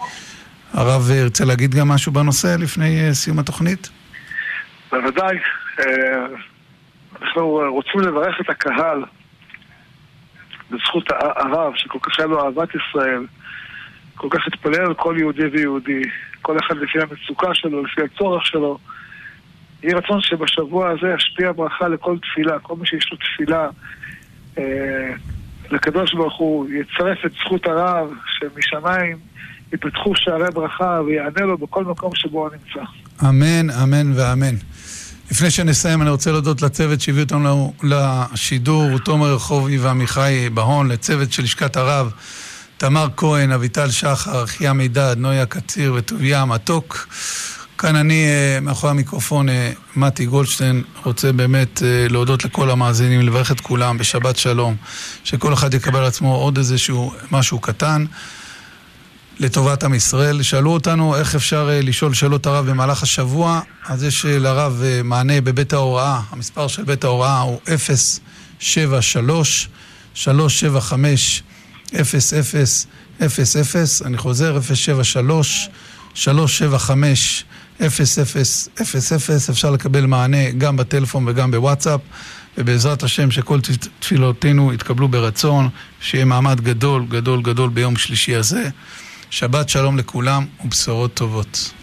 הרב 0.78 1.12
ירצה 1.12 1.46
להגיד 1.46 1.76
גם 1.76 1.88
משהו 1.88 2.12
בנושא 2.12 2.56
לפני 2.60 3.14
סיום 3.14 3.40
התוכנית? 3.40 3.90
בוודאי. 4.92 5.38
אנחנו 7.22 7.62
רוצים 7.70 8.02
לברך 8.02 8.42
את 8.42 8.50
הקהל 8.50 9.04
בזכות 10.72 11.12
הרב, 11.12 11.74
שכל 11.76 12.00
כך 12.02 12.20
היה 12.20 12.28
לו 12.28 12.46
אהבת 12.46 12.70
ישראל, 12.76 13.26
כל 14.16 14.28
כך 14.32 14.48
התפלל 14.48 14.86
על 14.86 14.94
כל 14.94 15.16
יהודי 15.20 15.46
ויהודי, 15.46 16.02
כל 16.42 16.58
אחד 16.60 16.78
לפי 16.78 17.00
המצוקה 17.02 17.54
שלו, 17.54 17.84
לפי 17.84 18.02
הצורך 18.02 18.46
שלו. 18.46 18.78
יהי 19.84 19.94
רצון 19.94 20.22
שבשבוע 20.22 20.90
הזה 20.90 21.14
ישפיע 21.18 21.52
ברכה 21.52 21.88
לכל 21.88 22.18
תפילה, 22.20 22.60
כל 22.60 22.76
מי 22.76 22.88
שיש 22.88 23.12
לו 23.12 23.18
תפילה 23.18 23.70
אה, 24.58 25.14
לקדוש 25.72 26.14
ברוך 26.14 26.38
הוא, 26.38 26.70
יצרף 26.70 27.26
את 27.26 27.32
זכות 27.32 27.66
הרב, 27.66 28.14
שמשמיים 28.40 29.18
יפתחו 29.74 30.16
שערי 30.16 30.52
ברכה 30.54 31.02
ויענה 31.06 31.46
לו 31.46 31.58
בכל 31.58 31.84
מקום 31.84 32.12
שבו 32.16 32.40
הוא 32.40 32.50
נמצא. 32.50 32.90
אמן, 33.30 33.70
אמן 33.70 34.12
ואמן. 34.16 34.56
לפני 35.32 35.52
שנסיים, 35.52 36.02
אני 36.02 36.10
רוצה 36.10 36.32
להודות 36.32 36.62
לצוות 36.62 37.02
שהביא 37.02 37.24
אותנו 37.24 37.74
לשידור, 37.84 38.98
תומר 38.98 39.34
רחובי 39.34 39.78
ועמיחי 39.78 40.50
בהון, 40.54 40.88
לצוות 40.88 41.32
של 41.32 41.44
לשכת 41.44 41.76
הרב, 41.78 42.12
תמר 42.78 43.08
כהן, 43.18 43.52
אביטל 43.52 43.90
שחר, 43.90 44.44
אחיה 44.44 44.74
מידד, 44.74 45.16
נויה 45.18 45.46
קציר 45.46 45.94
וטוביה 45.94 46.46
מתוק. 46.46 47.08
כאן 47.78 47.96
אני, 47.96 48.26
אה, 48.26 48.60
מאחורי 48.62 48.92
המיקרופון, 48.92 49.50
אה, 49.50 49.72
מתי 49.96 50.26
גולדשטיין, 50.26 50.84
רוצה 51.04 51.32
באמת 51.32 51.84
אה, 51.84 52.08
להודות 52.10 52.46
לכל 52.46 52.70
המאזינים, 52.70 53.22
לברך 53.22 53.52
את 53.52 53.60
כולם 53.60 53.98
בשבת 53.98 54.38
שלום, 54.38 54.76
שכל 55.24 55.54
אחד 55.54 55.74
יקבל 55.74 56.00
על 56.00 56.06
עצמו 56.06 56.36
עוד 56.36 56.58
איזשהו 56.58 57.14
משהו 57.32 57.60
קטן. 57.60 58.06
לטובת 59.40 59.84
עם 59.84 59.94
ישראל. 59.94 60.42
שאלו 60.42 60.72
אותנו 60.72 61.16
איך 61.16 61.36
אפשר 61.36 61.70
לשאול 61.74 62.14
שאלות 62.14 62.46
הרב 62.46 62.70
במהלך 62.70 63.04
השבוע, 63.04 63.62
אז 63.86 64.04
יש 64.04 64.26
לרב 64.26 64.84
מענה 65.04 65.42
בבית 65.42 65.74
ההוראה, 65.74 66.22
המספר 66.30 66.68
של 66.68 66.84
בית 66.84 67.04
ההוראה 67.04 67.40
הוא 67.40 67.60
073 68.60 69.70
375 70.14 71.44
0000, 71.94 74.02
אני 74.06 74.18
חוזר, 74.18 74.62
073 74.62 75.70
375 76.14 77.46
0000, 77.82 79.50
אפשר 79.50 79.72
לקבל 79.72 80.06
מענה 80.06 80.52
גם 80.52 80.78
בטלפון 80.78 81.28
וגם 81.28 81.52
בוואטסאפ, 81.52 82.02
ובעזרת 82.58 83.04
השם 83.04 83.32
שכל 83.32 83.60
תפילותינו 84.00 84.74
יתקבלו 84.74 85.08
ברצון, 85.08 85.70
שיהיה 86.02 86.26
מעמד 86.26 86.62
גדול, 86.62 87.06
גדול, 87.10 87.42
גדול 87.42 87.70
ביום 87.70 87.98
שלישי 87.98 88.36
הזה. 88.36 88.70
שבת 89.30 89.70
שלום 89.70 89.98
לכולם 89.98 90.46
ובשורות 90.66 91.14
טובות. 91.14 91.78